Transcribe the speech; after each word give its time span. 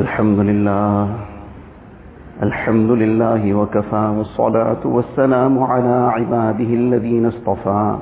الحمد 0.00 0.38
لله 0.38 1.08
الحمد 2.42 2.90
لله 2.90 3.54
وكفى 3.54 4.04
والصلاة 4.18 4.82
والسلام 4.84 5.62
على 5.62 5.96
عباده 6.16 6.70
الذين 6.82 7.26
اصطفى. 7.26 7.96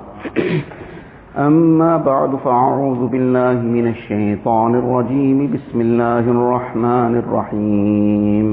أما 1.39 1.97
بعد 1.97 2.31
فأعوذ 2.45 3.07
بالله 3.07 3.57
من 3.77 3.87
الشيطان 3.95 4.75
الرجيم. 4.75 5.39
بسم 5.55 5.79
الله 5.81 6.25
الرحمن 6.37 7.13
الرحيم. 7.23 8.47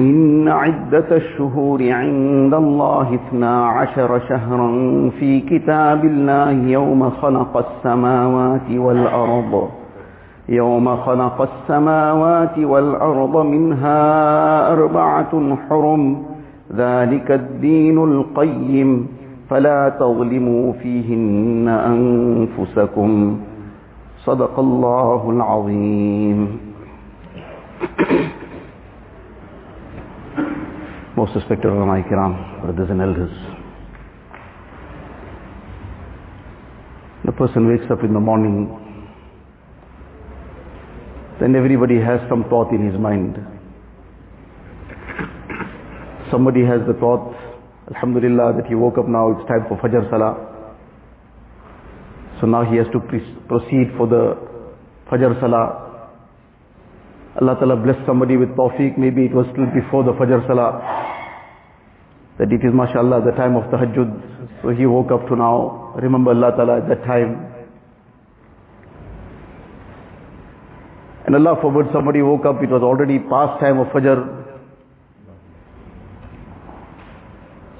إن 0.00 0.48
عدة 0.48 1.08
الشهور 1.22 1.80
عند 2.00 2.54
الله 2.54 3.06
اثنا 3.14 3.66
عشر 3.66 4.10
شهرا 4.28 4.70
في 5.18 5.40
كتاب 5.40 6.04
الله 6.04 6.50
يوم 6.50 7.10
خلق 7.10 7.52
السماوات 7.66 8.68
والأرض. 8.70 9.68
يوم 10.48 10.96
خلق 10.96 11.40
السماوات 11.50 12.58
والأرض 12.58 13.36
منها 13.46 14.00
أربعة 14.72 15.56
حرم 15.68 16.22
ذلك 16.74 17.30
الدين 17.30 17.98
القيم 17.98 19.08
فلا 19.50 19.88
تظلموا 19.88 20.72
فيهن 20.72 21.68
أنفسكم 21.68 23.38
صدق 24.24 24.58
الله 24.58 25.30
العظيم 25.30 26.58
Most 31.18 31.34
respected 31.34 31.66
ulama 31.66 31.98
kiram, 32.06 32.62
brothers 32.62 32.90
and 32.90 33.02
elders. 33.02 33.34
The 37.24 37.32
person 37.32 37.66
wakes 37.66 37.90
up 37.90 38.04
in 38.04 38.14
the 38.14 38.20
morning, 38.20 38.70
then 41.40 41.54
everybody 41.54 41.96
has 42.00 42.20
some 42.28 42.44
thought 42.50 42.72
in 42.72 42.90
his 42.90 42.98
mind. 42.98 43.36
Somebody 46.30 46.64
has 46.64 46.80
the 46.86 46.94
thought, 46.94 47.34
Alhamdulillah, 47.94 48.54
that 48.60 48.66
he 48.66 48.74
woke 48.74 48.98
up 48.98 49.08
now, 49.08 49.32
it's 49.32 49.48
time 49.48 49.64
for 49.68 49.78
Fajr 49.78 50.10
Salah. 50.10 50.34
So 52.40 52.46
now 52.46 52.64
he 52.70 52.76
has 52.76 52.86
to 52.92 53.00
proceed 53.48 53.94
for 53.96 54.06
the 54.06 54.36
Fajr 55.10 55.40
Salah. 55.40 56.10
Allah 57.40 57.54
Ta'ala 57.54 57.76
blessed 57.76 58.04
somebody 58.04 58.36
with 58.36 58.50
tawfiq, 58.50 58.98
maybe 58.98 59.24
it 59.24 59.32
was 59.32 59.46
still 59.52 59.66
before 59.72 60.02
the 60.02 60.12
Fajr 60.12 60.46
Salah, 60.46 60.82
that 62.38 62.50
it 62.52 62.60
is 62.66 62.74
mashallah 62.74 63.22
the 63.24 63.32
time 63.32 63.56
of 63.56 63.64
tahajjud, 63.70 64.62
so 64.62 64.70
he 64.70 64.86
woke 64.86 65.10
up 65.10 65.26
to 65.28 65.36
now, 65.36 65.94
remember 66.02 66.30
Allah 66.32 66.50
Ta'ala 66.56 66.76
at 66.82 66.88
that 66.88 67.04
time. 67.06 67.57
And 71.28 71.36
Allah 71.36 71.60
forbid 71.60 71.92
somebody 71.92 72.22
woke 72.22 72.46
up, 72.46 72.62
it 72.62 72.70
was 72.70 72.80
already 72.82 73.18
past 73.18 73.60
time 73.60 73.78
of 73.78 73.88
Fajr. 73.88 74.16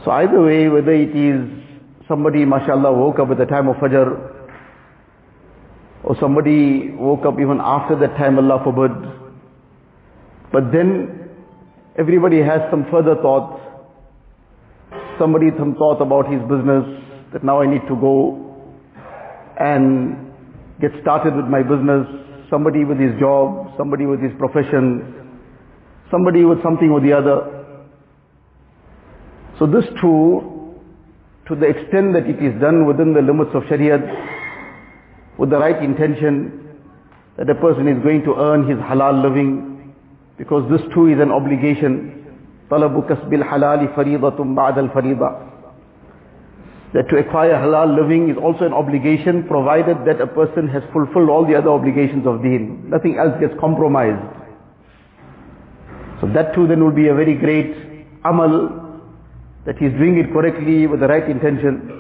So 0.05 0.11
either 0.11 0.43
way, 0.43 0.69
whether 0.69 0.93
it 0.93 1.17
is 1.17 1.49
somebody 2.07 2.45
mashallah 2.45 2.93
woke 2.93 3.19
up 3.19 3.31
at 3.31 3.39
the 3.39 3.47
time 3.47 3.69
of 3.69 3.77
Fajr, 3.77 4.35
or 6.05 6.15
somebody 6.21 6.91
woke 6.91 7.25
up 7.25 7.41
even 7.41 7.59
after 7.59 7.97
that 8.01 8.19
time, 8.19 8.39
Allah 8.39 8.61
forbid, 8.63 8.93
but 10.53 10.71
then 10.71 11.31
everybody 11.99 12.43
has 12.43 12.61
some 12.71 12.85
further 12.91 13.15
thoughts. 13.15 13.63
Somebody 15.19 15.47
some 15.57 15.75
thought 15.77 16.03
about 16.03 16.31
his 16.31 16.43
business 16.43 16.85
that 17.33 17.43
now 17.43 17.63
I 17.63 17.67
need 17.67 17.89
to 17.89 17.97
go 17.97 18.77
and 19.59 20.35
get 20.83 20.91
started 21.01 21.35
with 21.35 21.47
my 21.47 21.63
business 21.63 22.28
Somebody 22.50 22.86
with 22.86 23.00
his 23.00 23.20
job, 23.20 23.74
somebody 23.78 24.06
with 24.06 24.22
his 24.22 24.32
profession, 24.38 25.40
somebody 26.12 26.46
with 26.46 26.62
something 26.62 26.90
or 26.92 27.02
the 27.02 27.14
other. 27.14 27.66
So 29.60 29.66
this 29.66 29.86
too, 30.02 30.76
to 31.48 31.56
the 31.56 31.66
extent 31.66 32.14
that 32.14 32.28
it 32.28 32.44
is 32.44 32.60
done 32.62 32.86
within 32.86 33.14
the 33.14 33.22
limits 33.22 33.52
of 33.54 33.64
Shariah, 33.64 34.02
with 35.38 35.50
the 35.50 35.58
right 35.58 35.82
intention, 35.84 36.78
that 37.38 37.50
a 37.50 37.56
person 37.56 37.88
is 37.88 38.02
going 38.04 38.24
to 38.24 38.36
earn 38.36 38.70
his 38.70 38.78
halal 38.78 39.24
living, 39.24 39.94
because 40.38 40.70
this 40.70 40.82
too 40.94 41.08
is 41.08 41.20
an 41.20 41.32
obligation. 41.32 42.20
طلب 42.70 43.06
كسب 43.10 43.34
الحلال 43.34 43.88
فريضة 43.96 44.56
بعد 44.56 44.80
الفريضة. 44.80 45.47
that 46.95 47.09
to 47.11 47.17
acquire 47.19 47.53
halal 47.53 47.95
living 47.95 48.31
is 48.31 48.37
also 48.39 48.65
an 48.65 48.73
obligation 48.73 49.47
provided 49.47 50.07
that 50.07 50.21
a 50.21 50.27
person 50.27 50.69
has 50.69 50.83
fulfilled 50.93 51.29
all 51.29 51.47
the 51.47 51.55
other 51.55 51.69
obligations 51.69 52.27
of 52.27 52.43
deen. 52.43 52.89
Nothing 52.89 53.19
else 53.19 53.39
gets 53.41 53.53
compromised. 53.61 54.25
So 56.21 56.29
that 56.33 56.55
too 56.55 56.67
then 56.67 56.83
will 56.83 56.93
be 56.93 57.09
a 57.09 57.15
very 57.15 57.35
great 57.35 57.77
amal 58.25 59.03
that 59.67 59.77
he's 59.77 59.93
doing 59.93 60.17
it 60.19 60.33
correctly 60.33 60.87
with 60.87 61.01
the 61.01 61.09
right 61.09 61.29
intention. 61.29 61.99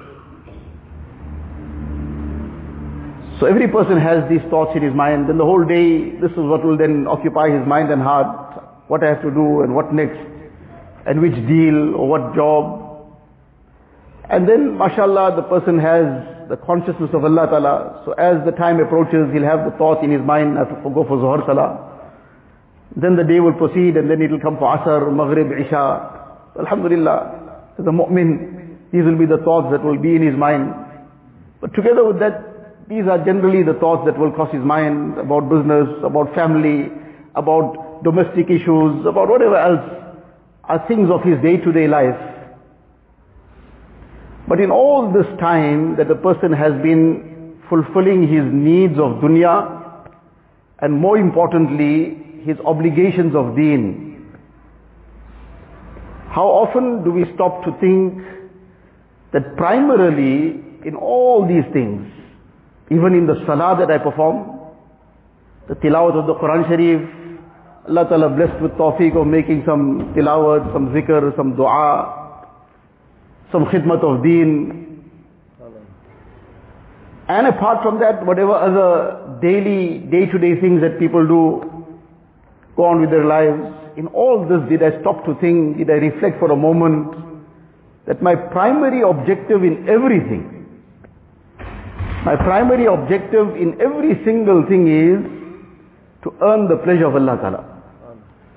So 3.38 3.46
every 3.46 3.68
person 3.68 4.00
has 4.00 4.28
these 4.28 4.42
thoughts 4.50 4.72
in 4.74 4.82
his 4.82 4.94
mind, 4.94 5.28
then 5.28 5.38
the 5.38 5.44
whole 5.44 5.64
day, 5.64 6.10
this 6.18 6.32
is 6.32 6.38
what 6.38 6.64
will 6.64 6.76
then 6.76 7.06
occupy 7.06 7.50
his 7.50 7.64
mind 7.68 7.92
and 7.92 8.02
heart, 8.02 8.64
what 8.88 9.04
I 9.04 9.08
have 9.08 9.22
to 9.22 9.30
do 9.30 9.62
and 9.62 9.74
what 9.74 9.92
next, 9.92 10.18
and 11.06 11.20
which 11.20 11.34
deal 11.46 11.94
or 11.94 12.08
what 12.08 12.34
job. 12.34 12.87
And 14.30 14.48
then, 14.48 14.76
mashallah, 14.76 15.36
the 15.36 15.42
person 15.42 15.78
has 15.78 16.48
the 16.48 16.56
consciousness 16.56 17.10
of 17.12 17.24
Allah 17.24 17.46
Ta'ala. 17.46 18.02
So 18.04 18.12
as 18.12 18.44
the 18.44 18.52
time 18.52 18.80
approaches, 18.80 19.32
he'll 19.32 19.44
have 19.44 19.64
the 19.64 19.76
thought 19.76 20.04
in 20.04 20.10
his 20.10 20.20
mind, 20.20 20.58
I 20.58 20.64
have 20.64 20.82
to 20.82 20.90
go 20.90 21.04
for 21.04 21.16
Zuhar 21.16 21.44
Salah. 21.46 21.88
Then 22.96 23.16
the 23.16 23.24
day 23.24 23.40
will 23.40 23.52
proceed 23.52 23.96
and 23.96 24.10
then 24.10 24.20
it 24.20 24.30
will 24.30 24.40
come 24.40 24.56
for 24.58 24.68
Asr, 24.68 25.12
Maghrib, 25.12 25.52
Isha. 25.52 26.56
Alhamdulillah, 26.58 27.76
as 27.78 27.86
a 27.86 27.90
mu'min, 27.90 28.90
these 28.92 29.04
will 29.04 29.18
be 29.18 29.26
the 29.26 29.38
thoughts 29.44 29.68
that 29.70 29.84
will 29.84 30.00
be 30.00 30.16
in 30.16 30.22
his 30.22 30.36
mind. 30.36 30.72
But 31.60 31.74
together 31.74 32.04
with 32.04 32.18
that, 32.20 32.88
these 32.88 33.04
are 33.04 33.22
generally 33.24 33.62
the 33.62 33.74
thoughts 33.74 34.04
that 34.06 34.18
will 34.18 34.32
cross 34.32 34.52
his 34.52 34.64
mind 34.64 35.18
about 35.18 35.48
business, 35.48 35.88
about 36.02 36.34
family, 36.34 36.88
about 37.34 38.02
domestic 38.04 38.48
issues, 38.48 39.04
about 39.04 39.28
whatever 39.28 39.56
else 39.56 39.84
are 40.64 40.84
things 40.88 41.10
of 41.10 41.22
his 41.22 41.36
day-to-day 41.42 41.88
life. 41.88 42.16
But 44.48 44.60
in 44.60 44.70
all 44.70 45.12
this 45.12 45.26
time 45.38 45.96
that 45.96 46.10
a 46.10 46.14
person 46.14 46.52
has 46.52 46.72
been 46.82 47.60
fulfilling 47.68 48.22
his 48.22 48.44
needs 48.50 48.94
of 48.94 49.20
dunya, 49.20 50.00
and 50.80 50.94
more 50.94 51.18
importantly, 51.18 52.16
his 52.44 52.56
obligations 52.64 53.34
of 53.34 53.54
deen, 53.54 54.08
how 56.30 56.46
often 56.46 57.04
do 57.04 57.10
we 57.10 57.24
stop 57.34 57.64
to 57.64 57.72
think 57.80 58.22
that 59.32 59.56
primarily 59.56 60.60
in 60.86 60.94
all 60.94 61.46
these 61.46 61.64
things, 61.72 62.06
even 62.90 63.14
in 63.14 63.26
the 63.26 63.44
salah 63.44 63.76
that 63.78 63.90
I 63.90 63.98
perform, 63.98 64.60
the 65.68 65.74
tilawat 65.74 66.16
of 66.16 66.26
the 66.26 66.34
Quran 66.34 66.66
Sharif, 66.68 67.02
Allah 67.88 68.08
Ta'ala 68.08 68.28
blessed 68.30 68.62
with 68.62 68.72
tawfiq 68.72 69.20
of 69.20 69.26
making 69.26 69.64
some 69.66 70.14
tilawat, 70.16 70.72
some 70.72 70.88
zikr, 70.88 71.36
some 71.36 71.56
dua, 71.56 72.17
some 73.51 73.65
khidmat 73.65 74.03
of 74.03 74.23
deen. 74.23 74.79
And 77.27 77.47
apart 77.47 77.83
from 77.83 77.99
that, 77.99 78.25
whatever 78.25 78.51
other 78.51 79.39
daily, 79.41 79.99
day-to-day 79.99 80.59
things 80.59 80.81
that 80.81 80.99
people 80.99 81.25
do, 81.25 81.85
go 82.75 82.85
on 82.85 83.01
with 83.01 83.11
their 83.11 83.25
lives, 83.25 83.61
in 83.95 84.07
all 84.07 84.45
this 84.47 84.59
did 84.69 84.83
I 84.83 84.99
stop 85.01 85.23
to 85.25 85.35
think, 85.39 85.77
did 85.77 85.89
I 85.89 85.93
reflect 85.93 86.39
for 86.39 86.51
a 86.51 86.55
moment, 86.55 87.15
that 88.07 88.21
my 88.21 88.35
primary 88.35 89.01
objective 89.01 89.63
in 89.63 89.87
everything 89.87 90.53
my 92.25 92.37
primary 92.37 92.85
objective 92.85 93.49
in 93.57 93.75
every 93.81 94.15
single 94.23 94.65
thing 94.65 94.87
is 94.87 95.19
to 96.23 96.33
earn 96.41 96.69
the 96.69 96.77
pleasure 96.77 97.07
of 97.07 97.15
Allah 97.15 97.35
Ta'ala. 97.35 97.61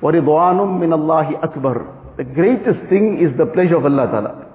وَرِضْوَانٌ 0.03 0.59
مِّنَ 0.79 0.95
اللَّهِ 0.95 1.43
أَكْبَرُ 1.43 2.17
The 2.17 2.25
greatest 2.25 2.79
thing 2.89 3.19
is 3.19 3.37
the 3.37 3.47
pleasure 3.47 3.77
of 3.77 3.85
Allah 3.85 4.07
Ta'ala. 4.07 4.47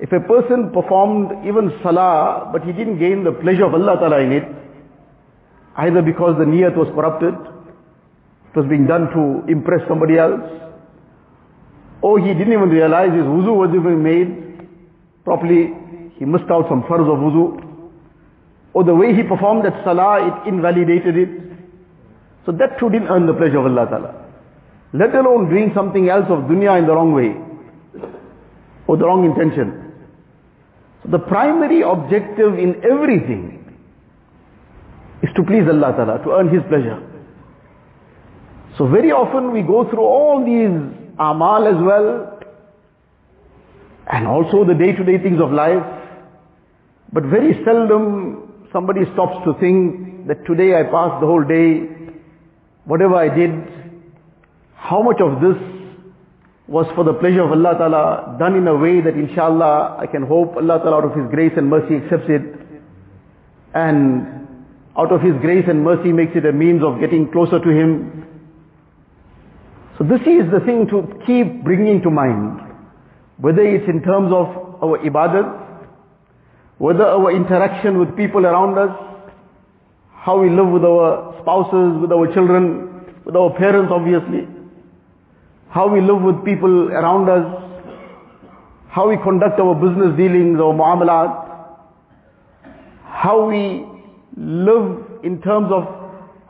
If 0.00 0.12
a 0.12 0.20
person 0.20 0.70
performed 0.70 1.44
even 1.46 1.72
salah, 1.82 2.50
but 2.52 2.62
he 2.62 2.72
didn't 2.72 2.98
gain 2.98 3.24
the 3.24 3.32
pleasure 3.32 3.64
of 3.64 3.74
Allah 3.74 3.96
Ta'ala 3.98 4.20
in 4.20 4.32
it, 4.32 4.44
either 5.76 6.02
because 6.02 6.38
the 6.38 6.44
niyat 6.44 6.76
was 6.76 6.86
corrupted, 6.94 7.34
it 7.34 8.56
was 8.56 8.66
being 8.68 8.86
done 8.86 9.10
to 9.10 9.50
impress 9.50 9.86
somebody 9.88 10.16
else, 10.16 10.40
or 12.00 12.20
he 12.20 12.28
didn't 12.28 12.52
even 12.52 12.70
realize 12.70 13.10
his 13.10 13.24
wuzu 13.24 13.54
was 13.54 13.70
even 13.74 14.02
made 14.02 14.68
properly, 15.24 15.74
he 16.16 16.24
missed 16.24 16.50
out 16.50 16.68
some 16.68 16.82
farz 16.84 17.10
of 17.10 17.18
wuzu, 17.18 17.64
or 18.74 18.84
the 18.84 18.94
way 18.94 19.14
he 19.14 19.24
performed 19.24 19.64
that 19.64 19.82
salah, 19.82 20.22
it 20.28 20.48
invalidated 20.48 21.16
it. 21.16 21.28
So 22.46 22.52
that 22.52 22.78
too 22.78 22.88
didn't 22.88 23.08
earn 23.08 23.26
the 23.26 23.34
pleasure 23.34 23.58
of 23.58 23.66
Allah 23.66 23.86
Ta'ala. 23.90 24.14
Let 24.94 25.14
alone 25.14 25.50
doing 25.50 25.72
something 25.74 26.08
else 26.08 26.26
of 26.30 26.44
dunya 26.44 26.78
in 26.78 26.86
the 26.86 26.94
wrong 26.94 27.12
way, 27.12 27.34
or 28.86 28.96
the 28.96 29.04
wrong 29.04 29.24
intention. 29.24 29.87
The 31.10 31.18
primary 31.18 31.82
objective 31.82 32.58
in 32.58 32.82
everything 32.84 33.74
is 35.22 35.30
to 35.36 35.42
please 35.42 35.66
Allah 35.66 35.92
Ta'ala, 35.96 36.22
to 36.22 36.30
earn 36.32 36.48
His 36.48 36.62
pleasure. 36.68 37.02
So 38.76 38.86
very 38.86 39.10
often 39.10 39.52
we 39.52 39.62
go 39.62 39.88
through 39.88 40.04
all 40.04 40.44
these 40.44 40.70
amal 41.18 41.66
as 41.66 41.82
well, 41.82 42.40
and 44.10 44.26
also 44.26 44.64
the 44.64 44.74
day-to-day 44.74 45.22
things 45.22 45.40
of 45.40 45.50
life, 45.50 45.82
but 47.12 47.24
very 47.24 47.58
seldom 47.64 48.66
somebody 48.72 49.00
stops 49.14 49.44
to 49.44 49.54
think 49.58 50.26
that 50.28 50.44
today 50.46 50.78
I 50.78 50.82
passed 50.84 51.20
the 51.20 51.26
whole 51.26 51.44
day, 51.44 51.88
whatever 52.84 53.16
I 53.16 53.34
did, 53.34 53.50
how 54.76 55.02
much 55.02 55.20
of 55.20 55.40
this 55.40 55.56
was 56.68 56.86
for 56.94 57.02
the 57.02 57.14
pleasure 57.14 57.42
of 57.42 57.50
Allah 57.50 57.74
Ta'ala, 57.78 58.36
done 58.38 58.54
in 58.54 58.68
a 58.68 58.76
way 58.76 59.00
that 59.00 59.14
inshallah 59.14 59.96
I 59.98 60.06
can 60.06 60.22
hope 60.22 60.54
Allah 60.54 60.78
Ta'ala 60.78 60.98
out 60.98 61.04
of 61.04 61.16
His 61.16 61.30
grace 61.30 61.52
and 61.56 61.70
mercy 61.70 61.96
accepts 61.96 62.28
it, 62.28 62.42
and 63.72 64.46
out 64.96 65.10
of 65.10 65.22
His 65.22 65.32
grace 65.40 65.64
and 65.66 65.82
mercy 65.82 66.12
makes 66.12 66.36
it 66.36 66.44
a 66.44 66.52
means 66.52 66.82
of 66.84 67.00
getting 67.00 67.32
closer 67.32 67.58
to 67.58 67.70
Him. 67.70 68.26
So 69.96 70.04
this 70.04 70.20
is 70.20 70.50
the 70.52 70.60
thing 70.60 70.86
to 70.88 71.08
keep 71.26 71.64
bringing 71.64 72.02
to 72.02 72.10
mind, 72.10 72.60
whether 73.38 73.62
it's 73.62 73.88
in 73.88 74.02
terms 74.02 74.30
of 74.30 74.46
our 74.84 74.98
ibadat, 74.98 75.48
whether 76.76 77.04
our 77.04 77.32
interaction 77.32 77.98
with 77.98 78.14
people 78.14 78.44
around 78.44 78.76
us, 78.76 78.94
how 80.12 80.38
we 80.38 80.50
live 80.50 80.68
with 80.68 80.84
our 80.84 81.34
spouses, 81.40 81.98
with 81.98 82.12
our 82.12 82.32
children, 82.34 83.22
with 83.24 83.34
our 83.34 83.56
parents 83.56 83.90
obviously, 83.90 84.46
how 85.70 85.88
we 85.88 86.00
live 86.00 86.22
with 86.22 86.44
people 86.44 86.90
around 86.90 87.28
us, 87.28 87.44
how 88.88 89.08
we 89.08 89.16
conduct 89.22 89.60
our 89.60 89.74
business 89.74 90.16
dealings, 90.16 90.58
our 90.58 90.72
muamalat, 90.72 91.48
how 93.04 93.46
we 93.46 93.84
live 94.36 95.22
in 95.22 95.40
terms 95.42 95.68
of 95.70 95.84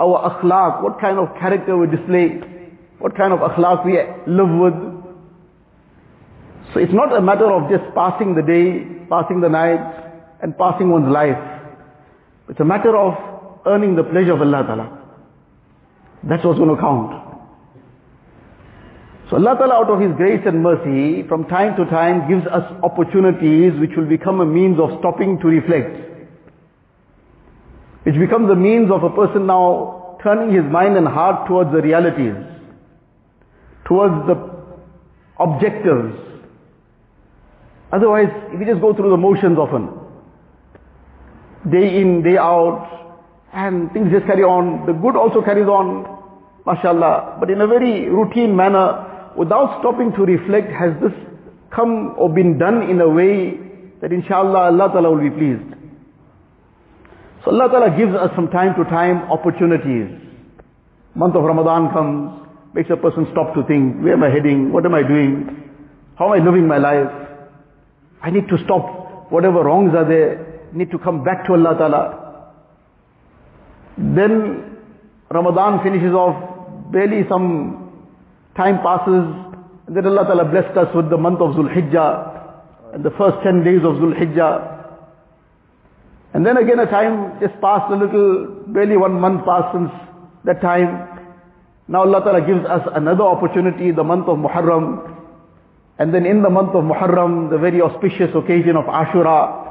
our 0.00 0.30
akhlaq, 0.30 0.82
what 0.82 1.00
kind 1.00 1.18
of 1.18 1.28
character 1.40 1.76
we 1.76 1.86
display, 1.88 2.40
what 2.98 3.16
kind 3.16 3.32
of 3.32 3.40
akhlaq 3.40 3.84
we 3.84 3.98
live 4.32 4.50
with. 4.50 4.74
So 6.72 6.80
it's 6.80 6.92
not 6.92 7.16
a 7.16 7.20
matter 7.20 7.50
of 7.50 7.70
just 7.70 7.82
passing 7.94 8.34
the 8.34 8.42
day, 8.42 8.84
passing 9.08 9.40
the 9.40 9.48
night, 9.48 9.80
and 10.42 10.56
passing 10.56 10.90
one's 10.90 11.08
life. 11.12 11.38
It's 12.48 12.60
a 12.60 12.64
matter 12.64 12.96
of 12.96 13.14
earning 13.66 13.96
the 13.96 14.04
pleasure 14.04 14.32
of 14.32 14.40
Allah 14.40 14.62
Ta'ala. 14.62 14.98
That's 16.22 16.44
what's 16.44 16.58
going 16.58 16.74
to 16.74 16.80
count. 16.80 17.27
So 19.28 19.36
Allah 19.36 19.56
Ta'ala 19.58 19.74
out 19.74 19.90
of 19.90 20.00
His 20.00 20.16
grace 20.16 20.40
and 20.46 20.62
mercy, 20.62 21.26
from 21.28 21.44
time 21.48 21.76
to 21.76 21.84
time 21.90 22.28
gives 22.28 22.46
us 22.46 22.64
opportunities 22.82 23.78
which 23.78 23.90
will 23.96 24.08
become 24.08 24.40
a 24.40 24.46
means 24.46 24.80
of 24.80 24.98
stopping 25.00 25.38
to 25.40 25.46
reflect. 25.46 26.08
Which 28.04 28.14
becomes 28.14 28.50
a 28.50 28.54
means 28.54 28.90
of 28.90 29.04
a 29.04 29.10
person 29.10 29.46
now 29.46 30.16
turning 30.22 30.54
his 30.54 30.64
mind 30.64 30.96
and 30.96 31.06
heart 31.06 31.46
towards 31.46 31.70
the 31.72 31.82
realities, 31.82 32.34
towards 33.86 34.26
the 34.26 34.36
objectives. 35.38 36.16
Otherwise, 37.92 38.28
if 38.52 38.58
we 38.58 38.64
just 38.64 38.80
go 38.80 38.94
through 38.94 39.10
the 39.10 39.16
motions 39.16 39.58
often, 39.58 39.88
day 41.70 42.00
in, 42.00 42.22
day 42.22 42.36
out, 42.38 42.88
and 43.52 43.92
things 43.92 44.10
just 44.10 44.26
carry 44.26 44.42
on. 44.42 44.86
The 44.86 44.92
good 44.92 45.16
also 45.16 45.42
carries 45.42 45.66
on, 45.66 46.04
mashallah, 46.66 47.36
but 47.40 47.50
in 47.50 47.60
a 47.60 47.66
very 47.66 48.08
routine 48.08 48.54
manner, 48.54 49.07
without 49.38 49.80
stopping 49.80 50.12
to 50.16 50.22
reflect, 50.22 50.70
has 50.72 50.92
this 51.00 51.12
come 51.74 52.14
or 52.18 52.28
been 52.28 52.58
done 52.58 52.82
in 52.90 53.00
a 53.00 53.08
way 53.08 53.56
that 54.02 54.12
inshallah 54.12 54.74
Allah 54.74 54.88
Ta'ala 54.92 55.10
will 55.10 55.22
be 55.22 55.30
pleased. 55.30 55.74
So 57.44 57.52
Allah 57.52 57.68
Ta'ala 57.70 57.96
gives 57.96 58.14
us 58.14 58.34
from 58.34 58.48
time 58.50 58.74
to 58.76 58.84
time 58.90 59.30
opportunities. 59.30 60.10
Month 61.14 61.36
of 61.36 61.44
Ramadan 61.44 61.92
comes, 61.92 62.48
makes 62.74 62.90
a 62.90 62.96
person 62.96 63.26
stop 63.32 63.54
to 63.54 63.62
think, 63.64 64.02
where 64.02 64.14
am 64.14 64.22
I 64.24 64.30
heading? 64.30 64.72
What 64.72 64.84
am 64.84 64.94
I 64.94 65.02
doing? 65.02 65.62
How 66.16 66.32
am 66.34 66.40
I 66.40 66.44
living 66.44 66.66
my 66.66 66.78
life? 66.78 67.08
I 68.22 68.30
need 68.30 68.48
to 68.48 68.58
stop 68.64 69.30
whatever 69.30 69.62
wrongs 69.62 69.94
are 69.94 70.08
there 70.08 70.48
need 70.72 70.90
to 70.90 70.98
come 70.98 71.24
back 71.24 71.46
to 71.46 71.52
Allah 71.52 71.74
Ta'ala. 71.78 72.52
Then 73.96 74.76
Ramadan 75.30 75.82
finishes 75.82 76.12
off, 76.12 76.92
barely 76.92 77.26
some 77.28 77.87
time 78.58 78.82
passes, 78.82 79.24
and 79.86 79.96
then 79.96 80.04
Allah 80.04 80.24
Ta'ala 80.26 80.44
blessed 80.44 80.76
us 80.76 80.94
with 80.94 81.08
the 81.08 81.16
month 81.16 81.40
of 81.40 81.54
Zulhijjah, 81.54 82.92
and 82.92 83.04
the 83.04 83.14
first 83.16 83.38
10 83.44 83.62
days 83.62 83.80
of 83.86 83.94
Zulhijjah. 84.02 84.74
And 86.34 86.44
then 86.44 86.56
again 86.58 86.78
a 86.78 86.86
time 86.86 87.38
just 87.40 87.54
passed 87.60 87.90
a 87.90 87.96
little, 87.96 88.64
barely 88.66 88.96
one 88.96 89.18
month 89.18 89.46
passed 89.46 89.72
since 89.72 89.90
that 90.44 90.60
time. 90.60 91.06
Now 91.86 92.00
Allah 92.00 92.20
Ta'ala 92.20 92.42
gives 92.46 92.66
us 92.66 92.82
another 92.94 93.24
opportunity, 93.24 93.92
the 93.92 94.04
month 94.04 94.28
of 94.28 94.36
Muharram. 94.36 95.14
And 95.98 96.12
then 96.12 96.26
in 96.26 96.42
the 96.42 96.50
month 96.50 96.74
of 96.74 96.84
Muharram, 96.84 97.50
the 97.50 97.58
very 97.58 97.80
auspicious 97.80 98.34
occasion 98.34 98.76
of 98.76 98.84
Ashura, 98.84 99.68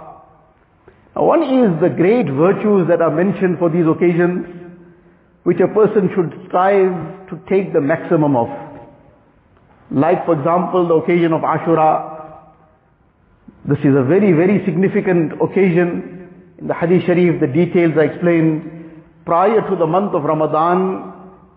Now 1.15 1.25
one 1.25 1.43
is 1.43 1.79
the 1.79 1.89
great 1.89 2.25
virtues 2.25 2.87
that 2.87 3.01
are 3.01 3.11
mentioned 3.11 3.59
for 3.59 3.69
these 3.69 3.85
occasions, 3.85 4.47
which 5.43 5.59
a 5.59 5.67
person 5.67 6.09
should 6.15 6.47
strive 6.47 7.29
to 7.29 7.39
take 7.47 7.71
the 7.71 7.81
maximum 7.81 8.35
of. 8.35 8.47
Like 9.91 10.25
for 10.25 10.37
example, 10.37 10.87
the 10.87 10.95
occasion 10.95 11.33
of 11.33 11.41
Ashura. 11.41 12.15
This 13.65 13.79
is 13.79 13.95
a 13.95 14.03
very, 14.03 14.33
very 14.33 14.63
significant 14.65 15.33
occasion. 15.41 16.29
In 16.59 16.67
the 16.67 16.73
Hadith 16.73 17.05
Sharif, 17.05 17.39
the 17.39 17.47
details 17.47 17.93
are 17.95 18.05
explained. 18.05 19.03
Prior 19.25 19.61
to 19.69 19.75
the 19.75 19.85
month 19.85 20.13
of 20.13 20.23
Ramadan, 20.23 21.13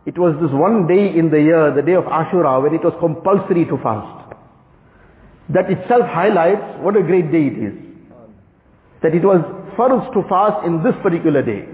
it 0.06 0.19
was 0.19 0.35
this 0.41 0.50
one 0.50 0.87
day 0.87 1.17
in 1.17 1.31
the 1.31 1.41
year, 1.41 1.73
the 1.75 1.82
day 1.82 1.94
of 1.94 2.05
Ashura, 2.05 2.62
when 2.62 2.75
it 2.75 2.82
was 2.82 2.94
compulsory 2.99 3.65
to 3.67 3.79
fast. 3.79 4.35
That 5.50 5.71
itself 5.71 6.06
highlights 6.06 6.83
what 6.83 6.97
a 6.97 7.03
great 7.03 7.31
day 7.31 7.47
it 7.47 7.59
is 7.59 7.91
that 9.03 9.15
it 9.15 9.25
was 9.25 9.41
first 9.76 10.12
to 10.12 10.23
fast 10.29 10.67
in 10.67 10.83
this 10.83 10.94
particular 11.03 11.43
day. 11.43 11.65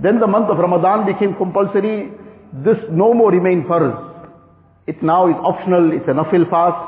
Then 0.00 0.20
the 0.20 0.26
month 0.26 0.48
of 0.50 0.58
Ramadan 0.58 1.06
became 1.06 1.34
compulsory. 1.34 2.12
This 2.64 2.78
no 2.90 3.12
more 3.12 3.30
remained 3.32 3.64
farz. 3.64 4.07
It 4.88 5.02
now 5.02 5.28
is 5.28 5.36
optional, 5.44 5.92
it's 5.92 6.08
a 6.08 6.12
nafil 6.12 6.48
fast, 6.48 6.80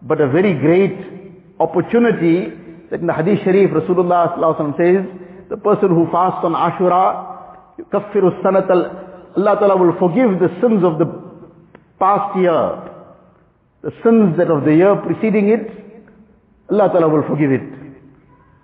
but 0.00 0.18
a 0.18 0.28
very 0.28 0.54
great 0.54 0.96
opportunity 1.60 2.48
that 2.90 3.00
in 3.00 3.06
the 3.06 3.12
Hadith 3.12 3.40
Sharif 3.44 3.68
Rasulullah 3.70 4.32
says, 4.78 5.04
the 5.50 5.58
person 5.58 5.90
who 5.90 6.08
fasts 6.10 6.40
on 6.42 6.54
Ashura, 6.56 7.76
yukaffiru 7.78 8.42
sanat 8.42 8.70
Allah 9.36 9.56
Ta'ala 9.60 9.76
will 9.76 9.92
forgive 9.98 10.40
the 10.40 10.48
sins 10.62 10.82
of 10.82 10.98
the 10.98 11.04
past 12.00 12.34
year. 12.38 12.94
The 13.82 13.92
sins 14.02 14.38
that 14.38 14.50
of 14.50 14.64
the 14.64 14.74
year 14.74 14.96
preceding 14.96 15.50
it, 15.50 15.68
Allah 16.70 16.88
Ta'ala 16.88 17.08
will 17.10 17.28
forgive 17.28 17.52
it. 17.52 17.60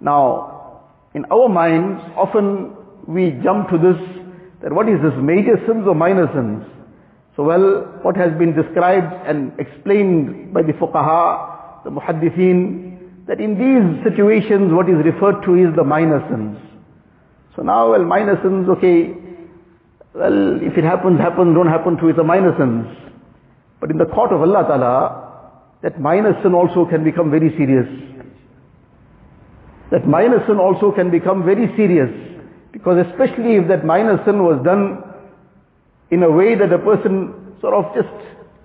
Now, 0.00 0.80
in 1.14 1.26
our 1.30 1.50
minds, 1.50 2.00
often 2.16 2.75
we 3.06 3.38
jump 3.44 3.68
to 3.68 3.76
this, 3.76 4.00
that 4.62 4.73
what 4.73 4.88
is 4.88 5.02
this, 5.02 5.12
major 5.21 5.61
sins 5.68 5.85
or 5.87 5.94
minor 5.94 6.33
sins? 6.33 6.64
So 7.37 7.43
well, 7.43 7.99
what 8.03 8.17
has 8.17 8.37
been 8.38 8.55
described 8.55 9.12
and 9.26 9.53
explained 9.59 10.55
by 10.55 10.62
the 10.62 10.73
fuqaha, 10.73 11.85
the 11.85 11.91
muhaddithin, 11.91 13.26
that 13.26 13.41
in 13.41 13.59
these 13.59 14.05
situations 14.05 14.73
what 14.73 14.88
is 14.88 14.97
referred 15.05 15.43
to 15.45 15.55
is 15.55 15.75
the 15.75 15.85
minor 15.85 16.25
sins. 16.31 16.59
So 17.57 17.62
now, 17.62 17.91
well, 17.91 18.05
minor 18.05 18.38
sins, 18.43 18.69
okay, 18.69 19.14
well, 20.14 20.62
if 20.62 20.76
it 20.79 20.85
happens, 20.85 21.19
happens, 21.19 21.55
don't 21.55 21.69
happen 21.69 21.97
to, 21.99 22.09
it's 22.09 22.19
a 22.19 22.25
minor 22.25 22.55
sins. 22.59 22.87
But 23.81 23.91
in 23.91 23.99
the 23.99 24.07
court 24.07 24.33
of 24.33 24.41
Allah 24.41 24.62
Ta'ala, 24.62 25.61
that 25.83 26.00
minor 26.00 26.38
sin 26.43 26.55
also 26.55 26.87
can 26.87 27.05
become 27.05 27.31
very 27.31 27.50
serious 27.57 27.88
that 29.95 30.09
minor 30.09 30.43
sin 30.49 30.59
also 30.59 30.91
can 30.91 31.11
become 31.11 31.45
very 31.45 31.69
serious. 31.76 32.11
Because 32.73 33.07
especially 33.07 33.55
if 33.55 33.69
that 33.69 33.85
minor 33.85 34.21
sin 34.26 34.43
was 34.43 34.61
done 34.64 35.05
in 36.11 36.23
a 36.23 36.30
way 36.30 36.54
that 36.54 36.70
the 36.70 36.78
person 36.78 37.56
sort 37.61 37.75
of 37.75 37.94
just 37.94 38.08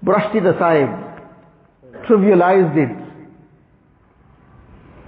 brushed 0.03 0.35
it 0.35 0.45
aside, 0.45 0.89
trivialized 2.07 2.77
it. 2.77 3.09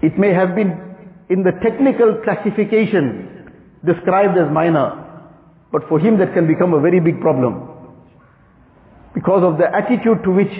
It 0.01 0.17
may 0.17 0.33
have 0.33 0.55
been 0.55 0.91
in 1.29 1.43
the 1.43 1.51
technical 1.63 2.21
classification 2.23 3.51
described 3.85 4.38
as 4.38 4.51
minor, 4.51 5.07
but 5.71 5.88
for 5.88 6.00
him 6.00 6.17
that 6.19 6.33
can 6.33 6.47
become 6.47 6.73
a 6.73 6.81
very 6.81 7.00
big 7.00 7.21
problem. 7.21 7.67
Because 9.13 9.43
of 9.43 9.57
the 9.57 9.67
attitude 9.73 10.23
to 10.23 10.31
which 10.31 10.51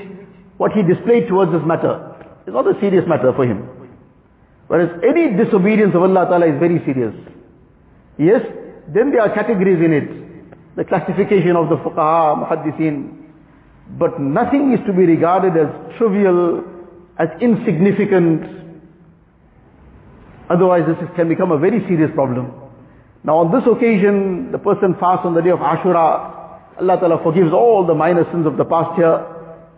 what 0.57 0.73
he 0.73 0.83
displayed 0.83 1.27
towards 1.27 1.51
this 1.51 1.61
matter. 1.65 2.15
is 2.45 2.53
not 2.53 2.67
a 2.67 2.79
serious 2.79 3.05
matter 3.07 3.33
for 3.33 3.45
him. 3.45 3.67
Whereas 4.67 4.89
any 5.03 5.35
disobedience 5.35 5.95
of 5.95 6.03
Allah 6.03 6.25
Ta'ala 6.29 6.45
is 6.45 6.59
very 6.59 6.79
serious. 6.85 7.15
Yes, 8.17 8.41
then 8.93 9.11
there 9.11 9.21
are 9.21 9.33
categories 9.33 9.83
in 9.83 9.91
it. 9.91 10.20
The 10.75 10.85
classification 10.85 11.55
of 11.55 11.69
the 11.69 11.75
fuqaha, 11.77 12.47
muhaddithin. 12.47 13.17
But 13.99 14.21
nothing 14.21 14.73
is 14.73 14.79
to 14.87 14.93
be 14.93 15.05
regarded 15.05 15.57
as 15.57 15.97
trivial, 15.97 16.63
as 17.19 17.27
insignificant. 17.41 18.43
Otherwise 20.49 20.83
this 20.87 21.09
can 21.15 21.27
become 21.27 21.51
a 21.51 21.57
very 21.57 21.79
serious 21.87 22.11
problem. 22.13 22.53
Now 23.23 23.37
on 23.37 23.51
this 23.51 23.67
occasion, 23.67 24.51
the 24.51 24.57
person 24.57 24.95
fasts 24.99 25.25
on 25.25 25.33
the 25.33 25.41
day 25.41 25.51
of 25.51 25.59
Ashura. 25.59 26.79
Allah 26.79 26.97
Ta'ala 26.99 27.21
forgives 27.21 27.51
all 27.51 27.85
the 27.85 27.93
minor 27.93 28.25
sins 28.31 28.47
of 28.47 28.57
the 28.57 28.65
past 28.65 28.97
year. 28.97 29.27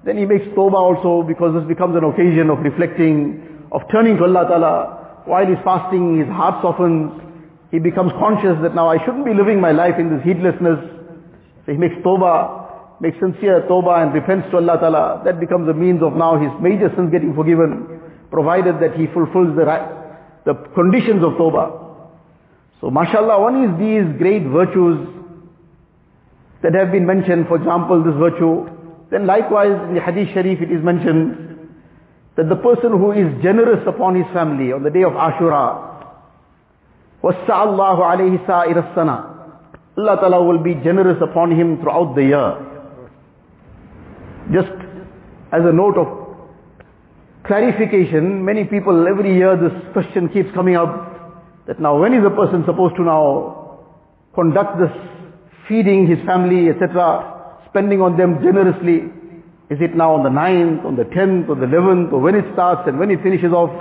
Then 0.06 0.18
he 0.18 0.26
makes 0.26 0.46
tawbah 0.56 0.76
also 0.76 1.28
because 1.28 1.54
this 1.56 1.68
becomes 1.68 1.96
an 1.96 2.04
occasion 2.04 2.50
of 2.50 2.60
reflecting, 2.60 3.68
of 3.72 3.82
turning 3.92 4.18
to 4.18 4.24
Allah 4.24 4.48
Ta'ala. 4.48 5.22
While 5.26 5.48
he's 5.48 5.58
fasting, 5.64 6.20
his 6.20 6.28
heart 6.28 6.62
softens. 6.62 7.12
He 7.74 7.80
becomes 7.80 8.12
conscious 8.22 8.54
that 8.62 8.76
now 8.76 8.88
I 8.88 9.04
shouldn't 9.04 9.26
be 9.26 9.34
living 9.34 9.60
my 9.60 9.72
life 9.72 9.96
in 9.98 10.16
this 10.16 10.24
heedlessness. 10.24 10.78
So 11.66 11.72
he 11.72 11.78
makes 11.80 11.96
tawbah, 12.06 13.02
makes 13.02 13.18
sincere 13.20 13.66
tawbah 13.68 14.04
and 14.04 14.14
repents 14.14 14.46
to 14.52 14.58
Allah 14.58 14.78
Ta'ala. 14.78 15.24
That 15.26 15.40
becomes 15.40 15.68
a 15.68 15.74
means 15.74 16.04
of 16.04 16.14
now 16.14 16.38
his 16.38 16.52
major 16.62 16.94
sins 16.96 17.10
getting 17.10 17.34
forgiven, 17.34 18.00
provided 18.30 18.76
that 18.80 18.94
he 18.94 19.08
fulfills 19.08 19.58
the, 19.58 19.66
right, 19.66 19.90
the 20.46 20.54
conditions 20.76 21.24
of 21.26 21.34
tawbah. 21.34 21.82
So 22.80 22.92
mashallah, 22.92 23.42
one 23.42 23.66
is 23.66 23.72
these 23.82 24.06
great 24.22 24.46
virtues 24.46 25.10
that 26.62 26.76
have 26.76 26.92
been 26.92 27.08
mentioned, 27.08 27.48
for 27.48 27.58
example, 27.58 28.04
this 28.04 28.14
virtue. 28.22 28.70
Then 29.10 29.26
likewise 29.26 29.74
in 29.90 29.96
the 29.96 30.02
Hadith 30.02 30.30
Sharif 30.36 30.62
it 30.62 30.70
is 30.70 30.84
mentioned 30.84 31.72
that 32.38 32.50
the 32.50 32.56
person 32.56 32.92
who 32.92 33.14
is 33.14 33.42
generous 33.42 33.82
upon 33.88 34.14
his 34.14 34.26
family 34.32 34.72
on 34.72 34.84
the 34.84 34.92
day 34.92 35.02
of 35.02 35.14
Ashura, 35.14 35.93
Wasa'allahu 37.24 38.02
alayhi 38.02 38.46
sa'irasana. 38.46 39.34
Allah 39.98 40.16
Ta'ala 40.18 40.44
will 40.44 40.62
be 40.62 40.74
generous 40.84 41.22
upon 41.22 41.52
him 41.52 41.80
throughout 41.80 42.16
the 42.16 42.24
year. 42.24 42.58
Just 44.52 44.74
as 45.54 45.62
a 45.64 45.72
note 45.72 45.98
of 45.98 46.08
clarification, 47.46 48.44
many 48.44 48.66
people 48.66 49.08
every 49.08 49.36
year 49.36 49.56
this 49.56 49.72
question 49.94 50.28
keeps 50.30 50.52
coming 50.54 50.76
up 50.76 51.66
that 51.68 51.80
now 51.80 51.98
when 52.00 52.14
is 52.14 52.26
a 52.26 52.30
person 52.30 52.64
supposed 52.66 52.96
to 52.98 53.04
now 53.04 53.80
conduct 54.36 54.80
this 54.80 54.92
feeding 55.68 56.08
his 56.08 56.20
family, 56.26 56.70
etc., 56.70 57.62
spending 57.70 58.02
on 58.02 58.18
them 58.18 58.42
generously? 58.44 59.12
Is 59.70 59.80
it 59.80 59.96
now 59.96 60.14
on 60.14 60.24
the 60.24 60.30
9th, 60.30 60.86
on 60.86 60.96
the 60.98 61.06
10th, 61.06 61.48
or 61.48 61.56
the 61.56 61.68
11th, 61.68 62.12
or 62.12 62.20
when 62.20 62.36
it 62.36 62.46
starts 62.54 62.82
and 62.88 63.00
when 63.00 63.12
it 63.12 63.24
finishes 63.24 63.54
off? 63.54 63.72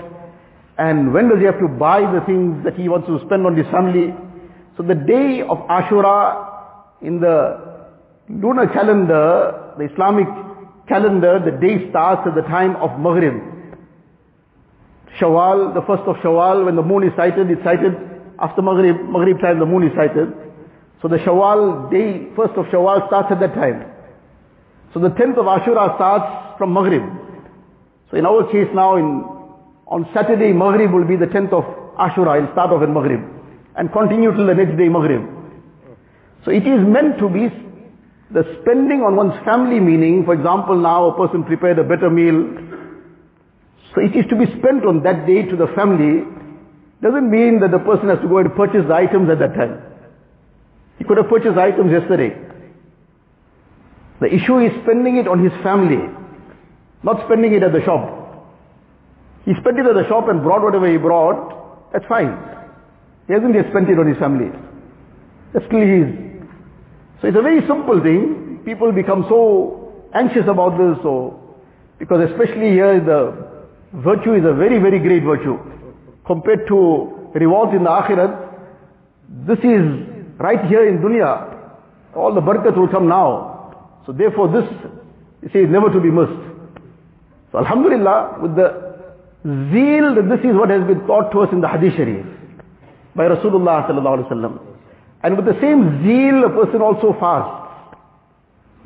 And 0.79 1.13
when 1.13 1.29
does 1.29 1.39
he 1.39 1.45
have 1.45 1.59
to 1.61 1.69
buy 1.69 2.01
the 2.01 2.25
things 2.27 2.65
that 2.65 2.75
he 2.75 2.89
wants 2.89 3.07
to 3.07 3.21
spend 3.27 3.47
on 3.47 3.57
his 3.57 3.67
family? 3.67 4.15
So 4.77 4.83
the 4.83 4.95
day 4.95 5.43
of 5.43 5.59
Ashura 5.69 6.49
in 7.03 7.21
the 7.21 7.87
lunar 8.29 8.67
calendar, 8.69 9.75
the 9.77 9.93
Islamic 9.93 10.27
calendar, 10.89 11.39
the 11.45 11.53
day 11.61 11.91
starts 11.91 12.23
at 12.27 12.35
the 12.35 12.43
time 12.43 12.77
of 12.77 12.99
Maghrib. 12.99 13.35
Shawwal, 15.21 15.75
the 15.75 15.83
first 15.83 16.03
of 16.09 16.17
Shawwal, 16.17 16.65
when 16.65 16.77
the 16.77 16.83
moon 16.83 17.05
is 17.05 17.13
sighted, 17.17 17.51
it's 17.51 17.63
sighted 17.63 17.93
after 18.39 18.63
Maghrib, 18.63 18.97
Maghrib 19.09 19.41
time 19.41 19.59
the 19.59 19.67
moon 19.67 19.85
is 19.85 19.93
sighted. 19.95 20.33
So 21.03 21.09
the 21.09 21.19
Shawwal 21.19 21.91
day, 21.91 22.33
first 22.35 22.55
of 22.55 22.67
Shawwal 22.67 23.07
starts 23.09 23.29
at 23.31 23.41
that 23.41 23.55
time. 23.55 23.93
So 24.95 25.01
the 25.01 25.11
10th 25.11 25.39
of 25.39 25.47
Ashura 25.47 25.97
starts 25.97 26.59
from 26.59 26.73
Maghrib. 26.73 27.03
So 28.11 28.17
in 28.17 28.27
our 28.27 28.51
case 28.51 28.69
now, 28.75 28.97
in, 28.97 29.25
on 29.93 30.09
Saturday, 30.15 30.53
Maghrib 30.53 30.91
will 30.91 31.05
be 31.05 31.17
the 31.17 31.27
10th 31.27 31.53
of 31.53 31.65
Ashura, 32.01 32.41
it'll 32.41 32.53
start 32.53 32.73
off 32.73 32.83
in 32.83 32.95
Maghrib. 32.95 33.21
And 33.77 33.93
continue 33.93 34.33
till 34.33 34.47
the 34.47 34.55
next 34.55 34.79
day, 34.79 34.89
Maghrib. 34.89 35.21
So 36.47 36.51
it 36.51 36.67
is 36.67 36.81
meant 36.81 37.19
to 37.19 37.29
be 37.29 37.53
the 38.33 38.43
spending 38.61 39.03
on 39.05 39.17
one's 39.17 39.37
family 39.45 39.79
meaning, 39.79 40.25
for 40.25 40.33
example 40.33 40.81
now 40.81 41.13
a 41.13 41.17
person 41.17 41.45
prepared 41.45 41.79
a 41.79 41.85
better 41.85 42.09
meal, 42.09 42.41
so 43.95 44.01
it 44.01 44.17
is 44.17 44.25
to 44.31 44.37
be 44.37 44.47
spent 44.59 44.87
on 44.89 45.03
that 45.03 45.27
day 45.27 45.43
to 45.43 45.57
the 45.57 45.69
family, 45.77 46.25
doesn't 47.03 47.31
mean 47.31 47.61
that 47.61 47.71
the 47.71 47.79
person 47.79 48.09
has 48.09 48.19
to 48.21 48.29
go 48.29 48.39
and 48.39 48.55
purchase 48.57 48.89
the 48.89 48.95
items 48.95 49.29
at 49.29 49.39
that 49.41 49.53
time. 49.55 49.83
He 50.97 51.05
could 51.05 51.19
have 51.19 51.29
purchased 51.29 51.59
items 51.59 51.93
yesterday. 51.93 52.33
The 54.21 54.33
issue 54.33 54.59
is 54.61 54.73
spending 54.85 55.17
it 55.17 55.29
on 55.29 55.45
his 55.45 55.53
family, 55.63 56.01
not 57.03 57.27
spending 57.27 57.53
it 57.53 57.63
at 57.63 57.73
the 57.73 57.85
shop. 57.85 58.22
He 59.45 59.53
spent 59.61 59.79
it 59.79 59.87
at 59.87 59.95
the 59.95 60.07
shop 60.09 60.29
and 60.29 60.43
brought 60.43 60.63
whatever 60.63 60.91
he 60.91 60.99
brought, 60.99 61.93
that's 61.93 62.07
fine. 62.07 62.39
He 63.27 63.33
hasn't 63.33 63.55
yet 63.55 63.67
spent 63.71 63.89
it 63.89 63.99
on 63.99 64.07
his 64.07 64.19
family. 64.19 64.51
That's 65.53 65.67
still 65.67 65.81
his. 65.81 66.09
So 67.21 67.29
it's 67.29 67.37
a 67.37 67.43
very 67.43 67.61
simple 67.67 68.03
thing. 68.03 68.61
People 68.65 68.93
become 68.93 69.27
so 69.29 70.09
anxious 70.15 70.47
about 70.49 70.79
this, 70.79 71.03
so 71.03 71.57
because 71.99 72.31
especially 72.31 72.71
here 72.71 73.01
the 73.01 73.53
virtue 73.93 74.35
is 74.35 74.45
a 74.45 74.55
very, 74.55 74.79
very 74.79 74.99
great 74.99 75.23
virtue. 75.23 75.59
Compared 76.27 76.67
to 76.69 77.31
rewards 77.35 77.73
in 77.75 77.85
the 77.85 77.91
akhirat, 77.91 78.51
this 79.47 79.59
is 79.59 79.83
right 80.39 80.65
here 80.67 80.89
in 80.89 80.99
dunya, 80.99 81.59
all 82.15 82.35
the 82.35 82.41
barakat 82.41 82.77
will 82.77 82.89
come 82.89 83.09
now. 83.09 84.03
So 84.07 84.13
therefore 84.13 84.49
this, 84.49 84.69
you 85.43 85.51
see, 85.53 85.61
is 85.61 85.71
never 85.71 85.93
to 85.93 86.01
be 86.01 86.11
missed. 86.11 86.33
So 87.53 87.59
alhamdulillah, 87.59 88.39
with 88.43 88.57
the 88.57 88.82
zeal 89.45 90.15
this 90.15 90.41
is 90.45 90.55
what 90.55 90.71
has 90.71 90.87
been 90.87 91.07
taught 91.07 91.33
to 91.33 91.41
us 91.41 91.49
in 91.53 91.61
the 91.61 91.69
hadith 91.69 91.95
sharif 91.97 92.27
by 93.15 93.25
Rasulullah 93.25 93.87
sallallahu. 93.89 94.61
And 95.23 95.37
with 95.37 95.47
the 95.47 95.59
same 95.61 96.03
zeal, 96.05 96.45
a 96.45 96.51
person 96.51 96.81
also 96.81 97.15
fasts. 97.21 97.97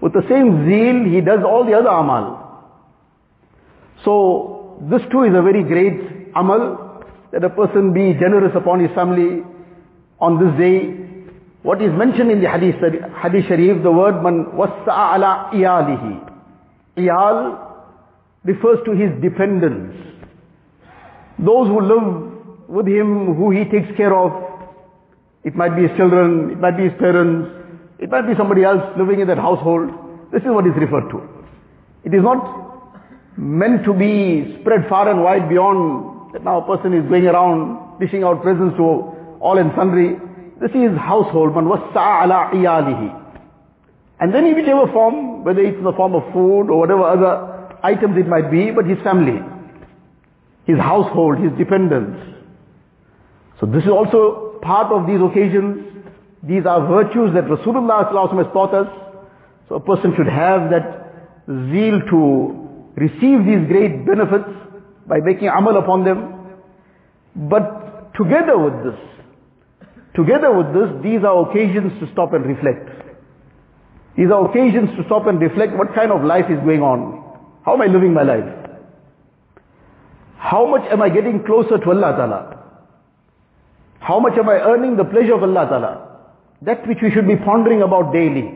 With 0.00 0.12
the 0.12 0.22
same 0.28 0.68
zeal, 0.68 1.04
he 1.12 1.20
does 1.20 1.40
all 1.44 1.64
the 1.64 1.72
other 1.72 1.88
amal. 1.88 2.42
So, 4.04 4.78
this 4.90 5.00
too 5.10 5.22
is 5.22 5.34
a 5.34 5.42
very 5.42 5.62
great 5.62 6.32
amal, 6.34 7.02
that 7.32 7.42
a 7.44 7.50
person 7.50 7.92
be 7.94 8.12
generous 8.14 8.52
upon 8.54 8.80
his 8.80 8.90
family 8.94 9.42
on 10.20 10.38
this 10.38 10.58
day, 10.58 11.06
what 11.62 11.82
is 11.82 11.92
mentioned 11.92 12.30
in 12.30 12.40
the 12.40 12.48
hadith, 12.48 12.76
hadith 12.76 13.46
sharif, 13.48 13.82
the 13.82 13.90
word 13.90 14.22
man 14.22 14.52
wassa'a 14.54 15.16
ala 15.16 15.50
iyalihi. 15.52 16.32
Iyal 16.98 17.58
refers 18.44 18.78
to 18.84 18.92
his 18.92 19.10
dependents. 19.20 20.05
Those 21.38 21.68
who 21.68 21.80
live 21.80 22.68
with 22.68 22.86
him, 22.86 23.34
who 23.34 23.50
he 23.50 23.64
takes 23.64 23.94
care 23.96 24.14
of. 24.14 24.32
It 25.44 25.54
might 25.54 25.76
be 25.76 25.86
his 25.86 25.96
children, 25.96 26.50
it 26.50 26.58
might 26.58 26.76
be 26.76 26.84
his 26.84 26.98
parents, 26.98 27.50
it 27.98 28.10
might 28.10 28.26
be 28.26 28.34
somebody 28.36 28.64
else 28.64 28.82
living 28.98 29.20
in 29.20 29.28
that 29.28 29.38
household. 29.38 29.90
This 30.32 30.42
is 30.42 30.48
what 30.48 30.66
is 30.66 30.74
referred 30.76 31.08
to. 31.10 31.22
It 32.04 32.14
is 32.14 32.22
not 32.22 33.36
meant 33.36 33.84
to 33.84 33.92
be 33.92 34.58
spread 34.60 34.88
far 34.88 35.08
and 35.08 35.22
wide 35.22 35.48
beyond 35.48 36.32
that 36.32 36.42
now 36.42 36.60
a 36.60 36.66
person 36.66 36.94
is 36.94 37.08
going 37.08 37.26
around 37.26 38.00
dishing 38.00 38.24
out 38.24 38.42
presents 38.42 38.76
to 38.76 38.82
all 39.40 39.58
and 39.58 39.70
sundry. 39.76 40.16
This 40.60 40.70
is 40.74 40.96
household, 40.98 41.54
man 41.54 41.66
ala 41.66 42.50
iyalihi. 42.52 43.22
And 44.18 44.34
then 44.34 44.46
in 44.46 44.54
whichever 44.54 44.90
form, 44.92 45.44
whether 45.44 45.60
it's 45.60 45.76
in 45.76 45.84
the 45.84 45.92
form 45.92 46.14
of 46.14 46.24
food 46.32 46.70
or 46.70 46.78
whatever 46.80 47.04
other 47.04 47.78
items 47.82 48.16
it 48.16 48.26
might 48.26 48.50
be, 48.50 48.70
but 48.70 48.86
his 48.86 48.98
family, 49.04 49.40
his 50.66 50.78
household, 50.78 51.38
his 51.38 51.52
dependents. 51.56 52.18
So 53.60 53.66
this 53.66 53.84
is 53.84 53.90
also 53.90 54.58
part 54.62 54.92
of 54.92 55.06
these 55.06 55.20
occasions. 55.20 56.04
These 56.42 56.66
are 56.66 56.86
virtues 56.86 57.32
that 57.34 57.44
Rasulullah 57.44 58.04
has 58.04 58.52
taught 58.52 58.74
us. 58.74 58.88
So 59.68 59.76
a 59.76 59.80
person 59.80 60.12
should 60.16 60.28
have 60.28 60.70
that 60.70 61.40
zeal 61.46 62.00
to 62.10 62.68
receive 62.96 63.46
these 63.46 63.66
great 63.68 64.04
benefits 64.04 64.48
by 65.06 65.20
making 65.20 65.48
amal 65.48 65.76
upon 65.78 66.04
them. 66.04 66.60
But 67.34 68.14
together 68.14 68.58
with 68.58 68.84
this, 68.84 69.00
Together 70.16 70.50
with 70.50 70.72
this, 70.72 70.88
these 71.04 71.22
are 71.24 71.50
occasions 71.50 71.92
to 72.00 72.10
stop 72.12 72.32
and 72.32 72.46
reflect. 72.46 72.88
These 74.16 74.32
are 74.32 74.48
occasions 74.48 74.88
to 74.96 75.04
stop 75.04 75.26
and 75.26 75.38
reflect 75.38 75.76
what 75.76 75.94
kind 75.94 76.10
of 76.10 76.24
life 76.24 76.46
is 76.48 76.58
going 76.64 76.80
on. 76.80 77.22
How 77.66 77.74
am 77.74 77.82
I 77.82 77.86
living 77.86 78.14
my 78.14 78.22
life? 78.22 78.48
How 80.50 80.64
much 80.64 80.82
am 80.92 81.02
I 81.02 81.08
getting 81.08 81.42
closer 81.44 81.76
to 81.76 81.90
Allah 81.90 82.12
Ta'ala? 82.16 82.40
How 83.98 84.20
much 84.20 84.38
am 84.38 84.48
I 84.48 84.54
earning 84.54 84.96
the 84.96 85.04
pleasure 85.04 85.34
of 85.34 85.42
Allah 85.42 85.66
Ta'ala? 85.68 85.92
That 86.62 86.86
which 86.86 86.98
we 87.02 87.10
should 87.10 87.26
be 87.26 87.34
pondering 87.34 87.82
about 87.82 88.12
daily. 88.12 88.46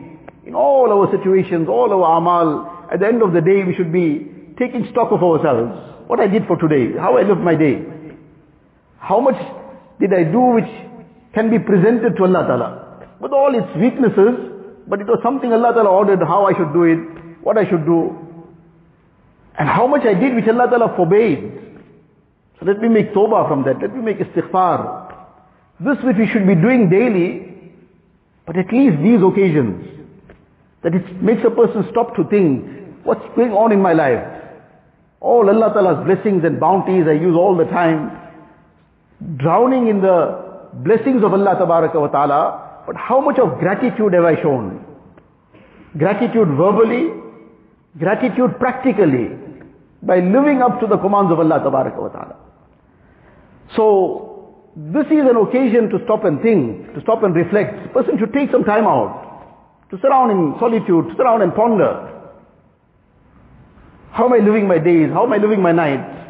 In 0.45 0.55
all 0.55 0.87
our 0.89 1.11
situations, 1.11 1.67
all 1.67 1.91
our 1.91 2.17
amal, 2.17 2.87
at 2.93 3.01
the 3.01 3.07
end 3.07 3.21
of 3.21 3.33
the 3.33 3.41
day 3.41 3.65
we 3.65 3.75
should 3.75 3.91
be 3.91 4.25
taking 4.57 4.87
stock 4.91 5.11
of 5.11 5.21
ourselves. 5.21 6.07
What 6.07 6.21
I 6.21 6.27
did 6.27 6.47
for 6.47 6.55
today, 6.55 6.97
how 6.97 7.17
I 7.17 7.23
lived 7.23 7.41
my 7.41 7.55
day. 7.55 7.83
How 8.97 9.19
much 9.19 9.35
did 9.99 10.13
I 10.13 10.23
do 10.23 10.39
which 10.55 10.71
can 11.33 11.49
be 11.49 11.59
presented 11.59 12.15
to 12.15 12.23
Allah 12.23 12.47
Ta'ala. 12.47 13.07
With 13.19 13.33
all 13.33 13.53
its 13.53 13.67
weaknesses, 13.75 14.87
but 14.87 15.01
it 15.01 15.07
was 15.07 15.19
something 15.23 15.51
Allah 15.51 15.73
Ta'ala 15.73 15.89
ordered 15.89 16.19
how 16.23 16.45
I 16.45 16.53
should 16.53 16.71
do 16.71 16.83
it, 16.83 17.43
what 17.43 17.57
I 17.57 17.69
should 17.69 17.85
do. 17.85 18.15
And 19.59 19.67
how 19.67 19.87
much 19.87 20.05
I 20.05 20.13
did 20.13 20.35
which 20.35 20.47
Allah 20.47 20.67
Ta'ala 20.69 20.95
forbade. 20.95 21.61
Let 22.63 22.79
me 22.79 22.89
make 22.89 23.13
tawbah 23.13 23.47
from 23.47 23.63
that. 23.63 23.81
Let 23.81 23.95
me 23.95 24.01
make 24.01 24.19
istighfar. 24.19 25.15
This 25.79 25.97
which 26.03 26.17
we 26.17 26.27
should 26.27 26.45
be 26.45 26.53
doing 26.53 26.89
daily, 26.89 27.73
but 28.45 28.55
at 28.55 28.71
least 28.71 29.01
these 29.01 29.21
occasions. 29.23 29.87
That 30.83 30.93
it 30.93 31.23
makes 31.23 31.41
a 31.43 31.49
person 31.49 31.87
stop 31.89 32.15
to 32.17 32.23
think, 32.25 32.65
what's 33.03 33.25
going 33.35 33.51
on 33.51 33.71
in 33.71 33.81
my 33.81 33.93
life? 33.93 34.21
All 35.21 35.49
Allah 35.49 35.73
Ta'ala's 35.73 36.05
blessings 36.05 36.43
and 36.43 36.59
bounties 36.59 37.05
I 37.07 37.13
use 37.13 37.35
all 37.35 37.55
the 37.57 37.65
time. 37.65 38.11
Drowning 39.37 39.87
in 39.87 40.01
the 40.01 40.69
blessings 40.83 41.23
of 41.23 41.33
Allah 41.33 41.55
ta'ala, 41.57 42.83
but 42.85 42.95
how 42.95 43.21
much 43.21 43.39
of 43.39 43.59
gratitude 43.59 44.13
have 44.13 44.23
I 44.23 44.39
shown? 44.41 44.85
Gratitude 45.97 46.47
verbally, 46.57 47.09
gratitude 47.97 48.57
practically, 48.59 49.29
by 50.03 50.19
living 50.19 50.61
up 50.61 50.79
to 50.79 50.87
the 50.87 50.97
commands 50.97 51.31
of 51.31 51.39
Allah 51.39 51.59
ta'ala. 51.59 52.50
So, 53.75 54.71
this 54.75 55.05
is 55.07 55.27
an 55.29 55.35
occasion 55.35 55.89
to 55.89 55.99
stop 56.05 56.23
and 56.23 56.41
think, 56.41 56.93
to 56.93 57.01
stop 57.01 57.23
and 57.23 57.35
reflect. 57.35 57.85
A 57.85 57.89
person 57.89 58.17
should 58.17 58.33
take 58.33 58.51
some 58.51 58.63
time 58.63 58.85
out, 58.85 59.87
to 59.89 59.97
sit 59.97 60.09
down 60.09 60.31
in 60.31 60.55
solitude, 60.59 61.09
to 61.09 61.11
sit 61.11 61.23
down 61.23 61.41
and 61.41 61.53
ponder. 61.53 62.07
How 64.11 64.25
am 64.25 64.33
I 64.33 64.37
living 64.37 64.67
my 64.67 64.77
days? 64.77 65.09
How 65.11 65.23
am 65.23 65.33
I 65.33 65.37
living 65.37 65.61
my 65.61 65.71
nights? 65.71 66.21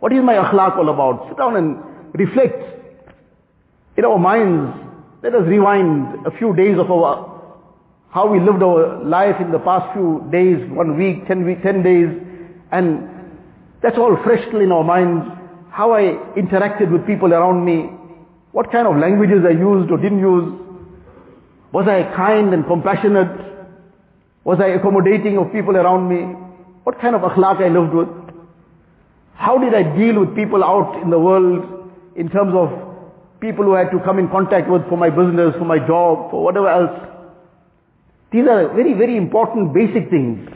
What 0.00 0.12
is 0.12 0.22
my 0.22 0.34
akhlaq 0.34 0.76
all 0.76 0.88
about? 0.88 1.28
Sit 1.28 1.38
down 1.38 1.56
and 1.56 1.78
reflect. 2.14 2.62
In 3.96 4.04
our 4.04 4.18
minds, 4.18 4.76
let 5.22 5.34
us 5.34 5.46
rewind 5.46 6.26
a 6.26 6.30
few 6.38 6.54
days 6.54 6.78
of 6.78 6.90
our, 6.90 7.42
how 8.10 8.26
we 8.30 8.40
lived 8.40 8.62
our 8.62 9.02
life 9.04 9.36
in 9.40 9.52
the 9.52 9.58
past 9.58 9.92
few 9.94 10.26
days, 10.30 10.58
one 10.70 10.96
week, 10.96 11.26
ten 11.26 11.44
week, 11.44 11.62
ten 11.62 11.82
days, 11.82 12.08
and 12.72 13.08
that's 13.82 13.96
all 13.96 14.16
fresh 14.22 14.46
still 14.48 14.60
in 14.60 14.70
our 14.70 14.84
minds. 14.84 15.35
How 15.76 15.92
I 15.92 16.16
interacted 16.40 16.90
with 16.90 17.06
people 17.06 17.34
around 17.34 17.62
me, 17.62 17.90
what 18.52 18.72
kind 18.72 18.86
of 18.88 18.96
languages 18.96 19.44
I 19.44 19.50
used 19.50 19.90
or 19.90 19.98
didn't 19.98 20.20
use. 20.20 20.48
Was 21.70 21.86
I 21.86 22.04
kind 22.16 22.54
and 22.54 22.66
compassionate? 22.66 23.28
Was 24.44 24.58
I 24.58 24.68
accommodating 24.68 25.36
of 25.36 25.52
people 25.52 25.76
around 25.76 26.08
me? 26.08 26.32
What 26.84 26.98
kind 26.98 27.14
of 27.14 27.20
akhlaq 27.20 27.60
I 27.60 27.68
lived 27.68 27.92
with? 27.92 28.08
How 29.34 29.58
did 29.58 29.74
I 29.74 29.82
deal 29.98 30.18
with 30.18 30.34
people 30.34 30.64
out 30.64 31.02
in 31.02 31.10
the 31.10 31.18
world 31.18 31.90
in 32.16 32.30
terms 32.30 32.54
of 32.54 32.72
people 33.40 33.64
who 33.64 33.74
I 33.74 33.80
had 33.80 33.90
to 33.90 34.00
come 34.00 34.18
in 34.18 34.30
contact 34.30 34.70
with 34.70 34.88
for 34.88 34.96
my 34.96 35.10
business, 35.10 35.54
for 35.58 35.66
my 35.66 35.78
job, 35.78 36.30
for 36.30 36.42
whatever 36.42 36.70
else? 36.70 37.06
These 38.32 38.48
are 38.48 38.72
very, 38.74 38.94
very 38.94 39.18
important 39.18 39.74
basic 39.74 40.08
things. 40.08 40.48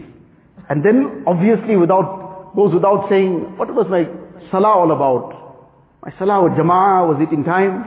And 0.71 0.83
then 0.83 1.25
obviously 1.27 1.77
without, 1.77 2.57
goes 2.57 2.73
without 2.73 3.11
saying, 3.11 3.59
what 3.59 3.69
was 3.75 3.87
my 3.91 4.09
salah 4.50 4.68
all 4.68 4.90
about? 4.92 5.40
My 6.02 6.12
salah 6.18 6.42
with 6.44 6.52
jama'ah, 6.52 7.09
was 7.09 7.18
it 7.20 7.32
in 7.35 7.44
time? 7.44 7.85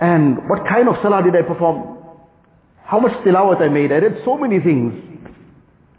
And 0.00 0.48
what 0.48 0.66
kind 0.68 0.88
of 0.88 0.96
salah 1.02 1.22
did 1.22 1.36
I 1.36 1.42
perform? 1.42 1.98
How 2.84 3.00
much 3.00 3.12
tilawat 3.24 3.62
I 3.62 3.68
made? 3.68 3.92
I 3.92 3.96
read 3.96 4.20
so 4.24 4.36
many 4.36 4.60
things. 4.60 4.92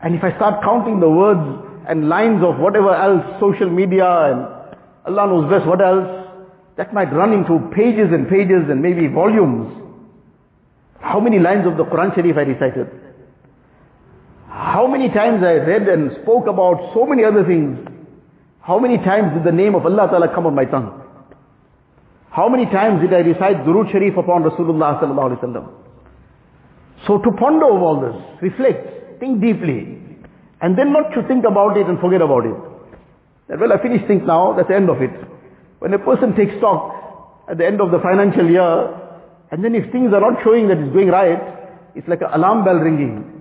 And 0.01 0.15
if 0.15 0.23
I 0.23 0.35
start 0.35 0.63
counting 0.63 0.99
the 0.99 1.09
words 1.09 1.41
and 1.87 2.09
lines 2.09 2.43
of 2.43 2.59
whatever 2.59 2.93
else, 2.93 3.23
social 3.39 3.69
media 3.69 4.05
and 4.05 4.39
Allah 5.05 5.27
knows 5.27 5.49
best 5.49 5.65
what 5.65 5.81
else, 5.81 6.27
that 6.77 6.93
might 6.93 7.13
run 7.13 7.33
into 7.33 7.59
pages 7.73 8.09
and 8.11 8.27
pages 8.27 8.69
and 8.69 8.81
maybe 8.81 9.07
volumes. 9.07 9.73
How 10.99 11.19
many 11.19 11.39
lines 11.39 11.67
of 11.67 11.77
the 11.77 11.85
Quran 11.85 12.13
Sharif 12.15 12.37
I 12.37 12.41
recited? 12.41 12.87
How 14.49 14.87
many 14.87 15.09
times 15.09 15.43
I 15.43 15.53
read 15.53 15.87
and 15.87 16.11
spoke 16.21 16.47
about 16.47 16.93
so 16.93 17.05
many 17.05 17.23
other 17.23 17.43
things? 17.45 17.79
How 18.63 18.79
many 18.79 18.97
times 18.97 19.33
did 19.33 19.43
the 19.43 19.51
name 19.51 19.75
of 19.75 19.85
Allah 19.85 20.07
Ta'ala 20.09 20.33
come 20.33 20.45
on 20.45 20.55
my 20.55 20.63
tongue? 20.63 21.01
How 22.31 22.47
many 22.47 22.65
times 22.65 23.01
did 23.01 23.13
I 23.13 23.19
recite 23.19 23.57
Durood 23.65 23.91
Sharif 23.91 24.15
upon 24.15 24.43
Rasulullah 24.43 24.99
Sallallahu 25.01 25.35
Alaihi 25.35 25.43
Wasallam? 25.43 25.69
So 27.05 27.17
to 27.17 27.31
ponder 27.37 27.65
over 27.65 27.83
all 27.83 27.99
this, 27.99 28.15
reflect, 28.41 29.19
think 29.19 29.41
deeply, 29.41 29.99
and 30.61 30.77
then 30.77 30.93
not 30.93 31.09
to 31.13 31.27
think 31.27 31.43
about 31.43 31.75
it 31.75 31.87
and 31.87 31.99
forget 31.99 32.21
about 32.21 32.45
it. 32.45 32.55
That, 33.49 33.59
well, 33.59 33.73
I 33.73 33.83
finished 33.83 34.07
things 34.07 34.23
now, 34.25 34.53
that's 34.53 34.69
the 34.69 34.75
end 34.75 34.89
of 34.89 35.01
it. 35.01 35.11
When 35.79 35.93
a 35.93 35.99
person 35.99 36.33
takes 36.33 36.55
stock 36.57 37.43
at 37.51 37.57
the 37.57 37.65
end 37.65 37.81
of 37.81 37.91
the 37.91 37.99
financial 37.99 38.49
year, 38.49 38.95
and 39.51 39.61
then 39.61 39.75
if 39.75 39.91
things 39.91 40.13
are 40.13 40.21
not 40.21 40.41
showing 40.41 40.69
that 40.69 40.77
it's 40.77 40.93
going 40.93 41.09
right, 41.09 41.37
it's 41.95 42.07
like 42.07 42.21
an 42.21 42.31
alarm 42.31 42.63
bell 42.63 42.75
ringing. 42.75 43.32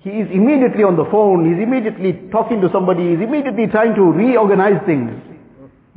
He 0.00 0.10
is 0.10 0.28
immediately 0.32 0.82
on 0.82 0.96
the 0.96 1.04
phone, 1.10 1.44
he's 1.44 1.62
immediately 1.62 2.16
talking 2.32 2.60
to 2.62 2.70
somebody, 2.72 3.10
he's 3.10 3.20
immediately 3.20 3.66
trying 3.66 3.94
to 3.94 4.02
reorganize 4.02 4.80
things, 4.86 5.12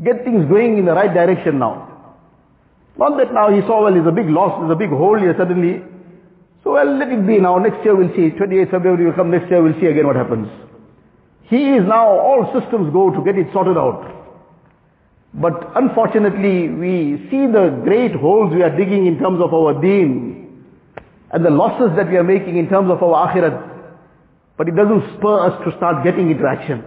get 0.04 0.26
things 0.26 0.44
going 0.50 0.78
in 0.78 0.86
the 0.86 0.92
right 0.92 1.14
direction 1.14 1.60
now. 1.60 1.90
Not 2.98 3.18
that 3.18 3.34
now 3.34 3.50
he 3.50 3.62
saw, 3.62 3.84
well, 3.84 3.94
there's 3.94 4.06
a 4.06 4.12
big 4.12 4.28
loss, 4.28 4.60
there's 4.60 4.76
a 4.76 4.76
big 4.76 4.90
hole 4.90 5.18
here 5.18 5.34
suddenly. 5.38 5.82
So 6.64 6.74
well, 6.74 6.98
let 6.98 7.10
it 7.10 7.26
be 7.26 7.40
now, 7.40 7.58
next 7.60 7.84
year 7.84 7.96
we'll 7.96 8.12
see, 8.12 8.36
28th 8.36 8.72
February 8.72 9.06
will 9.06 9.14
come, 9.14 9.32
next 9.32 9.50
year 9.50 9.64
we'll 9.64 9.80
see 9.80 9.88
again 9.88 10.06
what 10.06 10.18
happens. 10.18 10.48
He 11.44 11.72
is 11.72 11.88
now, 11.88 12.08
all 12.08 12.52
systems 12.60 12.92
go 12.92 13.10
to 13.10 13.24
get 13.24 13.38
it 13.38 13.48
sorted 13.54 13.78
out. 13.78 14.10
But 15.34 15.72
unfortunately, 15.76 16.70
we 16.70 17.28
see 17.32 17.48
the 17.48 17.82
great 17.84 18.14
holes 18.16 18.54
we 18.54 18.62
are 18.62 18.76
digging 18.76 19.08
in 19.08 19.18
terms 19.18 19.42
of 19.42 19.54
our 19.54 19.82
deen 19.82 20.66
and 21.32 21.44
the 21.44 21.50
losses 21.50 21.96
that 21.96 22.10
we 22.10 22.18
are 22.18 22.24
making 22.24 22.58
in 22.58 22.70
terms 22.70 22.92
of 22.92 23.02
our 23.02 23.28
akhirat. 23.28 23.73
But 24.58 24.68
it 24.68 24.76
doesn't 24.76 25.18
spur 25.18 25.40
us 25.48 25.62
to 25.66 25.76
start 25.78 26.04
getting 26.04 26.30
into 26.30 26.46
action. 26.46 26.84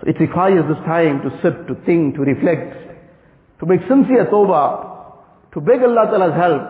So 0.00 0.08
it 0.08 0.20
requires 0.20 0.64
this 0.68 0.82
time 0.84 1.22
to 1.22 1.30
sit, 1.42 1.66
to 1.68 1.74
think, 1.84 2.16
to 2.16 2.20
reflect, 2.22 2.74
to 3.60 3.66
make 3.66 3.80
sincere 3.88 4.26
tawbah, 4.26 4.88
to 5.52 5.60
beg 5.60 5.82
Allah 5.82 6.06
Ta'ala's 6.10 6.34
help, 6.34 6.62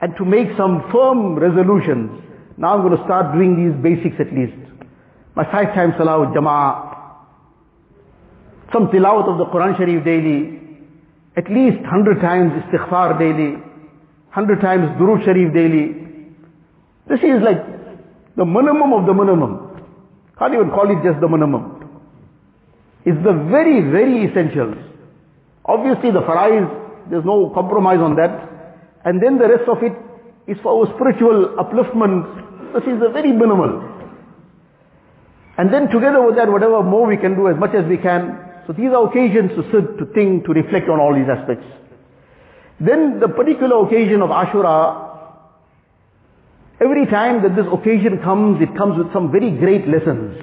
and 0.00 0.16
to 0.16 0.24
make 0.24 0.48
some 0.56 0.88
firm 0.92 1.36
resolutions. 1.36 2.22
Now 2.56 2.74
I'm 2.74 2.82
going 2.86 2.96
to 2.96 3.04
start 3.04 3.34
doing 3.34 3.56
these 3.56 3.74
basics 3.82 4.16
at 4.20 4.32
least. 4.32 4.56
My 5.34 5.44
five 5.44 5.74
times 5.74 5.94
salah 5.98 6.20
with 6.20 6.30
jama'ah, 6.30 6.88
some 8.72 8.88
tilawat 8.88 9.28
of 9.28 9.38
the 9.38 9.46
Quran 9.46 9.76
Sharif 9.76 10.04
daily, 10.04 10.60
at 11.36 11.50
least 11.50 11.84
hundred 11.86 12.20
times 12.20 12.52
istighfar 12.62 13.18
daily, 13.18 13.62
hundred 14.30 14.60
times 14.60 14.88
Durood 14.98 15.24
Sharif 15.24 15.54
daily. 15.54 15.94
This 17.08 17.20
is 17.20 17.42
like 17.42 17.77
the 18.38 18.44
minimum 18.44 18.92
of 18.94 19.04
the 19.04 19.12
minimum. 19.12 19.82
Can't 20.38 20.54
even 20.54 20.70
call 20.70 20.88
it 20.88 21.02
just 21.02 21.20
the 21.20 21.28
minimum. 21.28 21.74
It's 23.04 23.18
the 23.24 23.34
very, 23.50 23.82
very 23.90 24.30
essentials. 24.30 24.78
Obviously 25.64 26.12
the 26.12 26.22
farais, 26.22 27.10
there's 27.10 27.24
no 27.24 27.50
compromise 27.52 27.98
on 27.98 28.14
that. 28.14 28.30
And 29.04 29.20
then 29.20 29.38
the 29.38 29.48
rest 29.48 29.68
of 29.68 29.82
it 29.82 29.92
is 30.46 30.56
for 30.62 30.70
our 30.78 30.94
spiritual 30.94 31.56
upliftment. 31.58 32.74
This 32.74 32.86
is 32.94 33.00
the 33.00 33.10
very 33.10 33.32
minimal. 33.32 33.82
And 35.58 35.74
then 35.74 35.88
together 35.88 36.22
with 36.22 36.36
that, 36.36 36.48
whatever 36.48 36.82
more 36.84 37.08
we 37.08 37.16
can 37.16 37.34
do 37.34 37.48
as 37.48 37.58
much 37.58 37.74
as 37.74 37.84
we 37.86 37.96
can, 37.98 38.38
so 38.68 38.72
these 38.72 38.94
are 38.94 39.08
occasions 39.08 39.50
to 39.58 39.66
sit, 39.72 39.98
to 39.98 40.06
think, 40.14 40.44
to 40.46 40.52
reflect 40.52 40.88
on 40.88 41.00
all 41.00 41.12
these 41.12 41.26
aspects. 41.26 41.66
Then 42.78 43.18
the 43.18 43.26
particular 43.26 43.84
occasion 43.84 44.22
of 44.22 44.30
Ashura, 44.30 45.07
every 46.80 47.06
time 47.06 47.42
that 47.42 47.56
this 47.56 47.66
occasion 47.72 48.20
comes, 48.22 48.60
it 48.62 48.76
comes 48.76 48.98
with 48.98 49.12
some 49.12 49.30
very 49.32 49.50
great 49.50 49.86
lessons. 49.88 50.42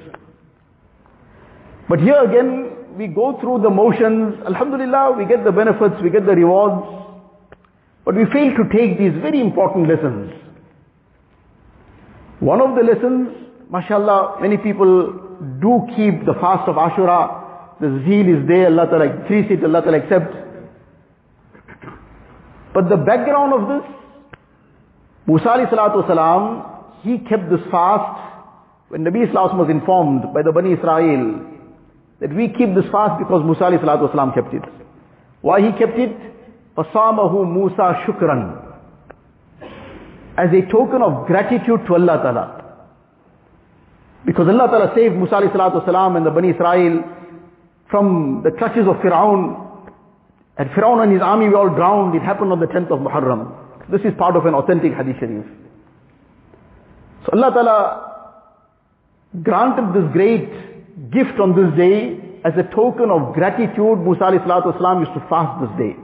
But 1.88 2.00
here 2.00 2.22
again, 2.24 2.98
we 2.98 3.08
go 3.08 3.40
through 3.40 3.62
the 3.62 3.70
motions, 3.70 4.42
Alhamdulillah, 4.46 5.16
we 5.18 5.26
get 5.26 5.44
the 5.44 5.52
benefits, 5.52 5.96
we 6.02 6.10
get 6.10 6.26
the 6.26 6.36
rewards, 6.36 6.86
but 8.06 8.16
we 8.16 8.26
fail 8.26 8.56
to 8.56 8.64
take 8.72 8.98
these 8.98 9.14
very 9.22 9.40
important 9.40 9.90
lessons. 9.90 10.32
One 12.40 12.62
of 12.62 12.76
the 12.76 12.84
lessons, 12.84 13.30
mashallah, 13.70 14.38
many 14.42 14.58
people 14.58 15.14
do 15.62 15.88
keep 15.96 16.26
the 16.26 16.34
fast 16.40 16.68
of 16.70 16.76
Ashura, 16.76 17.44
the 17.82 18.02
zeal 18.06 18.28
is 18.40 18.48
there, 18.48 18.68
Allah 18.68 18.88
Ta'ala 18.88 19.06
increase 19.18 19.52
it, 19.52 19.64
Allah 19.64 19.82
Ta'ala 19.82 19.98
accept. 19.98 20.34
But 22.74 22.90
the 22.90 22.98
background 22.98 23.54
of 23.54 23.68
this, 23.68 23.92
Musa 25.27 25.45
alayhi 25.45 25.71
salatu 25.71 26.03
wasalam, 26.03 27.03
he 27.03 27.19
kept 27.19 27.51
this 27.51 27.61
fast 27.71 28.19
when 28.89 29.05
Nabi 29.05 29.29
Islam 29.29 29.59
was 29.59 29.71
informed 29.71 30.35
by 30.35 30.43
the 30.43 30.53
Bani 30.53 30.73
Israel 30.73 31.47
that 32.21 32.35
we 32.35 32.49
keep 32.49 32.75
this 32.75 32.91
fast 32.91 33.19
because 33.19 33.45
Musa 33.45 33.65
alayhi 33.65 33.81
salatu 33.85 34.11
wasalam 34.11 34.35
kept 34.35 34.53
it. 34.55 34.63
Why 35.41 35.61
he 35.61 35.73
kept 35.79 35.99
it? 35.99 36.11
فَصَامَهُ 36.77 37.53
Musa 37.53 38.05
shukran. 38.07 38.67
As 40.37 40.49
a 40.53 40.71
token 40.71 41.03
of 41.03 41.27
gratitude 41.27 41.87
to 41.87 41.95
Allah 41.95 42.17
Ta'ala. 42.23 42.65
Because 44.27 44.49
Allah 44.49 44.69
Ta'ala 44.69 44.93
saved 44.95 45.17
Musa 45.17 45.35
alayhi 45.35 45.53
salatu 45.53 45.85
wasalam 45.85 46.17
and 46.17 46.27
the 46.27 46.31
Bani 46.31 46.51
Israel 46.51 47.05
from 47.91 48.43
the 48.45 48.51
clutches 48.51 48.87
of 48.87 48.97
Fir'aun. 48.97 49.69
And 50.59 50.71
Fir'aun 50.71 51.03
and 51.03 51.13
his 51.13 51.23
army 51.23 51.49
were 51.49 51.57
all 51.57 51.75
drowned. 51.75 52.15
It 52.15 52.23
happened 52.23 52.53
on 52.53 52.61
the 52.61 52.67
10th 52.67 52.91
of 52.91 53.01
Muharram. 53.01 53.64
This 53.92 54.02
is 54.02 54.14
part 54.18 54.36
of 54.36 54.46
an 54.46 54.54
authentic 54.56 54.94
hadith 54.94 55.18
sharif. 55.20 55.46
So 57.26 57.30
Allah 57.34 57.52
Ta'ala 57.54 58.06
granted 59.44 59.94
this 59.94 60.12
great 60.14 61.12
gift 61.12 61.40
on 61.40 61.56
this 61.56 61.76
day 61.78 62.20
as 62.44 62.54
a 62.58 62.64
token 62.76 63.10
of 63.10 63.34
gratitude. 63.34 64.00
Musa 64.02 64.32
used 64.32 65.14
to 65.14 65.26
fast 65.30 65.62
this 65.62 65.74
day. 65.78 65.96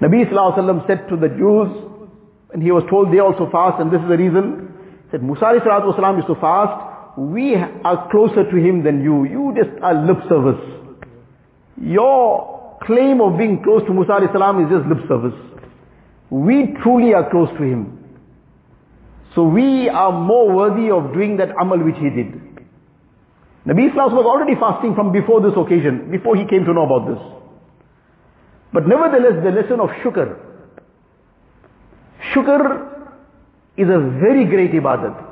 Nabi 0.00 0.26
sallallahu 0.26 0.58
alayhi 0.58 0.80
wa 0.80 0.86
said 0.86 1.08
to 1.08 1.16
the 1.16 1.28
Jews, 1.28 1.70
and 2.52 2.62
he 2.62 2.70
was 2.70 2.82
told 2.90 3.12
they 3.12 3.20
also 3.20 3.48
fast, 3.50 3.80
and 3.80 3.90
this 3.90 4.00
is 4.02 4.08
the 4.08 4.18
reason, 4.18 4.74
said 5.10 5.22
Musa 5.22 5.44
salatu 5.62 6.16
used 6.16 6.26
to 6.26 6.34
fast, 6.36 7.18
we 7.18 7.54
are 7.54 8.08
closer 8.10 8.48
to 8.50 8.56
him 8.56 8.82
than 8.82 9.02
you. 9.02 9.24
You 9.24 9.54
just 9.56 9.80
are 9.82 9.94
lip 9.94 10.18
service. 10.28 10.60
Your 11.80 12.78
claim 12.84 13.20
of 13.20 13.38
being 13.38 13.62
close 13.62 13.82
to 13.86 13.92
Musa 13.92 14.18
salam 14.32 14.64
is 14.64 14.70
just 14.70 14.86
lip 14.88 15.06
service. 15.08 15.51
We 16.32 16.74
truly 16.82 17.12
are 17.12 17.28
close 17.30 17.50
to 17.58 17.62
him. 17.62 17.98
So 19.34 19.44
we 19.44 19.90
are 19.90 20.12
more 20.12 20.50
worthy 20.50 20.90
of 20.90 21.12
doing 21.12 21.36
that 21.36 21.50
amal 21.60 21.84
which 21.84 21.96
he 21.96 22.08
did. 22.08 22.32
Nabi 23.66 23.90
Islam 23.90 24.16
was 24.16 24.24
already 24.24 24.54
fasting 24.58 24.94
from 24.94 25.12
before 25.12 25.42
this 25.42 25.52
occasion, 25.54 26.10
before 26.10 26.34
he 26.34 26.46
came 26.46 26.64
to 26.64 26.72
know 26.72 26.86
about 26.86 27.06
this. 27.06 27.22
But 28.72 28.88
nevertheless, 28.88 29.44
the 29.44 29.50
lesson 29.50 29.78
of 29.78 29.90
shukr. 30.02 30.38
Shukr 32.32 32.88
is 33.76 33.88
a 33.88 34.00
very 34.24 34.46
great 34.46 34.72
ibadat. 34.72 35.28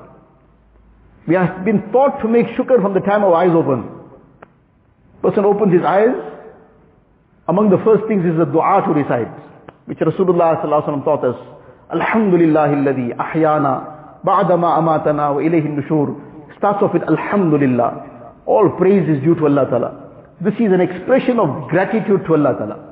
We 1.27 1.35
have 1.35 1.65
been 1.65 1.91
taught 1.93 2.21
to 2.21 2.29
make 2.29 2.47
shukr 2.49 2.83
from 2.83 2.93
the 2.93 3.01
time 3.01 3.25
our 3.25 3.35
eyes 3.35 3.55
open. 3.55 3.89
Person 5.23 5.47
opens 5.47 5.73
his 5.73 5.83
eyes, 5.83 6.15
among 7.49 7.71
the 7.71 7.79
first 7.85 8.07
things 8.07 8.25
is 8.27 8.37
the 8.37 8.45
dua 8.45 8.83
to 8.87 8.93
recite, 8.93 9.50
which 9.87 9.99
Rasulullah 9.99 10.61
taught 11.05 11.25
us. 11.25 11.37
Alhamdulillah 11.93 12.69
alladhi 12.69 13.15
ahyana 13.17 14.23
ba'dama 14.25 14.79
amatana 14.79 15.35
wa 15.35 15.41
ilayhi 15.41 15.69
nushur. 15.69 16.15
Starts 16.59 16.83
off 16.83 16.93
with 16.93 17.03
Alhamdulillah. 17.03 18.43
All 18.47 18.71
praise 18.79 19.09
is 19.09 19.23
due 19.23 19.35
to 19.35 19.47
Allah 19.47 19.67
Ta'ala. 19.71 20.11
This 20.41 20.55
is 20.55 20.73
an 20.73 20.81
expression 20.81 21.39
of 21.39 21.69
gratitude 21.69 22.25
to 22.27 22.35
Allah 22.35 22.55
Ta'ala. 22.59 22.91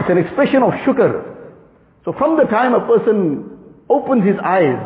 It's 0.00 0.10
an 0.10 0.18
expression 0.18 0.62
of 0.62 0.72
shukr. 0.84 1.24
So 2.04 2.12
from 2.12 2.36
the 2.36 2.44
time 2.44 2.74
a 2.74 2.86
person 2.86 3.58
opens 3.88 4.24
his 4.24 4.36
eyes, 4.42 4.78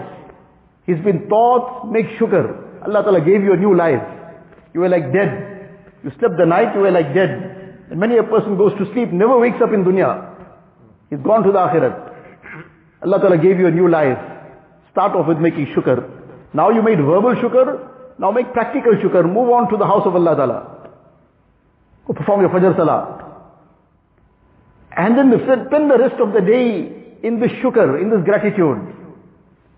he's 0.87 0.99
been 1.05 1.29
taught, 1.29 1.91
make 1.91 2.07
shukr. 2.19 2.85
Allah 2.87 3.03
Ta'ala 3.03 3.21
gave 3.21 3.43
you 3.43 3.53
a 3.53 3.57
new 3.57 3.75
life. 3.77 4.03
You 4.75 4.81
were 4.81 4.89
like 4.89 5.13
dead. 5.13 5.71
You 6.03 6.11
slept 6.19 6.37
the 6.37 6.47
night, 6.47 6.75
you 6.75 6.81
were 6.81 6.91
like 6.91 7.15
dead. 7.15 7.54
And 7.91 8.01
many 8.01 8.17
a 8.17 8.23
person 8.23 8.57
goes 8.57 8.73
to 8.79 8.93
sleep, 8.93 9.13
never 9.13 9.39
wakes 9.39 9.61
up 9.63 9.73
in 9.73 9.85
dunya. 9.85 10.35
He's 11.11 11.21
gone 11.21 11.43
to 11.43 11.53
the 11.53 11.59
akhirat. 11.59 12.13
Allah 13.05 13.21
Ta'ala 13.21 13.39
gave 13.39 13.59
you 13.59 13.67
a 13.67 13.71
new 13.71 13.89
life. 13.89 14.19
Start 14.91 15.15
off 15.15 15.29
with 15.29 15.39
making 15.39 15.67
shukr. 15.77 16.09
Now 16.55 16.71
you 16.71 16.83
made 16.83 16.99
verbal 16.99 17.35
shukr, 17.35 17.91
now 18.19 18.31
make 18.31 18.53
practical 18.53 18.93
shukr. 18.95 19.25
Move 19.27 19.51
on 19.51 19.71
to 19.71 19.77
the 19.77 19.87
house 19.87 20.07
of 20.07 20.15
Allah 20.15 20.37
Ta'ala. 20.37 20.91
Go 22.07 22.13
perform 22.15 22.41
your 22.41 22.51
Fajr 22.51 22.77
Salah. 22.77 23.21
And 24.97 25.19
then 25.19 25.33
spend 25.43 25.91
the 25.91 25.99
rest 25.99 26.21
of 26.21 26.33
the 26.33 26.41
day 26.41 27.19
in 27.23 27.41
this 27.41 27.51
shukr, 27.63 28.01
in 28.01 28.11
this 28.11 28.25
gratitude, 28.25 28.79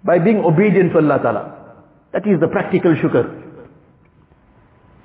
by 0.05 0.19
being 0.19 0.45
obedient 0.45 0.93
to 0.93 0.99
Allah 0.99 1.19
Ta'ala. 1.23 1.75
That 2.13 2.27
is 2.27 2.39
the 2.41 2.49
practical 2.49 2.95
shukr. 2.95 3.46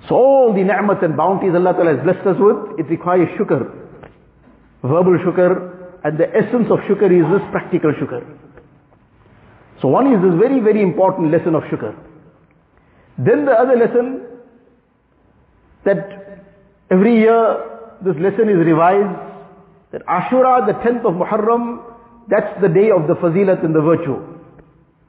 So 0.08 0.16
all 0.16 0.54
the 0.54 0.64
ni'mat 0.64 1.04
and 1.04 1.16
bounties 1.16 1.54
Allah 1.54 1.74
Ta'ala 1.74 1.96
has 1.96 2.04
blessed 2.04 2.26
us 2.28 2.38
with, 2.40 2.80
it 2.80 2.90
requires 2.90 3.30
shukr. 3.38 3.70
Verbal 4.82 5.18
shukr, 5.20 6.02
and 6.04 6.18
the 6.18 6.28
essence 6.36 6.68
of 6.72 6.80
shukr 6.90 7.12
is 7.12 7.26
this 7.32 7.48
practical 7.52 7.94
shukr. 7.94 8.26
So 9.82 9.88
one 9.88 10.08
is 10.14 10.22
this 10.22 10.40
very, 10.40 10.60
very 10.60 10.82
important 10.82 11.32
lesson 11.32 11.56
of 11.56 11.64
shukr. 11.64 11.96
Then 13.18 13.46
the 13.46 13.52
other 13.52 13.76
lesson, 13.76 14.22
that 15.86 16.46
every 16.90 17.20
year 17.20 17.98
this 18.04 18.16
lesson 18.18 18.50
is 18.50 18.58
revised, 18.66 19.32
that 19.92 20.06
Ashura, 20.06 20.66
the 20.66 20.74
10th 20.74 21.06
of 21.06 21.14
Muharram, 21.14 21.84
that's 22.30 22.62
the 22.62 22.70
day 22.70 22.90
of 22.92 23.08
the 23.08 23.16
fazilat 23.16 23.64
and 23.64 23.76
the 23.76 23.82
virtue. 23.82 24.18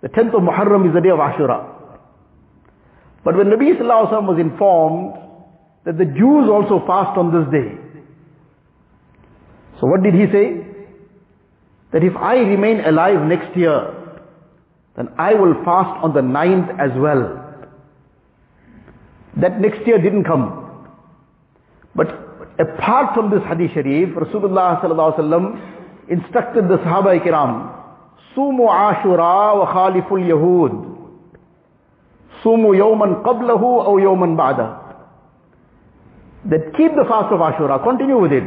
The 0.03 0.09
10th 0.09 0.35
of 0.35 0.43
Muharram 0.43 0.89
is 0.89 0.95
the 0.95 1.01
day 1.01 1.11
of 1.11 1.19
Ashura. 1.19 1.82
But 3.25 3.37
when 3.37 3.47
Nabi 3.47 3.79
Sallallahu 3.79 4.27
was 4.27 4.39
informed 4.41 5.15
that 5.85 5.99
the 5.99 6.05
Jews 6.05 6.49
also 6.51 6.85
fast 6.87 7.17
on 7.17 7.33
this 7.33 7.51
day, 7.53 7.79
so 9.81 9.87
what 9.87 10.03
did 10.03 10.15
he 10.15 10.27
say? 10.33 10.67
That 11.93 12.05
if 12.05 12.17
I 12.17 12.37
remain 12.37 12.81
alive 12.81 13.27
next 13.27 13.57
year, 13.57 13.95
then 14.97 15.09
I 15.19 15.35
will 15.35 15.55
fast 15.65 16.03
on 16.05 16.15
the 16.15 16.23
ninth 16.23 16.71
as 16.79 16.91
well. 16.97 17.39
That 19.41 19.61
next 19.61 19.87
year 19.87 20.01
didn't 20.01 20.25
come. 20.25 20.87
But 21.95 22.09
apart 22.59 23.15
from 23.15 23.31
this 23.31 23.43
hadith 23.49 23.73
sharif, 23.73 24.11
Rasulullah 24.11 24.81
sallallahu 24.83 25.19
alaihi 25.19 26.11
instructed 26.11 26.69
the 26.69 26.77
Sahaba 26.79 27.19
kiram, 27.25 27.73
Sumu 28.37 28.69
Ashura 28.69 29.59
wa 29.59 29.73
Khaliful 29.73 30.23
Yahud. 30.23 30.92
Sumu 32.43 32.75
yawman 32.75 33.23
qablahu 33.23 33.87
aw 33.87 33.97
yawman 33.99 34.37
ba'da. 34.37 34.79
That 36.51 36.75
keep 36.77 36.93
the 36.95 37.05
fast 37.09 37.33
of 37.33 37.39
Ashura, 37.39 37.83
continue 37.83 38.19
with 38.21 38.33
it. 38.33 38.43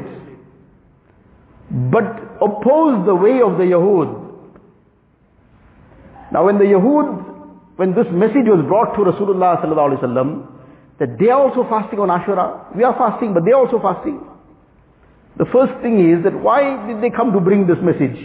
But 1.71 2.03
oppose 2.41 3.05
the 3.05 3.15
way 3.15 3.41
of 3.41 3.57
the 3.57 3.63
Yahud. 3.63 4.21
Now 6.31 6.45
when 6.45 6.57
the 6.57 6.65
Yahud, 6.65 7.77
when 7.77 7.95
this 7.95 8.07
message 8.11 8.47
was 8.47 8.65
brought 8.67 8.95
to 8.95 9.01
Rasulullah 9.01 9.61
sallallahu 9.63 9.95
alaihi 9.95 10.03
wasallam, 10.03 10.47
that 10.99 11.17
they 11.19 11.29
are 11.29 11.41
also 11.41 11.63
fasting 11.69 11.99
on 11.99 12.09
Ashura, 12.09 12.75
we 12.75 12.83
are 12.83 12.95
fasting, 12.97 13.33
but 13.33 13.45
they 13.45 13.51
are 13.51 13.65
also 13.65 13.79
fasting. 13.79 14.19
The 15.37 15.45
first 15.51 15.81
thing 15.81 15.99
is 15.99 16.23
that 16.23 16.33
why 16.33 16.87
did 16.87 17.01
they 17.01 17.09
come 17.09 17.33
to 17.33 17.39
bring 17.39 17.67
this 17.67 17.77
message? 17.81 18.15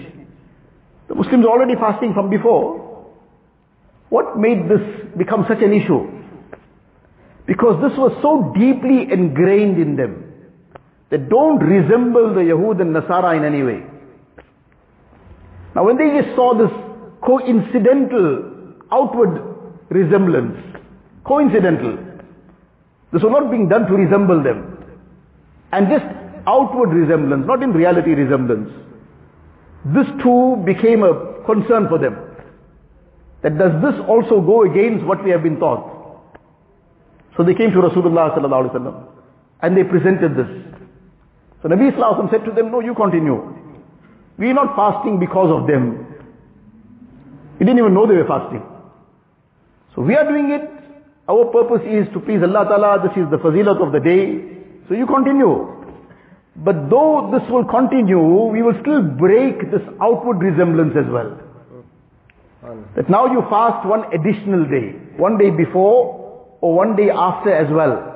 The 1.09 1.15
Muslims 1.15 1.45
are 1.45 1.51
already 1.51 1.75
fasting 1.75 2.15
from 2.15 2.31
before. 2.31 2.90
What 4.11 4.39
made 4.39 4.69
this 4.69 4.83
become 5.17 5.47
such 5.49 5.63
an 5.63 5.73
issue? 5.73 6.07
Because 7.47 7.81
this 7.83 7.97
was 7.97 8.13
so 8.23 8.53
deeply 8.55 9.11
ingrained 9.11 9.81
in 9.81 9.97
them. 9.97 10.27
They 11.11 11.17
don't 11.17 11.59
resemble 11.59 12.35
the 12.35 12.41
Yahud 12.41 12.81
and 12.81 12.95
Nasara 12.95 13.37
in 13.37 13.45
any 13.45 13.63
way. 13.63 13.83
Now 15.75 15.85
when 15.85 15.97
they 15.97 16.21
just 16.21 16.37
saw 16.37 16.55
this 16.55 16.71
coincidental 17.25 18.75
outward 18.93 19.43
resemblance, 19.89 20.59
coincidental, 21.25 21.97
this 23.13 23.23
was 23.23 23.31
not 23.31 23.51
being 23.51 23.69
done 23.69 23.87
to 23.87 23.95
resemble 23.95 24.43
them. 24.43 24.79
And 25.73 25.89
just 25.89 26.05
outward 26.47 26.91
resemblance, 26.91 27.47
not 27.47 27.63
in 27.63 27.73
reality 27.73 28.11
resemblance. 28.11 28.71
This 29.85 30.07
too 30.23 30.63
became 30.65 31.03
a 31.03 31.43
concern 31.47 31.89
for 31.89 31.99
them. 31.99 32.30
That 33.43 33.59
does 33.59 33.73
this 33.83 33.95
also 34.07 34.41
go 34.41 34.63
against 34.71 35.05
what 35.05 35.25
we 35.25 35.31
have 35.31 35.43
been 35.43 35.59
taught? 35.59 36.01
So 37.37 37.45
they 37.45 37.55
came 37.55 37.71
to 37.71 37.79
Rasulullah 37.79 38.37
sallallahu 38.37 39.07
and 39.63 39.77
they 39.77 39.85
presented 39.85 40.37
this. 40.37 40.49
So 41.63 41.69
Nabi 41.69 41.93
Islam 41.93 42.29
said 42.31 42.45
to 42.45 42.53
them, 42.53 42.71
no, 42.71 42.81
you 42.81 42.95
continue. 42.95 43.57
We 44.39 44.51
are 44.51 44.55
not 44.55 44.77
fasting 44.77 45.19
because 45.19 45.51
of 45.51 45.67
them. 45.67 46.07
We 47.59 47.67
didn't 47.67 47.79
even 47.79 47.95
know 47.95 48.07
they 48.07 48.15
were 48.15 48.27
fasting. 48.27 48.63
So 49.95 50.03
we 50.03 50.17
are 50.17 50.25
doing 50.25 50.51
it. 50.51 50.69
Our 51.29 51.45
purpose 51.47 51.83
is 51.87 52.09
to 52.13 52.21
please 52.21 52.43
Allah 52.43 52.65
Ta'ala. 52.65 53.09
This 53.09 53.17
is 53.17 53.31
the 53.31 53.37
fazilat 53.39 53.81
of 53.85 53.93
the 53.93 54.01
day. 54.01 54.61
So 54.89 54.95
you 54.95 55.07
continue. 55.07 55.81
But 56.57 56.91
though 56.91 57.31
this 57.33 57.49
will 57.51 57.65
continue, 57.65 58.21
we 58.21 58.63
will 58.63 58.77
still 58.81 59.03
break 59.03 59.71
this 59.71 59.83
outward 60.01 60.39
resemblance 60.43 60.95
as 60.97 61.11
well. 61.11 61.39
That 62.63 63.09
now 63.09 63.27
you 63.33 63.41
fast 63.49 63.87
one 63.87 64.05
additional 64.13 64.65
day, 64.67 64.93
one 65.17 65.39
day 65.39 65.51
before 65.51 66.59
or 66.61 66.75
one 66.75 66.95
day 66.95 67.09
after 67.11 67.53
as 67.53 67.73
well. 67.73 68.07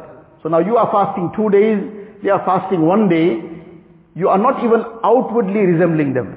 So 0.42 0.48
now 0.50 0.58
you 0.58 0.76
are 0.76 0.90
fasting 0.92 1.32
two 1.34 1.48
days, 1.48 1.78
they 2.22 2.28
are 2.28 2.44
fasting 2.44 2.82
one 2.82 3.08
day, 3.08 3.40
you 4.14 4.28
are 4.28 4.38
not 4.38 4.62
even 4.62 4.84
outwardly 5.02 5.60
resembling 5.60 6.12
them. 6.12 6.36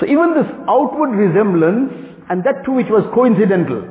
So 0.00 0.06
even 0.06 0.34
this 0.34 0.46
outward 0.66 1.10
resemblance, 1.10 1.92
and 2.30 2.42
that 2.44 2.64
too 2.64 2.72
which 2.72 2.88
was 2.88 3.04
coincidental, 3.14 3.86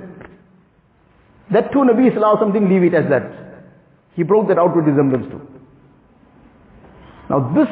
that 1.52 1.72
too 1.72 1.80
Nabi 1.80 2.12
Sallallahu 2.12 2.40
something 2.40 2.68
leave 2.68 2.84
it 2.84 2.96
as 2.96 3.08
that. 3.10 3.32
He 4.16 4.24
broke 4.24 4.48
that 4.48 4.58
outward 4.58 4.88
resemblance 4.88 5.32
too. 5.32 5.42
Now 7.30 7.54
this 7.54 7.68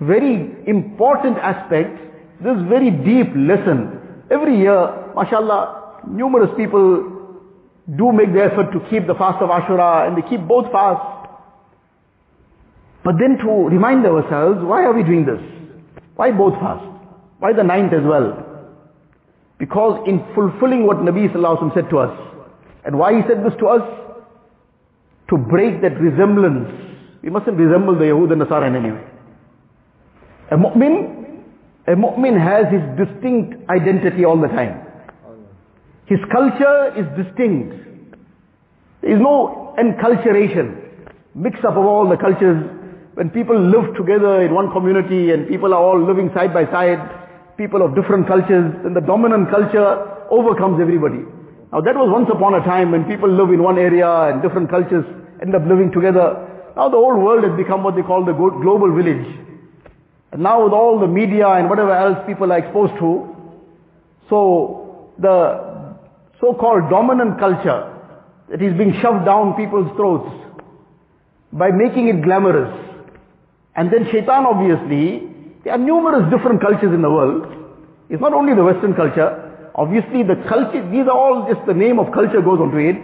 very 0.00 0.56
important 0.68 1.38
aspect 1.38 2.07
this 2.40 2.56
very 2.68 2.90
deep 2.90 3.28
lesson. 3.34 4.24
Every 4.30 4.58
year, 4.58 5.12
mashallah, 5.14 6.02
numerous 6.08 6.50
people 6.56 7.18
do 7.96 8.12
make 8.12 8.32
the 8.32 8.44
effort 8.44 8.72
to 8.72 8.80
keep 8.90 9.06
the 9.06 9.14
fast 9.14 9.42
of 9.42 9.48
Ashura 9.48 10.06
and 10.06 10.16
they 10.16 10.28
keep 10.28 10.46
both 10.46 10.70
fasts. 10.70 11.30
But 13.04 13.14
then 13.18 13.38
to 13.38 13.50
remind 13.68 14.04
ourselves, 14.04 14.60
why 14.62 14.84
are 14.84 14.92
we 14.92 15.02
doing 15.02 15.24
this? 15.24 15.40
Why 16.16 16.30
both 16.30 16.54
fast? 16.54 16.84
Why 17.38 17.52
the 17.52 17.62
ninth 17.62 17.92
as 17.92 18.04
well? 18.04 18.44
Because 19.58 20.06
in 20.06 20.20
fulfilling 20.34 20.86
what 20.86 20.98
Nabi 20.98 21.32
Sallallahu 21.32 21.74
said 21.74 21.88
to 21.90 21.98
us, 21.98 22.28
and 22.84 22.98
why 22.98 23.14
he 23.14 23.22
said 23.28 23.44
this 23.44 23.54
to 23.60 23.66
us? 23.66 23.82
To 25.30 25.36
break 25.36 25.82
that 25.82 26.00
resemblance. 26.00 26.70
We 27.22 27.30
mustn't 27.30 27.56
resemble 27.56 27.98
the 27.98 28.06
Yahud 28.06 28.32
and 28.32 28.42
Nasara 28.42 28.68
in 28.68 28.76
any 28.76 28.92
way. 28.92 29.04
A 30.50 30.56
mu'min 30.56 31.18
a 31.88 31.96
mu'min 31.96 32.36
has 32.36 32.68
his 32.68 32.84
distinct 33.00 33.56
identity 33.70 34.24
all 34.24 34.38
the 34.38 34.48
time. 34.48 34.84
His 36.04 36.18
culture 36.30 36.92
is 37.00 37.06
distinct. 37.16 37.72
There 39.00 39.16
is 39.16 39.20
no 39.20 39.74
enculturation, 39.78 40.76
mix 41.34 41.56
up 41.64 41.76
of 41.80 41.84
all 41.84 42.06
the 42.06 42.18
cultures. 42.18 42.60
When 43.14 43.30
people 43.30 43.58
live 43.58 43.96
together 43.96 44.42
in 44.42 44.54
one 44.54 44.70
community 44.70 45.32
and 45.32 45.48
people 45.48 45.72
are 45.72 45.82
all 45.82 45.98
living 45.98 46.30
side 46.34 46.52
by 46.52 46.66
side, 46.66 47.00
people 47.56 47.80
of 47.80 47.94
different 47.94 48.28
cultures, 48.28 48.68
then 48.82 48.92
the 48.92 49.00
dominant 49.00 49.48
culture 49.50 50.28
overcomes 50.30 50.80
everybody. 50.80 51.24
Now 51.72 51.80
that 51.80 51.96
was 51.96 52.12
once 52.12 52.28
upon 52.28 52.52
a 52.54 52.60
time 52.64 52.92
when 52.92 53.04
people 53.04 53.30
live 53.32 53.48
in 53.48 53.62
one 53.62 53.78
area 53.78 54.08
and 54.28 54.42
different 54.42 54.68
cultures 54.68 55.04
end 55.40 55.54
up 55.54 55.64
living 55.64 55.90
together. 55.90 56.36
Now 56.76 56.88
the 56.88 57.00
whole 57.00 57.16
world 57.16 57.44
has 57.44 57.56
become 57.56 57.82
what 57.82 57.96
they 57.96 58.02
call 58.02 58.24
the 58.26 58.32
global 58.32 58.92
village. 58.94 59.47
And 60.32 60.42
now 60.42 60.64
with 60.64 60.72
all 60.72 60.98
the 61.00 61.06
media 61.06 61.48
and 61.48 61.68
whatever 61.68 61.94
else 61.94 62.18
people 62.26 62.52
are 62.52 62.58
exposed 62.58 62.94
to, 62.98 63.34
so 64.28 65.10
the 65.18 65.96
so-called 66.40 66.90
dominant 66.90 67.38
culture 67.38 67.94
that 68.50 68.62
is 68.62 68.76
being 68.76 68.92
shoved 69.00 69.24
down 69.24 69.54
people's 69.54 69.90
throats 69.96 70.30
by 71.52 71.70
making 71.70 72.08
it 72.08 72.22
glamorous. 72.22 72.72
And 73.74 73.92
then 73.92 74.04
shaitan 74.10 74.44
obviously, 74.44 75.28
there 75.64 75.74
are 75.74 75.78
numerous 75.78 76.30
different 76.30 76.60
cultures 76.60 76.92
in 76.92 77.02
the 77.02 77.10
world. 77.10 77.46
It's 78.10 78.20
not 78.20 78.32
only 78.32 78.54
the 78.54 78.64
Western 78.64 78.94
culture. 78.94 79.70
Obviously 79.74 80.22
the 80.22 80.36
culture, 80.48 80.82
these 80.90 81.06
are 81.06 81.16
all 81.16 81.46
just 81.52 81.64
the 81.66 81.74
name 81.74 81.98
of 81.98 82.12
culture 82.12 82.42
goes 82.42 82.60
onto 82.60 82.78
it. 82.78 82.96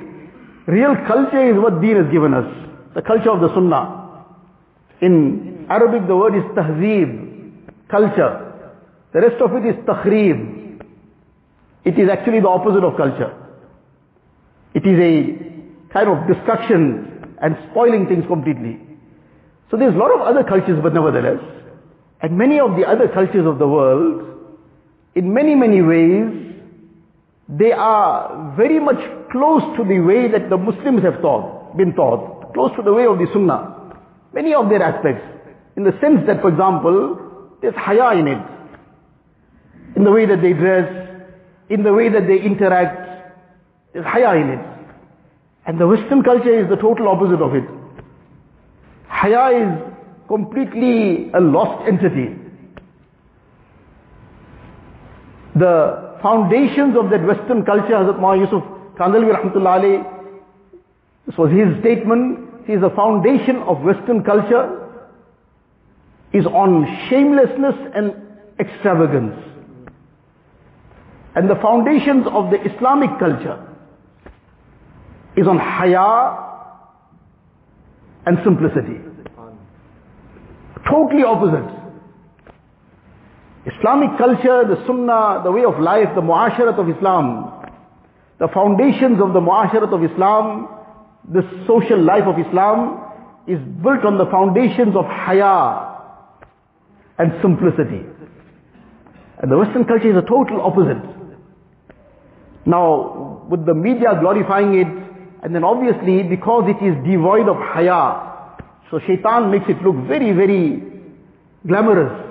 Real 0.66 0.94
culture 1.06 1.50
is 1.50 1.56
what 1.60 1.80
deen 1.80 1.96
has 1.96 2.10
given 2.10 2.34
us. 2.34 2.46
The 2.94 3.02
culture 3.02 3.30
of 3.30 3.40
the 3.40 3.52
sunnah. 3.54 4.24
In 5.00 5.53
Arabic 5.68 6.06
the 6.06 6.16
word 6.16 6.34
is 6.36 6.44
tahzeeb, 6.56 7.88
culture. 7.90 8.52
The 9.12 9.20
rest 9.20 9.40
of 9.40 9.52
it 9.54 9.66
is 9.66 9.76
takhreeb. 9.86 10.82
It 11.84 11.98
is 11.98 12.08
actually 12.08 12.40
the 12.40 12.48
opposite 12.48 12.82
of 12.82 12.96
culture. 12.96 13.32
It 14.74 14.84
is 14.86 14.98
a 14.98 15.92
kind 15.92 16.08
of 16.08 16.26
destruction 16.26 17.36
and 17.40 17.56
spoiling 17.70 18.06
things 18.06 18.24
completely. 18.26 18.80
So 19.70 19.76
there's 19.76 19.94
a 19.94 19.98
lot 19.98 20.12
of 20.12 20.20
other 20.20 20.42
cultures 20.44 20.80
but 20.82 20.94
nevertheless, 20.94 21.42
and 22.22 22.38
many 22.38 22.58
of 22.58 22.76
the 22.76 22.84
other 22.86 23.08
cultures 23.08 23.46
of 23.46 23.58
the 23.58 23.68
world, 23.68 24.22
in 25.14 25.32
many, 25.32 25.54
many 25.54 25.82
ways, 25.82 26.54
they 27.48 27.72
are 27.72 28.54
very 28.56 28.80
much 28.80 28.98
close 29.30 29.62
to 29.76 29.84
the 29.84 30.00
way 30.00 30.28
that 30.28 30.48
the 30.48 30.56
Muslims 30.56 31.02
have 31.02 31.20
taught, 31.20 31.76
been 31.76 31.94
taught, 31.94 32.54
close 32.54 32.70
to 32.76 32.82
the 32.82 32.92
way 32.92 33.06
of 33.06 33.18
the 33.18 33.26
Sunnah. 33.32 34.00
Many 34.32 34.54
of 34.54 34.68
their 34.68 34.82
aspects, 34.82 35.33
in 35.76 35.84
the 35.84 35.92
sense 36.00 36.20
that, 36.26 36.40
for 36.40 36.48
example, 36.48 37.58
there's 37.60 37.74
haya 37.74 38.18
in 38.18 38.28
it. 38.28 38.46
In 39.96 40.04
the 40.04 40.10
way 40.10 40.26
that 40.26 40.40
they 40.42 40.52
dress, 40.52 40.90
in 41.68 41.82
the 41.82 41.92
way 41.92 42.08
that 42.08 42.26
they 42.26 42.40
interact, 42.40 43.34
there's 43.92 44.06
haya 44.06 44.36
in 44.36 44.50
it. 44.50 44.66
And 45.66 45.80
the 45.80 45.86
Western 45.86 46.22
culture 46.22 46.62
is 46.62 46.68
the 46.68 46.76
total 46.76 47.08
opposite 47.08 47.40
of 47.40 47.54
it. 47.54 47.64
Haya 49.08 49.64
is 49.64 49.92
completely 50.28 51.30
a 51.32 51.40
lost 51.40 51.88
entity. 51.88 52.36
The 55.56 56.18
foundations 56.22 56.96
of 56.96 57.10
that 57.10 57.24
Western 57.24 57.64
culture, 57.64 57.94
Hazrat 57.94 58.18
Maulana 58.18 58.40
Yusuf 58.40 58.64
Kandalvi 58.96 59.32
rahmatullah 59.34 60.10
this 61.26 61.38
was 61.38 61.50
his 61.50 61.80
statement, 61.80 62.66
he 62.66 62.74
is 62.74 62.80
the 62.80 62.90
foundation 62.90 63.56
of 63.66 63.80
Western 63.80 64.22
culture 64.22 64.83
is 66.34 66.44
on 66.46 66.84
shamelessness 67.08 67.76
and 67.94 68.12
extravagance. 68.58 69.36
And 71.36 71.48
the 71.48 71.54
foundations 71.62 72.26
of 72.26 72.50
the 72.50 72.58
Islamic 72.74 73.10
culture 73.20 73.58
is 75.36 75.46
on 75.46 75.58
haya 75.58 76.36
and 78.26 78.38
simplicity. 78.44 78.98
Totally 80.90 81.22
opposite. 81.22 81.70
Islamic 83.66 84.18
culture, 84.18 84.64
the 84.68 84.84
sunnah, 84.86 85.42
the 85.44 85.52
way 85.52 85.64
of 85.64 85.80
life, 85.80 86.08
the 86.14 86.20
muasharat 86.20 86.78
of 86.78 86.88
Islam, 86.94 87.62
the 88.38 88.48
foundations 88.48 89.20
of 89.22 89.32
the 89.32 89.40
muasharat 89.40 89.92
of 89.92 90.04
Islam, 90.12 90.68
the 91.32 91.42
social 91.66 92.02
life 92.02 92.24
of 92.24 92.38
Islam 92.38 93.00
is 93.46 93.58
built 93.82 94.04
on 94.04 94.18
the 94.18 94.26
foundations 94.26 94.94
of 94.96 95.04
haya 95.04 95.83
and 97.17 97.33
simplicity. 97.41 98.05
And 99.41 99.51
the 99.51 99.57
Western 99.57 99.85
culture 99.85 100.09
is 100.09 100.17
a 100.17 100.27
total 100.27 100.61
opposite. 100.61 101.03
Now, 102.65 103.45
with 103.49 103.65
the 103.65 103.73
media 103.73 104.17
glorifying 104.19 104.77
it, 104.77 104.87
and 105.43 105.55
then 105.55 105.63
obviously 105.63 106.23
because 106.23 106.65
it 106.67 106.83
is 106.83 106.95
devoid 107.05 107.47
of 107.47 107.55
haya, 107.57 108.27
so 108.91 108.99
shaitan 109.05 109.51
makes 109.51 109.65
it 109.69 109.81
look 109.81 109.95
very, 110.07 110.31
very 110.33 110.83
glamorous 111.65 112.29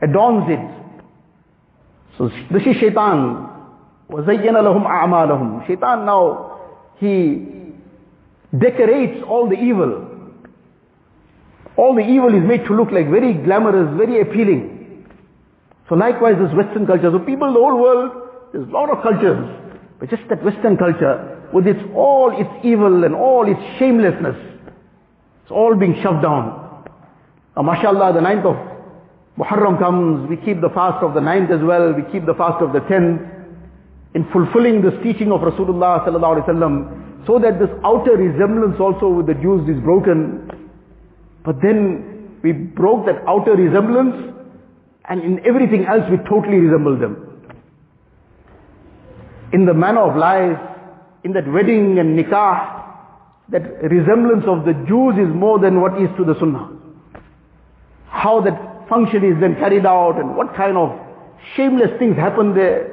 adorns 0.00 0.46
it. 0.48 0.60
So 2.16 2.28
this 2.50 2.62
is 2.66 2.76
shaitan. 2.80 3.46
وَزَيَّنَ 4.10 4.54
لَهُمْ 4.54 4.86
أَعْمَالَهُمْ 4.86 5.66
Shaitan 5.66 6.06
now, 6.06 6.60
he 6.98 7.74
decorates 8.56 9.22
all 9.28 9.48
the 9.48 9.56
evil. 9.56 10.11
All 11.77 11.95
the 11.95 12.01
evil 12.01 12.33
is 12.33 12.43
made 12.47 12.65
to 12.65 12.75
look 12.75 12.91
like 12.91 13.09
very 13.09 13.33
glamorous, 13.33 13.97
very 13.97 14.21
appealing. 14.21 15.05
So 15.89 15.95
likewise 15.95 16.35
this 16.39 16.53
Western 16.55 16.85
culture. 16.85 17.11
So 17.11 17.19
people 17.19 17.47
in 17.47 17.53
the 17.53 17.59
whole 17.59 17.81
world, 17.81 18.11
there's 18.51 18.67
a 18.67 18.71
lot 18.71 18.89
of 18.89 19.01
cultures. 19.01 19.41
But 19.99 20.09
just 20.09 20.23
that 20.29 20.43
Western 20.43 20.77
culture, 20.77 21.49
with 21.53 21.67
its 21.67 21.79
all 21.95 22.31
its 22.33 22.49
evil 22.65 23.03
and 23.03 23.15
all 23.15 23.49
its 23.49 23.61
shamelessness, 23.79 24.37
it's 25.43 25.51
all 25.51 25.75
being 25.75 25.95
shoved 26.01 26.21
down. 26.21 26.85
Now 27.55 27.63
mashallah, 27.63 28.13
the 28.13 28.21
ninth 28.21 28.45
of 28.45 28.55
Muharram 29.37 29.79
comes, 29.79 30.29
we 30.29 30.37
keep 30.37 30.61
the 30.61 30.69
fast 30.69 31.03
of 31.03 31.15
the 31.15 31.21
ninth 31.21 31.49
as 31.49 31.61
well, 31.61 31.91
we 31.91 32.03
keep 32.11 32.25
the 32.25 32.35
fast 32.35 32.61
of 32.61 32.71
the 32.71 32.81
tenth, 32.81 33.21
in 34.13 34.29
fulfilling 34.31 34.81
this 34.81 34.93
teaching 35.01 35.31
of 35.31 35.41
Rasulullah 35.41 36.05
sallallahu 36.05 37.25
so 37.25 37.39
that 37.39 37.57
this 37.57 37.69
outer 37.83 38.15
resemblance 38.15 38.79
also 38.79 39.09
with 39.09 39.25
the 39.25 39.33
Jews 39.33 39.67
is 39.67 39.81
broken. 39.81 40.42
But 41.43 41.61
then 41.61 42.39
we 42.43 42.51
broke 42.51 43.05
that 43.05 43.23
outer 43.27 43.55
resemblance, 43.55 44.33
and 45.09 45.21
in 45.21 45.45
everything 45.45 45.85
else 45.85 46.03
we 46.09 46.17
totally 46.29 46.57
resemble 46.57 46.97
them. 46.97 47.29
In 49.51 49.65
the 49.65 49.73
manner 49.73 50.01
of 50.01 50.17
life, 50.17 50.59
in 51.23 51.33
that 51.33 51.47
wedding 51.47 51.99
and 51.99 52.17
nikah, 52.17 52.83
that 53.49 53.83
resemblance 53.83 54.45
of 54.47 54.65
the 54.65 54.73
Jews 54.87 55.15
is 55.17 55.33
more 55.33 55.59
than 55.59 55.81
what 55.81 56.01
is 56.01 56.09
to 56.17 56.25
the 56.25 56.37
Sunnah. 56.39 56.69
How 58.07 58.41
that 58.41 58.87
function 58.89 59.23
is 59.23 59.39
then 59.39 59.55
carried 59.55 59.85
out 59.85 60.17
and 60.17 60.35
what 60.35 60.55
kind 60.55 60.77
of 60.77 60.97
shameless 61.55 61.91
things 61.99 62.15
happen 62.15 62.53
there. 62.55 62.89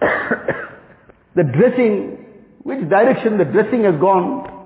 the 1.36 1.44
dressing, 1.44 2.18
which 2.62 2.88
direction 2.88 3.38
the 3.38 3.44
dressing 3.44 3.84
has 3.84 3.94
gone. 4.00 4.59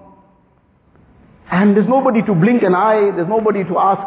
And 1.50 1.76
there's 1.76 1.88
nobody 1.88 2.22
to 2.22 2.34
blink 2.34 2.62
an 2.62 2.74
eye, 2.74 3.10
there's 3.14 3.28
nobody 3.28 3.64
to 3.64 3.78
ask, 3.78 4.02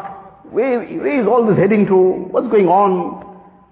where, 0.51 0.79
where 0.79 1.21
is 1.21 1.27
all 1.27 1.45
this 1.45 1.57
heading 1.57 1.85
to? 1.87 1.95
What's 2.31 2.47
going 2.47 2.67
on? 2.67 3.23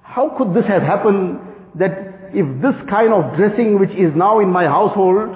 How 0.01 0.29
could 0.37 0.53
this 0.53 0.65
have 0.65 0.81
happened 0.81 1.39
that 1.75 2.31
if 2.33 2.45
this 2.61 2.75
kind 2.89 3.13
of 3.13 3.35
dressing 3.37 3.79
which 3.79 3.91
is 3.91 4.11
now 4.15 4.39
in 4.39 4.49
my 4.49 4.65
household, 4.65 5.35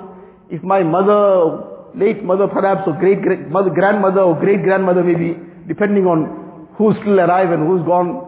if 0.49 0.61
my 0.63 0.83
mother, 0.83 1.63
late 1.95 2.23
mother 2.23 2.47
perhaps, 2.47 2.81
or 2.87 2.93
great, 2.99 3.21
great 3.21 3.47
mother, 3.47 3.69
grandmother 3.69 4.21
or 4.21 4.39
great 4.39 4.63
grandmother 4.63 5.03
maybe, 5.03 5.37
depending 5.67 6.05
on 6.05 6.67
who's 6.77 6.95
still 7.01 7.19
alive 7.19 7.51
and 7.51 7.67
who's 7.67 7.85
gone. 7.85 8.27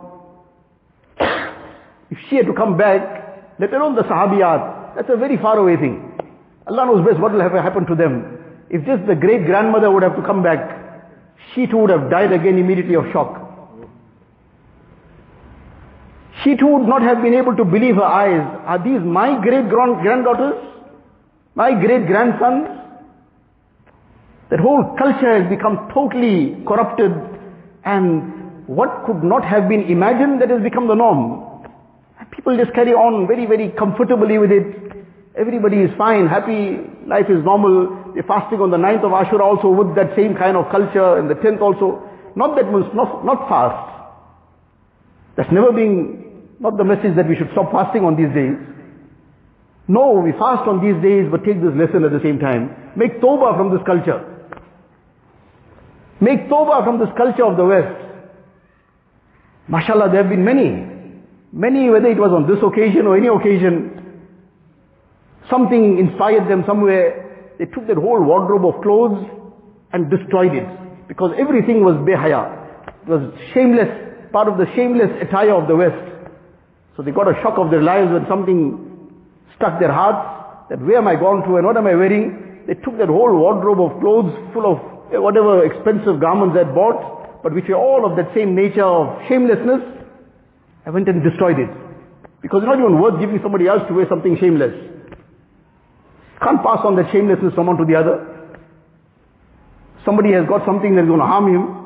if 2.09 2.17
she 2.29 2.37
had 2.37 2.45
to 2.45 2.53
come 2.53 2.77
back, 2.77 3.55
let 3.59 3.73
alone 3.73 3.95
the 3.95 4.03
Sahabiyat, 4.03 4.95
that's 4.95 5.09
a 5.09 5.17
very 5.17 5.37
far 5.37 5.57
away 5.57 5.77
thing. 5.77 6.11
Allah 6.67 6.85
knows 6.85 7.05
best 7.05 7.19
what 7.19 7.33
will 7.33 7.41
have 7.41 7.51
happened 7.51 7.87
to 7.87 7.95
them. 7.95 8.40
If 8.71 8.85
just 8.85 9.05
the 9.05 9.15
great 9.15 9.45
grandmother 9.45 9.91
would 9.91 10.01
have 10.01 10.15
to 10.15 10.21
come 10.21 10.41
back, 10.41 10.61
she 11.53 11.67
too 11.67 11.77
would 11.77 11.89
have 11.89 12.09
died 12.09 12.31
again 12.31 12.57
immediately 12.57 12.95
of 12.95 13.03
shock. 13.11 13.37
She 16.41 16.55
too 16.55 16.67
would 16.67 16.87
not 16.87 17.01
have 17.01 17.21
been 17.21 17.33
able 17.33 17.55
to 17.57 17.65
believe 17.65 17.95
her 17.95 18.11
eyes. 18.19 18.41
Are 18.65 18.81
these 18.81 19.01
my 19.01 19.39
great 19.41 19.67
granddaughters? 19.67 20.55
My 21.53 21.73
great 21.73 22.07
grandsons? 22.07 22.69
That 24.49 24.61
whole 24.61 24.95
culture 24.97 25.41
has 25.41 25.49
become 25.49 25.89
totally 25.93 26.63
corrupted 26.65 27.11
and 27.83 28.67
what 28.67 29.05
could 29.05 29.21
not 29.21 29.43
have 29.43 29.67
been 29.67 29.81
imagined 29.81 30.41
that 30.41 30.49
has 30.49 30.61
become 30.63 30.87
the 30.87 30.95
norm. 30.95 31.67
People 32.31 32.55
just 32.55 32.73
carry 32.73 32.93
on 32.93 33.27
very, 33.27 33.45
very 33.45 33.69
comfortably 33.71 34.37
with 34.37 34.51
it. 34.51 34.93
Everybody 35.37 35.81
is 35.81 35.91
fine, 35.97 36.27
happy, 36.27 36.79
life 37.05 37.29
is 37.29 37.43
normal. 37.43 38.00
They're 38.13 38.23
fasting 38.23 38.59
on 38.59 38.71
the 38.71 38.77
9th 38.77 39.03
of 39.05 39.11
Ashura 39.11 39.41
also 39.41 39.69
with 39.69 39.95
that 39.95 40.15
same 40.15 40.35
kind 40.35 40.57
of 40.57 40.71
culture 40.71 41.17
and 41.17 41.29
the 41.29 41.35
10th 41.35 41.61
also. 41.61 42.03
Not 42.35 42.55
that 42.55 42.71
means 42.71 42.85
not, 42.93 43.25
not 43.25 43.47
fast. 43.47 43.87
That's 45.37 45.51
never 45.51 45.71
been, 45.71 46.55
not 46.59 46.77
the 46.77 46.83
message 46.83 47.15
that 47.15 47.27
we 47.27 47.35
should 47.35 47.49
stop 47.51 47.71
fasting 47.71 48.03
on 48.03 48.15
these 48.15 48.33
days. 48.33 48.55
No, 49.87 50.19
we 50.19 50.31
fast 50.33 50.67
on 50.67 50.79
these 50.79 51.01
days 51.01 51.27
but 51.31 51.43
take 51.43 51.61
this 51.61 51.75
lesson 51.75 52.03
at 52.03 52.11
the 52.11 52.21
same 52.23 52.39
time. 52.39 52.93
Make 52.95 53.19
tawbah 53.19 53.57
from 53.57 53.71
this 53.71 53.83
culture. 53.85 54.23
Make 56.19 56.47
tawbah 56.47 56.83
from 56.85 56.99
this 56.99 57.09
culture 57.17 57.45
of 57.45 57.57
the 57.57 57.65
West. 57.65 57.97
Mashallah, 59.67 60.09
there 60.11 60.23
have 60.23 60.29
been 60.29 60.45
many. 60.45 60.87
Many, 61.51 61.89
whether 61.89 62.07
it 62.07 62.17
was 62.17 62.31
on 62.31 62.47
this 62.47 62.63
occasion 62.63 63.07
or 63.07 63.17
any 63.17 63.27
occasion, 63.27 64.01
something 65.49 65.97
inspired 65.99 66.49
them 66.49 66.63
somewhere. 66.65 67.30
They 67.61 67.67
took 67.67 67.85
their 67.85 68.01
whole 68.01 68.23
wardrobe 68.23 68.65
of 68.65 68.81
clothes 68.81 69.21
and 69.93 70.09
destroyed 70.09 70.55
it. 70.55 70.65
Because 71.07 71.29
everything 71.37 71.85
was 71.85 71.93
behaya. 71.93 72.57
It 73.05 73.07
was 73.07 73.21
shameless, 73.53 74.33
part 74.33 74.47
of 74.47 74.57
the 74.57 74.65
shameless 74.73 75.13
attire 75.21 75.53
of 75.53 75.67
the 75.67 75.75
West. 75.75 76.01
So 76.97 77.03
they 77.03 77.11
got 77.11 77.29
a 77.29 77.37
shock 77.43 77.59
of 77.59 77.69
their 77.69 77.83
lives 77.83 78.09
when 78.09 78.25
something 78.27 79.13
struck 79.53 79.79
their 79.79 79.93
hearts, 79.93 80.73
that 80.73 80.81
where 80.81 80.97
am 80.97 81.07
I 81.07 81.13
gone 81.13 81.45
to 81.45 81.57
and 81.57 81.67
what 81.67 81.77
am 81.77 81.85
I 81.85 81.93
wearing? 81.93 82.65
They 82.65 82.73
took 82.73 82.97
their 82.97 83.05
whole 83.05 83.29
wardrobe 83.29 83.77
of 83.77 84.01
clothes 84.01 84.33
full 84.57 84.65
of 84.65 85.13
eh, 85.13 85.21
whatever 85.21 85.61
expensive 85.61 86.19
garments 86.19 86.57
they 86.57 86.65
had 86.65 86.73
bought, 86.73 87.43
but 87.43 87.53
which 87.53 87.69
were 87.69 87.77
all 87.77 88.09
of 88.09 88.17
that 88.17 88.33
same 88.33 88.55
nature 88.55 88.89
of 88.89 89.21
shamelessness, 89.29 89.85
I 90.87 90.89
went 90.89 91.07
and 91.07 91.21
destroyed 91.21 91.59
it. 91.59 91.69
Because 92.41 92.65
it's 92.65 92.73
not 92.73 92.81
even 92.81 92.97
worth 92.97 93.21
giving 93.21 93.37
somebody 93.43 93.67
else 93.67 93.85
to 93.87 93.93
wear 93.93 94.09
something 94.09 94.35
shameless. 94.41 94.73
Can't 96.41 96.63
pass 96.63 96.79
on 96.83 96.95
that 96.95 97.11
shamelessness 97.11 97.53
from 97.53 97.67
one 97.67 97.77
to 97.77 97.85
the 97.85 97.95
other. 97.95 98.27
Somebody 100.03 100.33
has 100.33 100.47
got 100.47 100.65
something 100.65 100.95
that's 100.95 101.07
going 101.07 101.19
to 101.19 101.25
harm 101.25 101.47
him. 101.53 101.81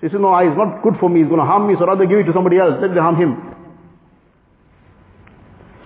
So 0.00 0.06
he 0.06 0.12
says, 0.12 0.20
no, 0.20 0.36
it's 0.36 0.56
not 0.56 0.82
good 0.82 0.94
for 1.00 1.08
me, 1.08 1.22
it's 1.22 1.28
going 1.28 1.40
to 1.40 1.46
harm 1.46 1.68
me, 1.68 1.74
so 1.78 1.86
rather 1.86 2.04
give 2.06 2.18
it 2.18 2.24
to 2.24 2.32
somebody 2.32 2.58
else, 2.58 2.76
let 2.80 2.90
me 2.90 2.98
harm 2.98 3.16
him. 3.16 3.36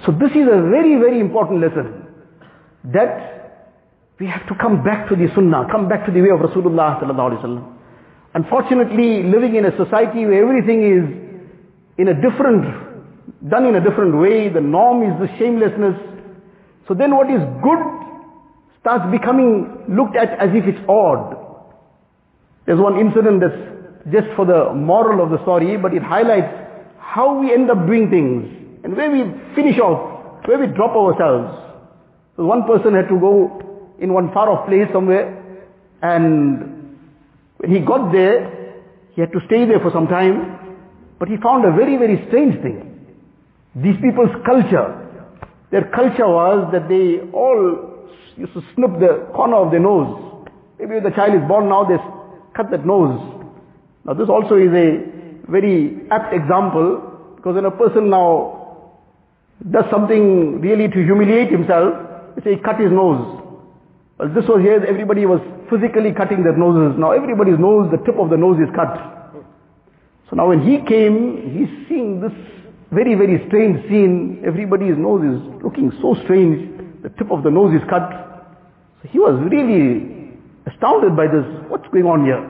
So 0.06 0.12
this 0.12 0.30
is 0.30 0.46
a 0.46 0.60
very, 0.70 0.96
very 0.96 1.20
important 1.20 1.60
lesson. 1.60 2.06
That 2.92 3.34
we 4.20 4.26
have 4.26 4.46
to 4.48 4.54
come 4.54 4.84
back 4.84 5.08
to 5.08 5.16
the 5.16 5.28
sunnah, 5.34 5.66
come 5.70 5.88
back 5.88 6.06
to 6.06 6.12
the 6.12 6.20
way 6.20 6.30
of 6.30 6.40
Rasulullah. 6.40 7.00
Unfortunately, 8.34 9.22
living 9.22 9.54
in 9.56 9.64
a 9.64 9.76
society 9.76 10.26
where 10.26 10.42
everything 10.42 10.82
is 10.82 11.04
in 11.98 12.08
a 12.08 12.14
different, 12.14 12.66
done 13.48 13.66
in 13.66 13.76
a 13.76 13.80
different 13.80 14.18
way, 14.18 14.48
the 14.48 14.60
norm 14.60 15.02
is 15.02 15.18
the 15.18 15.38
shamelessness. 15.38 16.13
So 16.88 16.94
then 16.94 17.16
what 17.16 17.30
is 17.30 17.40
good 17.62 18.04
starts 18.80 19.10
becoming 19.10 19.84
looked 19.88 20.16
at 20.16 20.38
as 20.38 20.50
if 20.52 20.64
it's 20.66 20.80
odd. 20.88 21.36
There's 22.66 22.80
one 22.80 22.98
incident 22.98 23.40
that's 23.40 24.12
just 24.12 24.36
for 24.36 24.44
the 24.44 24.74
moral 24.74 25.24
of 25.24 25.30
the 25.30 25.40
story, 25.42 25.76
but 25.76 25.94
it 25.94 26.02
highlights 26.02 26.52
how 26.98 27.40
we 27.40 27.52
end 27.52 27.70
up 27.70 27.86
doing 27.86 28.10
things 28.10 28.84
and 28.84 28.96
where 28.96 29.10
we 29.10 29.24
finish 29.54 29.78
off, 29.78 30.46
where 30.46 30.58
we 30.58 30.66
drop 30.66 30.94
ourselves. 30.96 31.56
So 32.36 32.44
one 32.44 32.64
person 32.64 32.94
had 32.94 33.08
to 33.08 33.18
go 33.18 33.94
in 33.98 34.12
one 34.12 34.32
far 34.32 34.50
off 34.50 34.68
place 34.68 34.88
somewhere 34.92 35.40
and 36.02 36.98
when 37.58 37.70
he 37.74 37.80
got 37.80 38.12
there, 38.12 38.82
he 39.14 39.20
had 39.22 39.32
to 39.32 39.40
stay 39.46 39.64
there 39.64 39.80
for 39.80 39.90
some 39.90 40.08
time, 40.08 40.76
but 41.18 41.28
he 41.28 41.36
found 41.38 41.64
a 41.64 41.72
very, 41.72 41.96
very 41.96 42.22
strange 42.28 42.60
thing. 42.60 43.06
These 43.74 43.96
people's 44.02 44.34
culture, 44.44 45.03
their 45.74 45.90
culture 45.90 46.28
was 46.28 46.70
that 46.70 46.88
they 46.88 47.18
all 47.34 48.06
used 48.36 48.52
to 48.54 48.62
snip 48.74 48.92
the 49.00 49.26
corner 49.34 49.56
of 49.56 49.72
their 49.72 49.80
nose. 49.80 50.46
Maybe 50.78 51.00
the 51.00 51.10
child 51.10 51.34
is 51.34 51.42
born 51.48 51.68
now, 51.68 51.82
they 51.82 51.98
cut 52.54 52.70
that 52.70 52.86
nose. 52.86 53.18
Now 54.04 54.14
this 54.14 54.28
also 54.28 54.54
is 54.54 54.70
a 54.70 55.02
very 55.50 56.06
apt 56.12 56.32
example 56.32 57.34
because 57.34 57.56
when 57.56 57.64
a 57.64 57.72
person 57.72 58.08
now 58.08 59.00
does 59.68 59.84
something 59.90 60.60
really 60.60 60.86
to 60.86 61.02
humiliate 61.02 61.50
himself, 61.50 61.90
they 62.36 62.42
say 62.44 62.54
he 62.54 62.62
cut 62.62 62.78
his 62.78 62.92
nose. 62.92 63.42
Well, 64.18 64.30
this 64.32 64.46
was 64.46 64.62
here, 64.62 64.78
everybody 64.86 65.26
was 65.26 65.40
physically 65.68 66.12
cutting 66.12 66.44
their 66.44 66.56
noses. 66.56 66.96
Now 66.96 67.10
everybody's 67.10 67.58
nose, 67.58 67.90
the 67.90 67.98
tip 68.06 68.14
of 68.14 68.30
the 68.30 68.36
nose 68.36 68.62
is 68.62 68.70
cut. 68.76 68.94
So 70.30 70.36
now 70.36 70.46
when 70.50 70.62
he 70.62 70.86
came, 70.86 71.50
he's 71.50 71.88
seeing 71.88 72.20
this 72.20 72.30
very, 72.94 73.14
very 73.14 73.42
strange 73.48 73.82
scene. 73.88 74.42
Everybody's 74.46 74.96
nose 74.96 75.22
is 75.26 75.62
looking 75.62 75.90
so 76.00 76.16
strange. 76.24 77.02
The 77.02 77.10
tip 77.10 77.30
of 77.30 77.42
the 77.42 77.50
nose 77.50 77.74
is 77.74 77.82
cut. 77.90 78.08
So 79.02 79.08
he 79.10 79.18
was 79.18 79.34
really 79.50 80.32
astounded 80.66 81.16
by 81.16 81.26
this. 81.26 81.44
What's 81.68 81.86
going 81.92 82.06
on 82.06 82.24
here? 82.24 82.40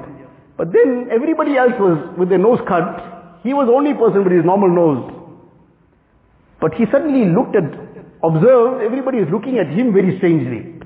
But 0.57 0.73
then 0.73 1.09
everybody 1.11 1.57
else 1.57 1.75
was 1.81 1.99
with 2.17 2.29
their 2.29 2.39
nose 2.39 2.61
cut. 2.69 3.41
He 3.43 3.53
was 3.53 3.67
the 3.67 3.75
only 3.75 3.93
person 3.95 4.23
with 4.23 4.33
his 4.33 4.45
normal 4.45 4.71
nose. 4.71 5.11
But 6.61 6.75
he 6.75 6.85
suddenly 6.93 7.29
looked 7.29 7.57
at, 7.57 7.65
observed, 8.23 8.85
everybody 8.85 9.19
is 9.19 9.29
looking 9.31 9.59
at 9.59 9.67
him 9.67 9.93
very 9.93 10.17
strangely. 10.19 10.81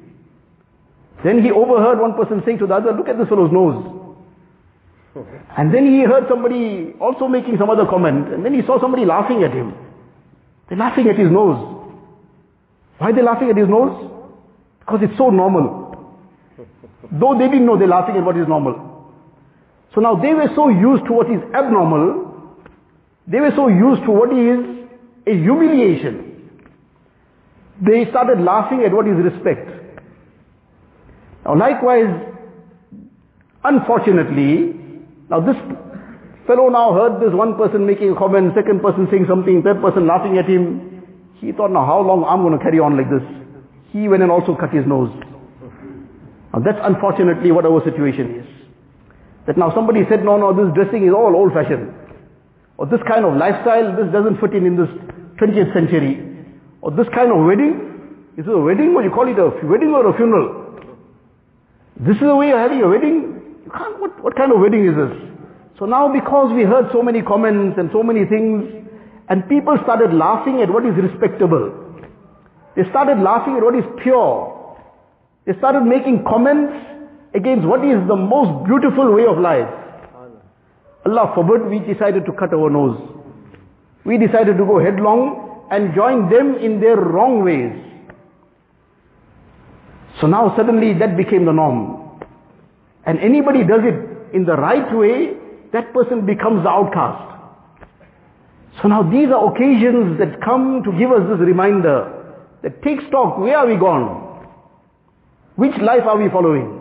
Then 1.22 1.42
he 1.42 1.50
overheard 1.50 2.00
one 2.00 2.14
person 2.14 2.42
saying 2.46 2.58
to 2.58 2.66
the 2.66 2.74
other, 2.74 2.92
look 2.92 3.08
at 3.08 3.18
this 3.18 3.28
fellow's 3.28 3.52
nose. 3.52 3.97
And 5.56 5.74
then 5.74 5.86
he 5.86 6.02
heard 6.02 6.26
somebody 6.28 6.94
also 7.00 7.28
making 7.28 7.56
some 7.58 7.70
other 7.70 7.86
comment, 7.86 8.32
and 8.32 8.44
then 8.44 8.54
he 8.54 8.62
saw 8.66 8.80
somebody 8.80 9.04
laughing 9.04 9.42
at 9.42 9.52
him. 9.52 9.74
They're 10.68 10.78
laughing 10.78 11.08
at 11.08 11.18
his 11.18 11.30
nose. 11.30 11.76
Why 12.98 13.10
are 13.10 13.12
they 13.12 13.22
laughing 13.22 13.50
at 13.50 13.56
his 13.56 13.68
nose? 13.68 14.10
Because 14.80 15.00
it's 15.02 15.16
so 15.16 15.30
normal. 15.30 15.88
Though 17.12 17.38
they 17.38 17.46
didn't 17.46 17.66
know 17.66 17.78
they're 17.78 17.88
laughing 17.88 18.16
at 18.16 18.24
what 18.24 18.36
is 18.36 18.46
normal. 18.48 19.14
So 19.94 20.00
now 20.00 20.16
they 20.16 20.34
were 20.34 20.50
so 20.54 20.68
used 20.68 21.06
to 21.06 21.12
what 21.12 21.30
is 21.30 21.40
abnormal, 21.54 22.28
they 23.26 23.40
were 23.40 23.52
so 23.56 23.68
used 23.68 24.02
to 24.04 24.10
what 24.10 24.32
is 24.32 24.86
a 25.26 25.32
humiliation. 25.32 26.60
They 27.80 28.06
started 28.10 28.40
laughing 28.40 28.82
at 28.84 28.92
what 28.92 29.06
is 29.06 29.16
respect. 29.16 29.68
Now 31.44 31.56
likewise, 31.56 32.34
unfortunately, 33.64 34.74
now 35.30 35.40
this 35.40 35.56
fellow 36.46 36.68
now 36.68 36.92
heard 36.94 37.20
this 37.20 37.34
one 37.34 37.56
person 37.56 37.86
making 37.86 38.10
a 38.10 38.16
comment, 38.16 38.52
second 38.54 38.80
person 38.80 39.06
saying 39.10 39.26
something, 39.28 39.62
third 39.62 39.80
person 39.80 40.06
laughing 40.06 40.38
at 40.38 40.48
him. 40.48 41.04
He 41.40 41.52
thought, 41.52 41.70
now 41.70 41.86
how 41.86 42.00
long 42.00 42.24
I'm 42.24 42.42
going 42.42 42.58
to 42.58 42.64
carry 42.64 42.80
on 42.80 42.96
like 42.96 43.10
this? 43.10 43.22
He 43.92 44.08
went 44.08 44.22
and 44.22 44.32
also 44.32 44.56
cut 44.56 44.70
his 44.70 44.86
nose. 44.86 45.12
Now 46.52 46.60
that's 46.64 46.80
unfortunately 46.82 47.52
what 47.52 47.66
our 47.66 47.84
situation 47.84 48.40
is. 48.40 48.46
That 49.46 49.56
now 49.56 49.72
somebody 49.74 50.02
said, 50.08 50.24
no, 50.24 50.36
no, 50.36 50.52
this 50.52 50.74
dressing 50.74 51.06
is 51.06 51.12
all 51.12 51.36
old 51.36 51.52
fashioned. 51.52 51.94
Or 52.76 52.86
this 52.86 53.00
kind 53.08 53.24
of 53.24 53.36
lifestyle, 53.36 53.96
this 53.96 54.12
doesn't 54.12 54.40
fit 54.40 54.54
in 54.54 54.66
in 54.66 54.76
this 54.76 54.88
20th 55.40 55.72
century. 55.72 56.24
Or 56.80 56.90
this 56.90 57.06
kind 57.14 57.30
of 57.32 57.44
wedding, 57.44 58.34
is 58.36 58.46
it 58.46 58.52
a 58.52 58.58
wedding 58.58 58.94
or 58.94 59.02
you 59.02 59.10
call 59.10 59.28
it 59.28 59.38
a 59.38 59.50
wedding 59.66 59.92
or 59.92 60.08
a 60.08 60.16
funeral? 60.16 60.78
This 62.00 62.14
is 62.16 62.22
the 62.22 62.36
way 62.36 62.48
you're 62.48 62.58
having 62.58 62.82
a 62.82 62.88
wedding? 62.88 63.37
What, 63.68 64.22
what 64.22 64.36
kind 64.36 64.52
of 64.52 64.60
wedding 64.60 64.86
is 64.86 64.96
this? 64.96 65.12
So 65.78 65.84
now 65.86 66.12
because 66.12 66.52
we 66.52 66.62
heard 66.62 66.90
so 66.92 67.02
many 67.02 67.22
comments 67.22 67.78
and 67.78 67.90
so 67.92 68.02
many 68.02 68.24
things, 68.24 68.64
and 69.28 69.48
people 69.48 69.76
started 69.84 70.12
laughing 70.14 70.60
at 70.62 70.70
what 70.70 70.84
is 70.86 70.94
respectable. 70.96 71.72
They 72.76 72.88
started 72.90 73.18
laughing 73.22 73.56
at 73.56 73.62
what 73.62 73.74
is 73.74 73.84
pure. 74.02 74.76
They 75.46 75.56
started 75.58 75.82
making 75.82 76.24
comments 76.24 76.72
against 77.34 77.66
what 77.66 77.84
is 77.84 77.98
the 78.08 78.16
most 78.16 78.66
beautiful 78.66 79.12
way 79.14 79.26
of 79.26 79.38
life. 79.38 79.68
Allah 81.06 81.32
forbid 81.34 81.70
we 81.70 81.78
decided 81.80 82.26
to 82.26 82.32
cut 82.32 82.52
our 82.52 82.70
nose. 82.70 82.98
We 84.04 84.18
decided 84.18 84.56
to 84.56 84.64
go 84.64 84.78
headlong 84.78 85.66
and 85.70 85.94
join 85.94 86.30
them 86.30 86.56
in 86.56 86.80
their 86.80 86.96
wrong 86.96 87.44
ways. 87.44 87.72
So 90.20 90.26
now 90.26 90.54
suddenly 90.56 90.98
that 90.98 91.16
became 91.16 91.44
the 91.44 91.52
norm. 91.52 91.97
And 93.08 93.18
anybody 93.20 93.64
does 93.64 93.80
it 93.84 94.36
in 94.36 94.44
the 94.44 94.52
right 94.52 94.94
way, 94.94 95.32
that 95.72 95.94
person 95.94 96.26
becomes 96.26 96.62
the 96.62 96.68
outcast. 96.68 97.24
So 98.82 98.88
now 98.88 99.02
these 99.02 99.28
are 99.28 99.50
occasions 99.50 100.18
that 100.18 100.42
come 100.44 100.82
to 100.84 100.92
give 100.92 101.10
us 101.10 101.26
this 101.30 101.40
reminder 101.40 102.36
that 102.62 102.82
take 102.82 103.00
stock, 103.08 103.38
where 103.38 103.56
are 103.56 103.66
we 103.66 103.76
gone? 103.76 104.46
Which 105.56 105.74
life 105.78 106.02
are 106.04 106.18
we 106.18 106.28
following? 106.28 106.80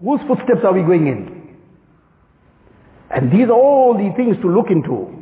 Whose 0.00 0.20
footsteps 0.28 0.60
are 0.64 0.72
we 0.72 0.82
going 0.82 1.08
in? 1.08 1.56
And 3.10 3.32
these 3.32 3.48
are 3.48 3.58
all 3.58 3.94
the 3.94 4.14
things 4.16 4.36
to 4.42 4.48
look 4.48 4.70
into. 4.70 5.12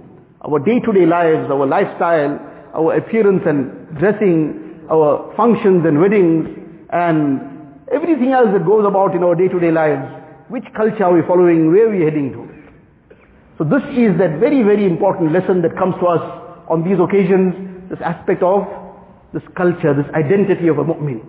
Our 0.43 0.59
day-to-day 0.59 1.07
lives, 1.07 1.51
our 1.51 1.67
lifestyle, 1.67 2.39
our 2.75 2.95
appearance 2.95 3.43
and 3.47 3.97
dressing, 3.99 4.85
our 4.91 5.33
functions 5.35 5.87
and 5.87 5.99
weddings, 5.99 6.47
and 6.91 7.41
everything 7.91 8.33
else 8.33 8.49
that 8.53 8.67
goes 8.67 8.85
about 8.87 9.15
in 9.15 9.23
our 9.23 9.35
day-to-day 9.35 9.71
lives. 9.71 10.16
Which 10.49 10.65
culture 10.77 11.05
are 11.05 11.13
we 11.13 11.23
following? 11.27 11.73
Where 11.73 11.89
are 11.89 11.97
we 11.97 12.05
heading 12.05 12.33
to? 12.33 12.57
So 13.59 13.65
this 13.65 13.83
is 13.97 14.17
that 14.19 14.39
very, 14.39 14.63
very 14.63 14.85
important 14.85 15.33
lesson 15.33 15.63
that 15.63 15.77
comes 15.77 15.95
to 16.01 16.07
us 16.07 16.23
on 16.69 16.85
these 16.85 16.99
occasions, 17.01 17.89
this 17.91 17.99
aspect 18.01 18.43
of 18.43 18.67
this 19.33 19.43
culture, 19.57 19.95
this 19.95 20.07
identity 20.15 20.69
of 20.69 20.79
a 20.79 20.85
mu'min. 20.85 21.25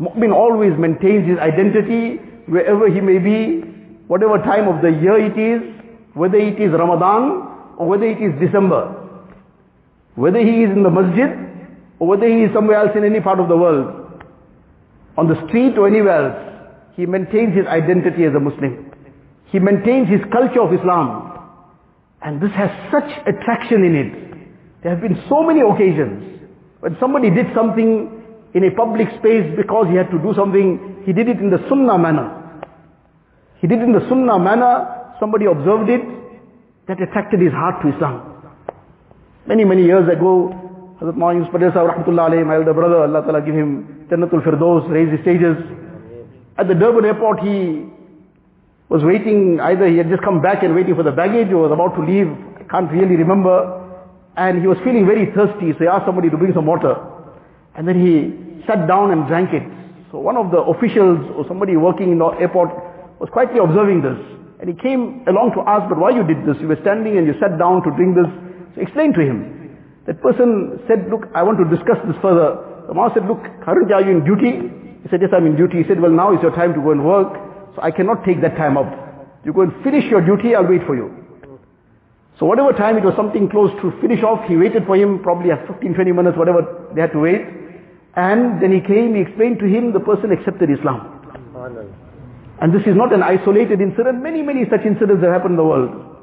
Mu'min 0.00 0.34
always 0.34 0.72
maintains 0.78 1.28
his 1.28 1.38
identity 1.38 2.16
wherever 2.46 2.88
he 2.88 3.00
may 3.00 3.18
be, 3.18 3.60
whatever 4.08 4.38
time 4.38 4.66
of 4.66 4.82
the 4.82 4.90
year 4.90 5.18
it 5.18 5.38
is, 5.38 5.62
whether 6.14 6.38
it 6.38 6.60
is 6.60 6.72
Ramadan 6.72 7.76
or 7.76 7.86
whether 7.86 8.06
it 8.06 8.20
is 8.20 8.32
December. 8.40 8.94
Whether 10.14 10.40
he 10.40 10.64
is 10.64 10.70
in 10.70 10.82
the 10.82 10.90
masjid 10.90 11.30
or 12.00 12.08
whether 12.08 12.26
he 12.26 12.42
is 12.42 12.52
somewhere 12.52 12.78
else 12.78 12.90
in 12.96 13.04
any 13.04 13.20
part 13.20 13.38
of 13.38 13.48
the 13.48 13.56
world. 13.56 14.24
On 15.16 15.28
the 15.28 15.36
street 15.46 15.76
or 15.76 15.86
anywhere 15.86 16.26
else, 16.26 16.47
he 16.98 17.06
maintains 17.06 17.54
his 17.54 17.64
identity 17.68 18.24
as 18.24 18.34
a 18.34 18.40
Muslim. 18.40 18.90
He 19.52 19.60
maintains 19.60 20.08
his 20.08 20.20
culture 20.32 20.60
of 20.60 20.74
Islam. 20.74 21.30
And 22.20 22.42
this 22.42 22.50
has 22.58 22.70
such 22.90 23.06
attraction 23.24 23.84
in 23.84 23.94
it. 23.94 24.82
There 24.82 24.90
have 24.90 25.00
been 25.00 25.22
so 25.28 25.44
many 25.44 25.60
occasions 25.60 26.40
when 26.80 26.96
somebody 26.98 27.30
did 27.30 27.46
something 27.54 28.10
in 28.52 28.64
a 28.64 28.74
public 28.74 29.06
space 29.20 29.46
because 29.54 29.86
he 29.88 29.94
had 29.94 30.10
to 30.10 30.18
do 30.18 30.34
something, 30.34 31.02
he 31.06 31.12
did 31.12 31.28
it 31.28 31.38
in 31.38 31.50
the 31.50 31.62
sunnah 31.68 31.96
manner. 31.96 32.34
He 33.60 33.68
did 33.68 33.78
it 33.78 33.84
in 33.84 33.92
the 33.92 34.02
sunnah 34.08 34.40
manner, 34.40 35.14
somebody 35.20 35.46
observed 35.46 35.88
it, 35.88 36.02
that 36.88 37.00
attracted 37.00 37.38
his 37.38 37.52
heart 37.52 37.80
to 37.82 37.94
Islam. 37.94 38.42
Many, 39.46 39.64
many 39.64 39.84
years 39.84 40.08
ago, 40.10 40.50
Hazrat 41.00 41.14
Sahib 41.14 41.94
Rahmatullah 41.94 42.44
my 42.44 42.56
elder 42.56 42.74
brother, 42.74 43.06
Allah 43.06 43.22
Ta'ala 43.22 43.40
give 43.40 43.54
him 43.54 44.08
Jannatul 44.10 44.42
Firdaus, 44.42 44.90
raise 44.90 45.12
his 45.12 45.20
stages. 45.20 45.54
At 46.58 46.66
the 46.66 46.74
Durban 46.74 47.04
airport, 47.04 47.40
he 47.40 47.86
was 48.88 49.04
waiting, 49.04 49.60
either 49.60 49.86
he 49.86 49.96
had 49.96 50.10
just 50.10 50.22
come 50.22 50.42
back 50.42 50.62
and 50.62 50.74
waiting 50.74 50.96
for 50.96 51.04
the 51.04 51.12
baggage 51.12 51.52
or 51.52 51.68
was 51.68 51.72
about 51.72 51.94
to 51.94 52.02
leave, 52.02 52.26
I 52.58 52.64
can't 52.68 52.90
really 52.90 53.14
remember. 53.14 53.78
And 54.36 54.60
he 54.60 54.66
was 54.66 54.78
feeling 54.82 55.06
very 55.06 55.30
thirsty, 55.34 55.72
so 55.72 55.78
he 55.78 55.86
asked 55.86 56.06
somebody 56.06 56.30
to 56.30 56.36
bring 56.36 56.52
some 56.54 56.66
water. 56.66 56.98
And 57.76 57.86
then 57.86 58.00
he 58.00 58.66
sat 58.66 58.88
down 58.88 59.12
and 59.12 59.26
drank 59.28 59.52
it. 59.54 59.62
So 60.10 60.18
one 60.18 60.36
of 60.36 60.50
the 60.50 60.58
officials 60.58 61.20
or 61.36 61.46
somebody 61.46 61.76
working 61.76 62.10
in 62.12 62.18
the 62.18 62.26
airport 62.40 62.74
was 63.20 63.28
quietly 63.30 63.60
observing 63.60 64.02
this. 64.02 64.18
And 64.58 64.66
he 64.66 64.74
came 64.74 65.22
along 65.28 65.52
to 65.54 65.62
ask, 65.62 65.86
but 65.88 65.98
why 65.98 66.10
you 66.10 66.26
did 66.26 66.42
this? 66.42 66.58
You 66.60 66.66
were 66.66 66.80
standing 66.82 67.18
and 67.18 67.26
you 67.26 67.34
sat 67.38 67.58
down 67.58 67.86
to 67.86 67.90
drink 67.94 68.16
this. 68.16 68.30
So 68.74 68.82
explain 68.82 69.12
to 69.14 69.20
him. 69.20 69.76
That 70.06 70.22
person 70.22 70.80
said, 70.88 71.06
look, 71.10 71.28
I 71.34 71.42
want 71.44 71.58
to 71.62 71.68
discuss 71.68 71.98
this 72.08 72.16
further. 72.18 72.58
The 72.88 72.94
man 72.94 73.10
said, 73.12 73.28
look, 73.28 73.44
currently 73.62 73.92
are 73.92 74.02
you 74.02 74.16
in 74.16 74.24
duty? 74.24 74.87
He 75.02 75.08
said, 75.08 75.20
yes, 75.22 75.30
I'm 75.32 75.46
in 75.46 75.56
duty. 75.56 75.82
He 75.82 75.88
said, 75.88 76.00
well, 76.00 76.10
now 76.10 76.34
is 76.34 76.42
your 76.42 76.54
time 76.54 76.74
to 76.74 76.80
go 76.80 76.90
and 76.90 77.04
work. 77.04 77.32
So 77.76 77.82
I 77.82 77.90
cannot 77.90 78.24
take 78.24 78.40
that 78.42 78.56
time 78.56 78.76
up. 78.76 78.90
You 79.44 79.52
go 79.52 79.62
and 79.62 79.72
finish 79.84 80.04
your 80.10 80.20
duty, 80.24 80.54
I'll 80.54 80.66
wait 80.66 80.84
for 80.86 80.96
you. 80.96 81.14
So 82.38 82.46
whatever 82.46 82.72
time 82.72 82.96
it 82.96 83.04
was 83.04 83.14
something 83.16 83.48
close 83.48 83.70
to 83.82 83.92
finish 84.00 84.22
off, 84.22 84.46
he 84.48 84.56
waited 84.56 84.86
for 84.86 84.96
him, 84.96 85.20
probably 85.22 85.50
15, 85.66 85.94
20 85.94 86.12
minutes, 86.12 86.38
whatever 86.38 86.90
they 86.94 87.00
had 87.00 87.12
to 87.12 87.18
wait. 87.18 87.42
And 88.14 88.62
then 88.62 88.72
he 88.72 88.80
came, 88.80 89.14
he 89.14 89.22
explained 89.22 89.58
to 89.60 89.66
him, 89.66 89.92
the 89.92 90.00
person 90.00 90.32
accepted 90.32 90.70
Islam. 90.70 91.14
And 92.60 92.74
this 92.74 92.82
is 92.86 92.96
not 92.96 93.12
an 93.12 93.22
isolated 93.22 93.80
incident. 93.80 94.22
Many, 94.22 94.42
many 94.42 94.64
such 94.70 94.84
incidents 94.84 95.22
have 95.22 95.32
happened 95.32 95.52
in 95.52 95.56
the 95.56 95.64
world. 95.64 96.16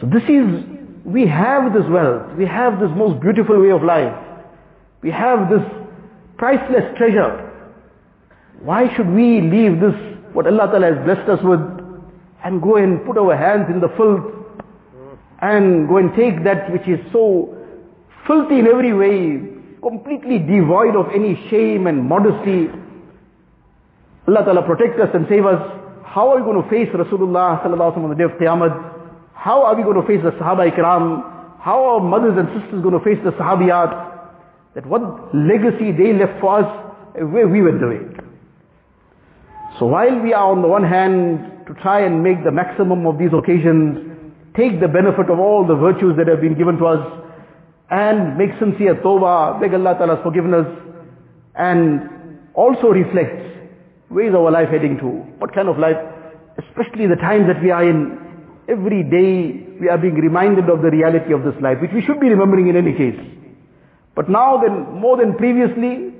So 0.00 0.06
this 0.06 0.22
is, 0.28 0.64
we 1.04 1.26
have 1.26 1.72
this 1.72 1.84
wealth. 1.88 2.36
We 2.36 2.46
have 2.46 2.80
this 2.80 2.90
most 2.94 3.20
beautiful 3.20 3.60
way 3.60 3.70
of 3.70 3.82
life. 3.82 4.14
We 5.02 5.10
have 5.10 5.50
this 5.50 5.62
priceless 6.36 6.96
treasure. 6.96 7.50
Why 8.60 8.94
should 8.96 9.08
we 9.08 9.40
leave 9.40 9.80
this, 9.80 9.94
what 10.32 10.46
Allah 10.46 10.66
Ta'ala 10.68 10.94
has 10.94 11.04
blessed 11.04 11.28
us 11.28 11.40
with, 11.44 11.60
and 12.44 12.62
go 12.62 12.76
and 12.76 13.04
put 13.04 13.18
our 13.18 13.36
hands 13.36 13.66
in 13.70 13.80
the 13.80 13.88
filth, 13.96 14.32
and 15.40 15.88
go 15.88 15.98
and 15.98 16.14
take 16.14 16.44
that 16.44 16.72
which 16.72 16.86
is 16.88 17.00
so 17.12 17.56
filthy 18.26 18.60
in 18.60 18.66
every 18.66 18.92
way, 18.94 19.54
completely 19.82 20.38
devoid 20.38 20.96
of 20.96 21.06
any 21.14 21.36
shame 21.50 21.86
and 21.86 22.08
modesty. 22.08 22.68
Allah 24.26 24.44
Ta'ala 24.44 24.62
protect 24.62 24.98
us 25.00 25.10
and 25.12 25.26
save 25.28 25.44
us. 25.44 25.60
How 26.04 26.30
are 26.30 26.38
we 26.38 26.42
going 26.42 26.62
to 26.62 26.70
face 26.70 26.88
Rasulullah 26.94 27.62
sallallahu 27.62 27.96
on 27.98 28.08
the 28.08 28.16
day 28.16 28.24
of 28.24 28.32
Qiyamah? 28.32 28.92
How 29.34 29.64
are 29.64 29.74
we 29.74 29.82
going 29.82 30.00
to 30.00 30.06
face 30.06 30.22
the 30.22 30.30
Sahaba 30.30 30.70
Ikram? 30.70 31.60
How 31.60 31.84
are 31.84 32.00
mothers 32.00 32.38
and 32.38 32.48
sisters 32.60 32.82
going 32.82 32.96
to 32.98 33.04
face 33.04 33.18
the 33.24 33.32
Sahabiyat? 33.32 34.13
That 34.74 34.86
what 34.86 35.34
legacy 35.34 35.92
they 35.92 36.12
left 36.12 36.40
for 36.40 36.60
us, 36.60 36.94
where 37.14 37.46
we 37.46 37.62
went 37.62 37.82
away. 37.82 38.00
So 39.78 39.86
while 39.86 40.20
we 40.20 40.32
are 40.32 40.50
on 40.50 40.62
the 40.62 40.68
one 40.68 40.84
hand 40.84 41.66
to 41.66 41.74
try 41.74 42.00
and 42.00 42.22
make 42.22 42.44
the 42.44 42.50
maximum 42.50 43.06
of 43.06 43.18
these 43.18 43.32
occasions, 43.32 44.14
take 44.56 44.80
the 44.80 44.88
benefit 44.88 45.30
of 45.30 45.38
all 45.38 45.66
the 45.66 45.74
virtues 45.74 46.16
that 46.16 46.28
have 46.28 46.40
been 46.40 46.56
given 46.56 46.76
to 46.78 46.86
us, 46.86 47.20
and 47.90 48.36
make 48.36 48.50
sincere 48.58 48.96
tawbah, 48.96 49.60
beg 49.60 49.74
Allah 49.74 49.94
Ta'ala's 49.94 50.22
forgiveness, 50.22 50.66
and 51.54 52.40
also 52.54 52.88
reflect, 52.88 53.42
where 54.08 54.28
is 54.28 54.34
our 54.34 54.50
life 54.50 54.68
heading 54.70 54.98
to? 54.98 55.06
What 55.38 55.54
kind 55.54 55.68
of 55.68 55.78
life? 55.78 55.96
Especially 56.58 57.06
the 57.06 57.16
times 57.16 57.46
that 57.46 57.62
we 57.62 57.70
are 57.70 57.84
in, 57.84 58.18
every 58.68 59.02
day 59.02 59.78
we 59.80 59.88
are 59.88 59.98
being 59.98 60.14
reminded 60.14 60.68
of 60.68 60.82
the 60.82 60.90
reality 60.90 61.32
of 61.32 61.42
this 61.44 61.54
life, 61.60 61.78
which 61.80 61.92
we 61.92 62.02
should 62.02 62.20
be 62.20 62.28
remembering 62.28 62.68
in 62.68 62.76
any 62.76 62.92
case. 62.92 63.18
But 64.14 64.28
now 64.28 64.60
then, 64.62 65.00
more 65.00 65.16
than 65.16 65.36
previously, 65.36 66.14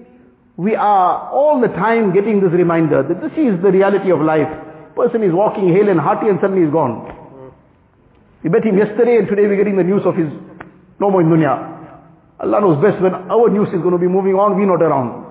we 0.57 0.75
are 0.75 1.31
all 1.31 1.61
the 1.61 1.69
time 1.69 2.13
getting 2.13 2.41
this 2.41 2.53
reminder 2.53 3.03
that 3.03 3.21
this 3.21 3.33
is 3.33 3.61
the 3.63 3.71
reality 3.71 4.11
of 4.11 4.21
life. 4.21 4.49
Person 4.95 5.23
is 5.23 5.33
walking 5.33 5.69
hale 5.69 5.89
and 5.89 5.99
hearty 5.99 6.29
and 6.29 6.39
suddenly 6.41 6.67
is 6.67 6.73
gone. 6.73 7.11
We 8.43 8.51
met 8.51 8.65
him 8.65 8.79
yesterday 8.79 9.17
and 9.17 9.27
today 9.27 9.47
we're 9.47 9.57
getting 9.57 9.77
the 9.77 9.83
news 9.83 10.03
of 10.05 10.15
his 10.17 10.29
no 11.01 11.11
more 11.11 11.23
in 11.23 11.29
dunya. 11.29 11.75
Allah 12.41 12.61
knows 12.61 12.83
best 12.83 13.03
when 13.03 13.15
our 13.15 13.49
news 13.49 13.69
is 13.69 13.81
going 13.81 13.93
to 13.93 13.99
be 13.99 14.07
moving 14.07 14.35
on, 14.35 14.57
we're 14.57 14.67
not 14.67 14.83
around. 14.83 15.25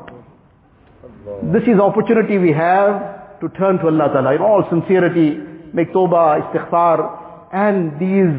This 1.53 1.63
is 1.63 1.77
the 1.77 1.83
opportunity 1.83 2.37
we 2.37 2.51
have 2.51 3.39
to 3.39 3.49
turn 3.49 3.77
to 3.79 3.87
Allah 3.87 4.09
Ta'ala 4.11 4.35
in 4.35 4.41
all 4.41 4.65
sincerity, 4.69 5.37
make 5.73 5.93
tawbah, 5.93 6.51
istighfar, 6.51 7.49
and 7.53 7.99
these 7.99 8.33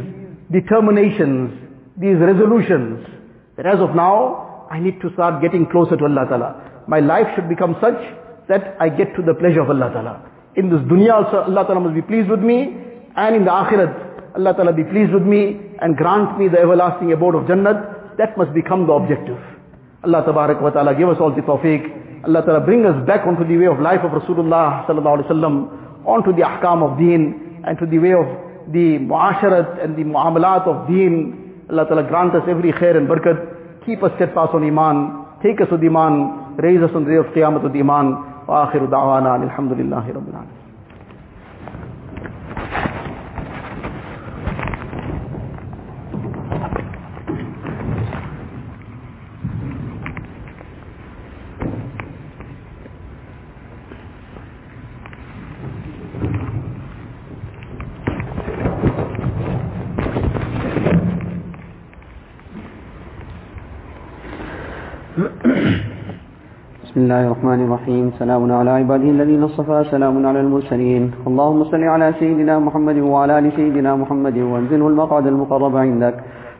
determinations, 0.50 1.52
these 1.96 2.16
resolutions, 2.16 3.06
that 3.56 3.66
as 3.66 3.80
of 3.80 3.94
now, 3.94 4.66
I 4.70 4.80
need 4.80 5.00
to 5.02 5.12
start 5.12 5.42
getting 5.42 5.66
closer 5.70 5.96
to 5.96 6.04
Allah 6.04 6.26
Ta'ala. 6.28 6.82
My 6.88 7.00
life 7.00 7.26
should 7.34 7.48
become 7.48 7.76
such 7.80 7.98
that 8.48 8.76
I 8.80 8.88
get 8.88 9.14
to 9.16 9.22
the 9.22 9.34
pleasure 9.34 9.60
of 9.60 9.70
Allah 9.70 9.90
Ta'ala. 9.92 10.30
In 10.56 10.70
this 10.70 10.80
dunya 10.80 11.12
also, 11.12 11.50
Allah 11.50 11.64
Ta'ala 11.66 11.80
must 11.80 11.94
be 11.94 12.02
pleased 12.02 12.28
with 12.28 12.40
me, 12.40 12.76
and 13.16 13.36
in 13.36 13.44
the 13.44 13.50
akhirat, 13.50 14.36
Allah 14.36 14.54
Ta'ala 14.54 14.72
be 14.72 14.84
pleased 14.84 15.12
with 15.12 15.22
me, 15.22 15.60
and 15.80 15.96
grant 15.96 16.38
me 16.38 16.48
the 16.48 16.58
everlasting 16.58 17.12
abode 17.12 17.34
of 17.34 17.44
Jannat. 17.44 18.16
That 18.18 18.36
must 18.38 18.54
become 18.54 18.86
the 18.86 18.92
objective. 18.92 19.38
Allah 20.04 20.22
Tabarak 20.22 20.60
wa 20.60 20.70
Ta'ala 20.70 20.94
give 20.94 21.08
us 21.08 21.16
all 21.20 21.34
the 21.34 21.42
tawfiq. 21.42 22.26
Allah 22.26 22.42
Ta'ala 22.42 22.60
bring 22.60 22.84
us 22.86 23.06
back 23.06 23.26
onto 23.26 23.46
the 23.46 23.56
way 23.56 23.66
of 23.66 23.80
life 23.80 24.00
of 24.04 24.10
Rasulullah 24.10 24.86
Sallallahu 24.86 25.22
Alaihi 25.22 25.30
Wasallam, 25.30 26.06
onto 26.06 26.32
the 26.32 26.42
ahkam 26.42 26.82
of 26.82 26.98
deen, 26.98 27.62
and 27.66 27.78
to 27.78 27.86
the 27.86 27.98
way 27.98 28.12
of 28.12 28.26
the 28.72 28.98
muasharat 28.98 29.82
and 29.82 29.96
the 29.96 30.04
muamalat 30.04 30.66
of 30.66 30.86
deen. 30.88 31.43
Allah 31.70 31.86
Ta'ala 31.88 32.02
grant 32.04 32.34
us 32.34 32.42
every 32.48 32.72
khair 32.72 32.96
and 32.96 33.08
barakat. 33.08 33.84
Keep 33.86 34.02
us 34.02 34.12
steadfast 34.16 34.54
on 34.54 34.64
iman. 34.64 35.40
Take 35.42 35.60
us 35.60 35.68
with 35.70 35.82
iman. 35.82 36.56
Raise 36.56 36.82
us 36.82 36.90
on 36.94 37.04
the 37.04 37.10
day 37.10 37.16
of 37.16 37.26
qiyamah 37.34 37.62
with 37.62 37.74
iman. 37.76 38.34
وآخر 38.48 38.84
دعوانا 38.84 39.36
الحمد 39.36 39.72
لله 39.72 40.04
رب 40.12 40.28
العالمين 40.28 40.63
الله 67.04 67.26
الرحمن 67.26 67.60
الرحيم 67.66 68.04
سلام 68.18 68.52
على 68.52 68.70
عباده 68.70 69.08
الذين 69.16 69.42
اصطفى 69.42 69.84
سلام 69.90 70.26
على 70.26 70.40
المرسلين 70.40 71.02
اللهم 71.26 71.64
صل 71.64 71.84
على 71.94 72.06
سيدنا 72.20 72.58
محمد 72.58 72.98
وعلى 72.98 73.38
ال 73.38 73.46
سيدنا 73.58 73.96
محمد 74.02 74.36
وانزله 74.38 74.86
المقعد 74.88 75.26
المقرب 75.26 75.76
عندك 75.76 76.16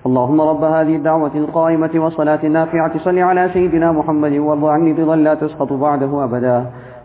اللهم 0.06 0.38
رب 0.50 0.64
هذه 0.76 0.94
الدعوة 1.00 1.34
القائمة 1.34 1.94
والصلاة 2.02 2.42
النافعة 2.44 2.92
صل 3.06 3.18
على 3.18 3.42
سيدنا 3.56 3.88
محمد 3.98 4.34
وارض 4.46 4.64
عني 4.74 4.92
رضا 4.92 5.16
لا 5.16 5.34
تسقط 5.34 5.70
بعده 5.72 6.12
أبدا 6.26 6.58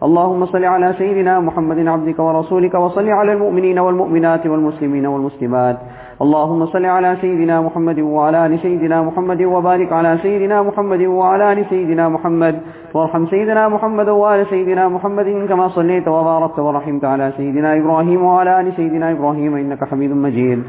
اللهم 0.07 0.41
صل 0.45 0.63
على 0.75 0.93
سيدنا 1.01 1.33
محمد 1.47 1.79
عبدك 1.93 2.19
ورسولك 2.19 2.73
وصل 2.85 3.07
على 3.19 3.31
المؤمنين 3.33 3.79
والمؤمنات 3.79 4.43
والمسلمين 4.51 5.05
والمسلمات 5.13 5.77
اللهم 6.23 6.65
صل 6.65 6.85
على 6.85 7.15
سيدنا 7.21 7.61
محمد 7.61 7.99
وعلى 7.99 8.45
آل 8.45 8.59
سيدنا 8.59 9.01
محمد 9.01 9.41
وبارك 9.41 9.93
على 9.93 10.17
سيدنا 10.21 10.63
محمد 10.63 11.01
وعلى 11.01 11.53
آل 11.53 11.65
سيدنا 11.69 12.09
محمد. 12.09 12.55
وارحم 12.93 13.25
سيدنا 13.25 13.67
محمد 13.67 14.09
وآل 14.09 14.45
سيدنا 14.53 14.87
محمد 14.87 15.45
كما 15.49 15.67
صليت 15.67 16.07
وباركت 16.07 16.59
ورحمت 16.59 17.03
على 17.05 17.31
سيدنا 17.37 17.69
إبراهيم 17.77 18.21
وعلى 18.23 18.51
آل 18.59 18.73
سيدنا 18.73 19.11
إبراهيم 19.11 19.55
إنك 19.55 19.83
حميد 19.89 20.11
مجيد. 20.11 20.59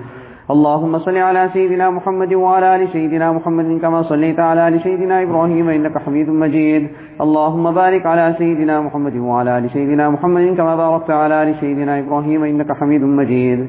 اللهم 0.54 0.98
صل 0.98 1.16
على 1.16 1.42
سيدنا 1.52 1.90
محمد 1.90 2.32
وعلى 2.34 2.76
آل 2.76 2.88
سيدنا 2.88 3.32
محمد 3.32 3.68
كما 3.82 4.02
صليت 4.02 4.38
على 4.40 4.68
آل 4.68 4.80
سيدنا 4.86 5.22
إبراهيم 5.22 5.68
إنك 5.68 5.98
حميد 5.98 6.28
مجيد. 6.42 6.82
اللهم 7.24 7.64
بارك 7.80 8.06
على 8.06 8.34
سيدنا 8.38 8.80
محمد 8.86 9.16
وعلى 9.16 9.58
آل 9.58 9.70
سيدنا 9.70 10.04
محمد 10.14 10.44
كما 10.58 10.76
باركت 10.82 11.10
على 11.10 11.34
آل 11.42 11.50
سيدنا 11.62 11.92
إبراهيم 12.02 12.40
إنك 12.44 12.70
حميد 12.78 13.02
مجيد. 13.02 13.60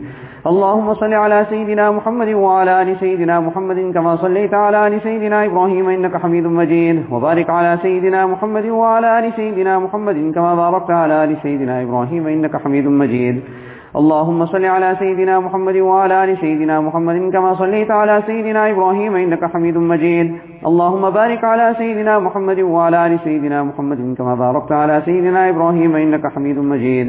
اللهم 0.50 0.94
صل 0.94 1.14
على 1.14 1.46
سيدنا 1.50 1.92
محمد 1.92 2.28
وعلى 2.28 2.82
آل 2.82 2.98
سيدنا 3.00 3.40
محمد 3.40 3.94
كما 3.94 4.16
صليت 4.16 4.54
على 4.54 4.88
آل 4.88 5.02
سيدنا 5.02 5.46
إبراهيم 5.46 5.90
إنك 5.90 6.18
حميد 6.18 6.46
مجيد. 6.48 7.04
وبارك 7.12 7.50
على 7.50 7.78
سيدنا 7.82 8.26
محمد 8.26 8.66
وعلى 8.66 9.20
آل 9.20 9.34
سيدنا 9.34 9.80
محمد 9.80 10.32
كما 10.36 10.56
باركت 10.56 10.92
على 10.92 11.24
آل 11.24 11.38
سيدنا 11.44 11.82
إبراهيم 11.82 12.28
إنك 12.28 12.56
حميد 12.56 12.88
مجيد. 12.88 13.42
اللهم 13.96 14.46
صل 14.46 14.66
على 14.66 14.96
سيدنا 15.00 15.40
محمد 15.40 15.78
وعلى 15.78 16.24
آل 16.24 16.38
سيدنا 16.38 16.82
محمد 16.82 17.18
كما 17.34 17.54
صليت 17.54 17.92
على 17.92 18.24
سيدنا 18.26 18.70
إبراهيم 18.72 19.16
إنك 19.16 19.44
حميد 19.46 19.78
مجيد. 19.78 20.28
اللهم 20.70 21.10
بارك 21.10 21.44
على 21.44 21.76
سيدنا 21.78 22.20
محمد 22.20 22.60
وعلى 22.60 22.98
آل 23.06 23.20
سيدنا 23.24 23.64
محمد 23.64 24.16
كما 24.18 24.34
باركت 24.36 24.72
على 24.72 25.02
سيدنا 25.06 25.50
إبراهيم 25.50 25.96
إنك 25.96 26.28
حميد 26.34 26.58
مجيد. 26.58 27.08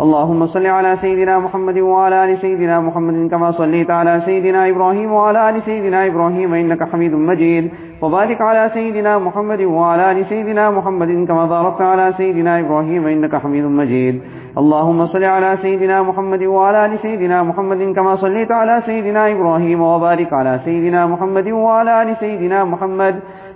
اللهم 0.00 0.46
صل 0.46 0.66
على 0.66 0.96
سيدنا 1.00 1.38
محمد 1.38 1.78
وعلى 1.78 2.24
آل 2.24 2.38
سيدنا 2.38 2.80
محمد 2.80 3.30
كما 3.30 3.50
صليت 3.50 3.90
على 3.90 4.22
سيدنا 4.24 4.68
إبراهيم 4.68 5.12
وعلى 5.12 5.50
آل 5.50 5.62
سيدنا 5.62 6.06
إبراهيم 6.06 6.54
إنك 6.54 6.82
حميد 6.90 7.14
مجيد. 7.14 7.70
وبارك 8.02 8.40
على 8.40 8.70
سيدنا 8.74 9.18
محمد 9.18 9.60
وعلى 9.60 10.10
آل 10.10 10.26
سيدنا 10.26 10.70
محمد 10.70 11.10
كما 11.28 11.44
باركت 11.46 11.80
على 11.80 12.14
سيدنا 12.16 12.60
إبراهيم 12.60 13.06
إنك 13.06 13.36
حميد 13.36 13.64
مجيد. 13.64 14.14
اللهم 14.58 15.06
صل 15.06 15.24
على 15.24 15.58
سيدنا 15.62 16.02
محمد 16.02 16.42
وعلى 16.42 16.86
آل 16.86 16.98
سيدنا 16.98 17.42
محمد 17.42 17.94
كما 17.96 18.16
صليت 18.16 18.50
على 18.52 18.82
سيدنا 18.86 19.22
إبراهيم. 19.34 19.80
وبارك 19.80 20.32
على 20.32 20.60
سيدنا 20.64 21.06
محمد 21.06 21.48
وعلى 21.48 22.02
آل 22.02 22.16
سيدنا 22.20 22.64
محمد 22.64 23.14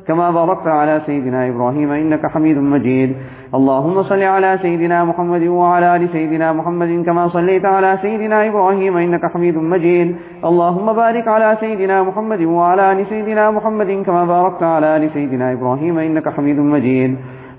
كما 0.09 0.31
باركت 0.31 0.67
على 0.67 1.01
سيدنا 1.07 1.49
إبراهيم 1.49 1.91
إنك 1.93 2.27
حميد 2.27 2.59
مجيد. 2.59 3.17
اللهم 3.55 4.03
صل 4.03 4.23
على 4.23 4.59
سيدنا 4.63 5.05
محمد 5.05 5.43
وعلى 5.43 5.97
آل 5.97 6.09
سيدنا 6.13 6.53
محمد 6.53 6.91
كما 7.07 7.29
صليت 7.29 7.65
على 7.65 7.99
سيدنا 8.03 8.47
إبراهيم 8.49 8.97
إنك 8.97 9.25
حميد 9.33 9.57
مجيد. 9.57 10.17
اللهم 10.45 10.87
بارك 10.93 11.29
على 11.29 11.57
سيدنا 11.61 12.03
محمد 12.03 12.43
وعلى 12.43 12.93
آل 12.93 13.07
سيدنا 13.07 13.51
محمد 13.51 13.91
كما 14.07 14.25
باركت 14.25 14.63
على 14.63 14.97
آل 14.97 15.11
سيدنا 15.17 15.53
إبراهيم 15.53 15.99
إنك 15.99 16.29
حميد 16.29 16.59
مجيد. 16.59 17.11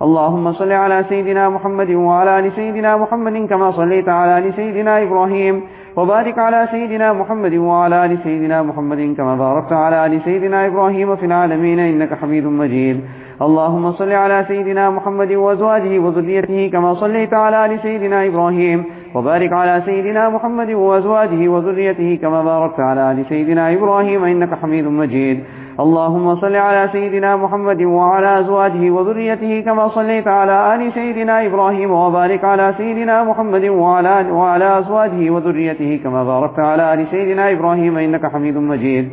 اللهم 0.01 0.51
صل 0.51 0.71
على 0.71 1.05
سيدنا 1.09 1.49
محمد 1.49 1.91
وعلى 1.91 2.39
آل 2.39 2.51
سيدنا 2.59 2.97
محمد 2.97 3.35
كما 3.51 3.71
صليت 3.71 4.09
على 4.09 4.37
آل 4.37 4.53
سيدنا 4.53 4.93
إبراهيم. 5.05 5.55
وبارك 5.99 6.39
على 6.39 6.67
سيدنا 6.71 7.13
محمد 7.13 7.53
وعلى 7.53 8.05
آل 8.05 8.19
سيدنا 8.23 8.63
محمد 8.63 9.15
كما 9.17 9.35
باركت 9.35 9.73
على 9.73 10.05
آل 10.05 10.21
سيدنا 10.21 10.65
إبراهيم 10.65 11.15
في 11.15 11.25
العالمين 11.25 11.79
إنك 11.79 12.13
حميد 12.13 12.45
مجيد. 12.45 12.97
اللهم 13.41 13.91
صل 13.91 14.11
على 14.11 14.45
سيدنا 14.47 14.89
محمد 14.89 15.31
وأزواجه 15.31 15.99
وذريته 15.99 16.69
كما 16.73 16.93
صليت 16.93 17.33
على 17.33 17.65
آل 17.65 17.79
سيدنا 17.79 18.17
إبراهيم. 18.27 18.83
وبارك 19.15 19.53
على 19.53 19.81
سيدنا 19.85 20.29
محمد 20.29 20.69
وأزواجه 20.71 21.41
وذريته 21.47 22.19
كما 22.21 22.43
باركت 22.43 22.79
على 22.79 23.11
آل 23.11 23.25
سيدنا 23.29 23.73
إبراهيم 23.73 24.23
إنك 24.23 24.51
حميد 24.61 24.85
مجيد. 24.87 25.37
اللهم 25.79 26.35
صل 26.35 26.55
على 26.55 26.89
سيدنا 26.91 27.35
محمد 27.35 27.81
وعلى 27.81 28.39
أزواجه 28.39 28.91
وذريته 28.91 29.61
كما 29.61 29.87
صليت 29.87 30.27
على 30.27 30.75
آل 30.75 30.93
سيدنا 30.93 31.45
إبراهيم 31.45 31.91
وبارك 31.91 32.43
على 32.43 32.73
سيدنا 32.77 33.23
محمد 33.23 33.65
وعلى, 33.65 34.31
وعلى 34.31 34.79
أزواجه 34.79 35.29
وذريته 35.29 35.99
كما 36.03 36.23
باركت 36.23 36.59
على 36.59 36.93
آل 36.93 37.07
سيدنا 37.11 37.51
إبراهيم 37.51 37.97
إنك 37.97 38.25
حميد 38.33 38.57
مجيد. 38.57 39.09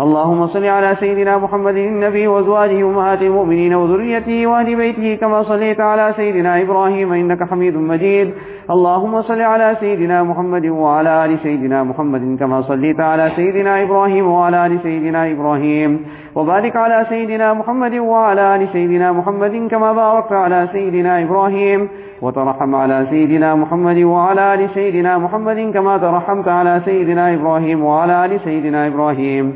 اللهم 0.00 0.46
صل 0.46 0.64
على 0.64 0.96
سيدنا 1.00 1.38
محمد 1.38 1.76
النبي 1.76 2.26
وأزواجه 2.26 2.80
أمهات 2.90 3.22
المؤمنين 3.22 3.74
وذريته 3.74 4.46
وأهل 4.46 4.76
بيته 4.76 5.14
كما 5.14 5.42
صليت 5.42 5.80
على 5.80 6.14
سيدنا 6.16 6.62
إبراهيم 6.62 7.12
إنك 7.12 7.50
حميد 7.50 7.76
مجيد. 7.76 8.34
اللهم 8.72 9.22
صل 9.22 9.40
على 9.40 9.76
سيدنا 9.80 10.22
محمد 10.22 10.66
وعلى 10.66 11.24
آل 11.24 11.38
سيدنا 11.42 11.82
محمد 11.82 12.36
كما 12.40 12.62
صليت 12.62 13.00
على 13.00 13.30
سيدنا 13.36 13.82
إبراهيم 13.82 14.26
وعلى 14.26 14.66
آل 14.66 14.78
سيدنا 14.82 15.30
إبراهيم 15.32 15.90
وبارك 16.34 16.76
على 16.76 17.06
سيدنا 17.08 17.54
محمد 17.54 17.94
وعلى 17.94 18.56
آل 18.56 18.68
سيدنا 18.72 19.12
محمد 19.12 19.68
كما 19.70 19.92
باركت 19.92 20.32
على 20.32 20.68
سيدنا 20.72 21.22
إبراهيم 21.22 21.88
وترحم 22.22 22.74
على 22.74 23.06
سيدنا 23.10 23.54
محمد 23.54 23.98
وعلى 23.98 24.54
آل 24.54 24.70
سيدنا 24.74 25.18
محمد 25.18 25.58
كما 25.74 25.98
ترحمت 25.98 26.48
على 26.48 26.80
سيدنا 26.84 27.34
إبراهيم 27.34 27.84
وعلى 27.84 28.24
آل 28.24 28.40
سيدنا 28.44 28.86
إبراهيم 28.86 29.46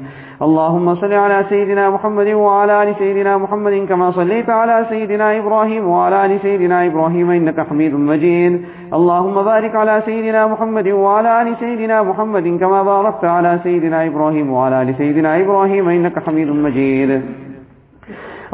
اللهم 0.43 0.95
صل 0.95 1.13
على 1.13 1.45
سيدنا 1.49 1.91
محمد 1.91 2.29
وعلى 2.29 2.83
آل 2.83 2.95
سيدنا 2.99 3.39
محمد 3.39 3.87
كما 3.89 4.11
صليت 4.11 4.51
على 4.51 4.87
سيدنا 4.89 5.39
إبراهيم 5.39 5.89
وعلى 5.89 6.27
آل 6.27 6.41
سيدنا 6.43 6.87
إبراهيم 6.87 7.31
إنك 7.31 7.61
حميد 7.61 7.95
مجيد. 7.95 8.65
اللهم 8.95 9.35
بارك 9.43 9.75
على 9.77 10.03
سيدنا 10.05 10.47
محمد 10.47 10.89
وعلى 10.89 11.43
آل 11.43 11.57
سيدنا 11.61 12.03
محمد 12.03 12.47
كما 12.61 12.83
باركت 12.83 13.25
على 13.25 13.61
سيدنا 13.63 14.07
إبراهيم 14.07 14.51
وعلى 14.53 14.83
آل 14.83 14.95
سيدنا 14.99 15.41
إبراهيم 15.41 15.89
إنك 15.89 16.19
حميد 16.19 16.49
مجيد. 16.49 17.11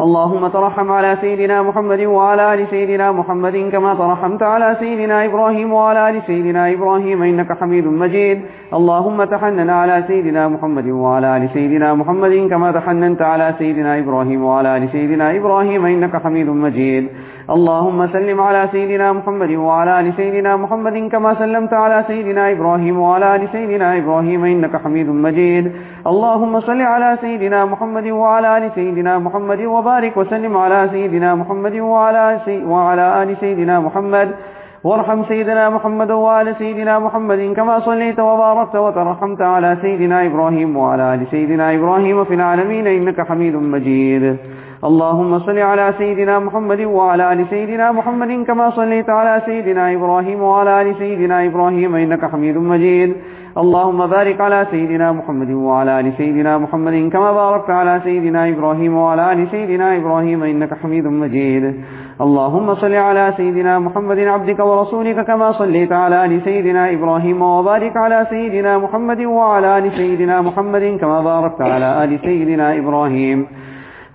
اللهم 0.01 0.49
ترحم 0.49 0.93
على 0.93 1.17
سيدنا 1.21 1.63
محمد 1.63 2.01
وعلى 2.01 2.55
آل 2.55 2.67
سيدنا 2.71 3.13
محمد 3.13 3.57
كما 3.73 3.95
ترحمت 3.95 4.43
على 4.43 4.77
سيدنا 4.81 5.25
إبراهيم 5.25 5.73
وعلى 5.73 6.09
آل 6.09 6.23
سيدنا 6.27 6.73
إبراهيم 6.73 7.23
إنك 7.23 7.53
حميد 7.61 7.87
مجيد. 7.87 8.41
اللهم 8.75 9.25
تحنن 9.25 9.71
على 9.71 10.05
سيدنا 10.09 10.49
محمد 10.49 10.89
وعلى 10.89 11.37
آل 11.37 11.49
سيدنا 11.53 11.95
محمد 11.95 12.49
كما 12.51 12.73
تحننت 12.73 13.23
على 13.23 13.55
سيدنا 13.59 13.99
إبراهيم 13.99 14.45
وعلى 14.45 14.77
آل 14.77 14.89
سيدنا 14.93 15.37
إبراهيم 15.37 15.87
إنك 15.87 16.23
حميد 16.23 16.49
مجيد. 16.49 17.09
اللهم 17.51 18.07
سلم 18.07 18.41
على 18.41 18.69
سيدنا 18.73 19.13
محمد 19.13 19.51
وعلى 19.51 20.01
آل 20.01 20.13
سيدنا 20.17 20.57
محمد 20.57 21.09
كما 21.13 21.35
سلمت 21.35 21.75
على 21.75 22.05
سيدنا 22.07 22.51
إبراهيم 22.51 22.99
وعلى 22.99 23.37
آل 23.37 23.49
سيدنا 23.53 23.99
إبراهيم 23.99 24.45
إنك 24.45 24.77
حميد 24.77 25.09
مجيد. 25.09 25.73
اللهم 26.07 26.61
صل 26.61 26.81
على 26.81 27.19
سيدنا 27.21 27.65
محمد 27.65 28.07
وعلى 28.07 28.59
آل 28.59 28.71
سيدنا 28.75 29.19
محمد 29.19 29.61
وبارك 29.61 30.17
وسلم 30.17 30.57
على 30.57 30.89
سيدنا 30.91 31.35
محمد 31.35 31.77
وعلى, 31.77 32.41
وعلى 32.67 33.23
آل 33.23 33.37
سيدنا 33.41 33.81
محمد. 33.81 34.29
وارحم 34.85 35.25
سيدنا 35.25 35.71
محمد 35.71 36.11
وآل 36.11 36.57
سيدنا 36.57 36.99
محمد 36.99 37.53
كما 37.57 37.81
صليت 37.81 38.21
وباركت 38.21 38.77
وترحمت 38.77 39.43
على 39.43 39.77
سيدنا 39.83 40.27
إبراهيم 40.27 40.77
وعلى 40.77 41.15
آل 41.15 41.27
سيدنا 41.31 41.75
إبراهيم 41.75 42.25
في 42.25 42.35
العالمين 42.35 42.87
إنك 42.87 43.21
حميد 43.29 43.55
مجيد. 43.57 44.37
اللهم 44.91 45.39
صل 45.39 45.59
على 45.59 45.95
سيدنا 45.99 46.39
محمد 46.39 46.81
وعلى 46.81 47.33
آل 47.33 47.47
سيدنا 47.51 47.93
محمد 47.93 48.47
كما 48.47 48.71
صليت 48.71 49.11
على 49.11 49.43
سيدنا 49.47 49.93
إبراهيم 49.97 50.43
وعلى 50.43 50.83
آل 50.83 50.95
سيدنا 50.99 51.47
إبراهيم 51.47 51.95
إنك 51.95 52.25
حميد 52.33 52.57
مجيد. 52.57 53.11
اللهم 53.63 54.07
بارك 54.07 54.41
على 54.41 54.67
سيدنا 54.71 55.13
محمد 55.13 55.51
وعلى 55.51 56.01
آل 56.01 56.13
سيدنا 56.19 56.59
محمد 56.59 57.11
كما 57.13 57.33
باركت 57.33 57.71
على 57.71 58.01
سيدنا 58.05 58.49
إبراهيم 58.49 58.95
وعلى 58.95 59.33
آل 59.33 59.49
سيدنا 59.55 59.97
إبراهيم 59.97 60.43
إنك 60.43 60.75
حميد 60.83 61.07
مجيد. 61.07 61.65
اللهم 62.21 62.75
صل 62.75 62.95
على 62.95 63.35
سيدنا 63.37 63.79
محمد 63.79 64.19
عبدك 64.19 64.61
ورسولك 64.61 65.19
كما 65.27 65.53
صليت 65.53 65.93
على 65.93 66.25
آل 66.25 66.33
سيدنا 66.45 66.83
إبراهيم 66.91 67.43
وبارك 67.43 67.97
على 67.97 68.27
سيدنا 68.31 68.79
محمد 68.79 69.21
وعلى 69.21 69.79
آل 69.79 69.93
سيدنا 69.93 70.41
محمد 70.41 70.85
كما 71.01 71.19
باركت 71.31 71.61
على 71.61 71.89
آل 72.05 72.11
سيدنا 72.27 72.67
إبراهيم. 72.81 73.47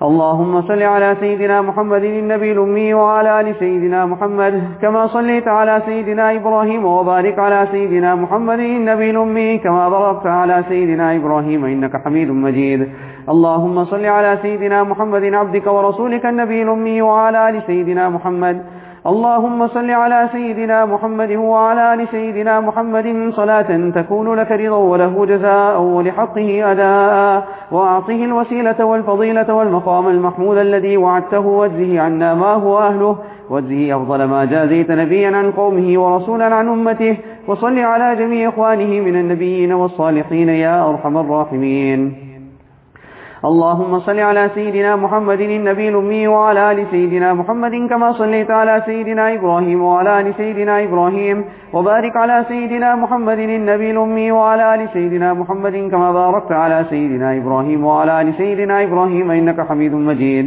اللهم 0.02 0.62
صل 0.62 0.84
على 0.84 1.18
سيدنا 1.20 1.62
محمد 1.62 2.04
النبي 2.04 2.52
الأمي 2.52 2.94
وعلى 2.94 3.42
آل 3.42 3.56
سيدنا 3.56 4.06
محمد 4.06 4.64
كما 4.82 5.08
صليت 5.08 5.48
على 5.48 5.82
سيدنا 5.86 6.36
إبراهيم 6.36 6.86
وبارك 6.86 7.40
على 7.40 7.68
سيدنا 7.72 8.16
محمد 8.16 8.60
النبي 8.60 9.10
الأمي 9.10 9.58
كما 9.58 9.90
باركت 9.90 10.28
على 10.28 10.64
سيدنا 10.70 11.16
إبراهيم 11.16 11.66
إنك 11.66 11.94
حميد 12.06 12.30
مجيد. 12.32 12.90
اللهم 13.30 13.86
صل 13.86 14.06
على 14.06 14.38
سيدنا 14.42 14.84
محمد 14.84 15.24
عبدك 15.34 15.68
ورسولك 15.68 16.26
النبي 16.26 16.62
الأمي 16.62 17.02
وعلى 17.02 17.50
آل 17.50 17.64
سيدنا 17.68 18.10
محمد. 18.10 18.58
اللهم 19.08 19.68
صل 19.68 19.92
على 19.92 20.30
سيدنا 20.32 20.86
محمد 20.86 21.32
وعلى 21.32 21.94
آل 21.94 22.08
سيدنا 22.12 22.60
محمد 22.60 23.32
صلاة 23.36 23.92
تكون 23.96 24.34
لك 24.34 24.52
رضا 24.52 24.76
وله 24.78 25.26
جزاء 25.26 25.82
ولحقه 25.82 26.72
أداء. 26.72 27.48
وأعطه 27.72 28.24
الوسيلة 28.26 28.86
والفضيلة 28.86 29.54
والمقام 29.54 30.08
المحمود 30.08 30.58
الذي 30.58 30.98
وعدته 30.98 31.40
واجزه 31.40 32.02
عنا 32.02 32.34
ما 32.34 32.54
هو 32.54 32.80
أهله 32.80 33.18
واجزه 33.50 33.96
أفضل 33.96 34.24
ما 34.24 34.46
جازيت 34.46 34.92
نبيا 34.92 35.38
عن 35.38 35.52
قومه 35.52 36.02
ورسولا 36.02 36.56
عن 36.56 36.68
أمته. 36.68 37.18
وصل 37.48 37.80
على 37.80 38.16
جميع 38.16 38.50
إخوانه 38.50 39.02
من 39.02 39.16
النبيين 39.16 39.74
والصالحين 39.74 40.50
يا 40.50 40.90
أرحم 40.90 41.18
الراحمين. 41.18 42.27
اللهم 43.46 44.00
صل 44.00 44.20
على 44.20 44.50
سيدنا 44.56 44.96
محمد 44.96 45.42
النبي 45.42 45.90
الأمي 45.90 46.28
وعلى 46.28 46.72
آل 46.72 46.88
سيدنا 46.92 47.34
محمد 47.34 47.76
كما 47.90 48.12
صليت 48.12 48.52
على 48.52 48.82
سيدنا 48.86 49.34
إبراهيم 49.34 49.82
وعلى 49.82 50.20
آل 50.20 50.34
سيدنا 50.38 50.84
إبراهيم 50.84 51.46
وبارك 51.74 52.16
على 52.16 52.46
سيدنا 52.48 52.96
محمد 52.96 53.40
النبي 53.40 53.92
الأمي 53.92 54.32
وعلى 54.32 54.76
آل 54.76 54.90
سيدنا 54.94 55.34
محمد 55.34 55.76
كما 55.92 56.12
باركت 56.12 56.52
على 56.52 56.86
سيدنا 56.90 57.38
إبراهيم 57.38 57.86
وعلى 57.86 58.22
آل 58.22 58.34
سيدنا 58.34 58.84
إبراهيم 58.84 59.32
إنك 59.32 59.60
حميد 59.68 59.94
مجيد. 59.94 60.46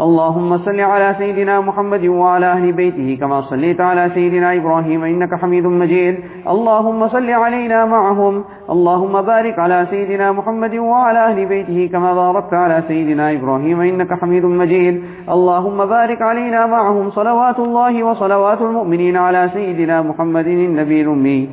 اللهم 0.00 0.58
صل 0.58 0.80
على 0.80 1.14
سيدنا 1.18 1.60
محمد 1.60 2.06
وعلى 2.06 2.46
أهل 2.46 2.72
بيته 2.72 3.18
كما 3.20 3.40
صليت 3.40 3.80
على 3.80 4.10
سيدنا 4.14 4.56
إبراهيم 4.56 5.04
إنك 5.04 5.34
حميد 5.34 5.66
مجيد. 5.66 6.14
اللهم 6.48 7.08
صل 7.08 7.30
علينا 7.30 7.84
معهم. 7.84 8.44
اللهم 8.70 9.22
بارك 9.22 9.58
على 9.58 9.86
سيدنا 9.90 10.32
محمد 10.32 10.74
وعلى 10.74 11.18
أهل 11.18 11.46
بيته 11.46 11.88
كما 11.92 12.14
باركت 12.14 12.54
على 12.54 12.82
سيدنا 12.88 13.32
إبراهيم 13.32 13.80
إنك 13.80 14.20
حميد 14.20 14.44
مجيد. 14.44 15.02
اللهم 15.28 15.84
بارك 15.84 16.22
علينا 16.22 16.66
معهم 16.66 17.10
صلوات 17.10 17.58
الله 17.58 18.02
وصلوات 18.02 18.60
المؤمنين 18.60 19.16
على 19.16 19.50
سيدنا 19.54 20.02
محمد 20.02 20.46
النبي 20.46 21.00
الأمي. 21.02 21.48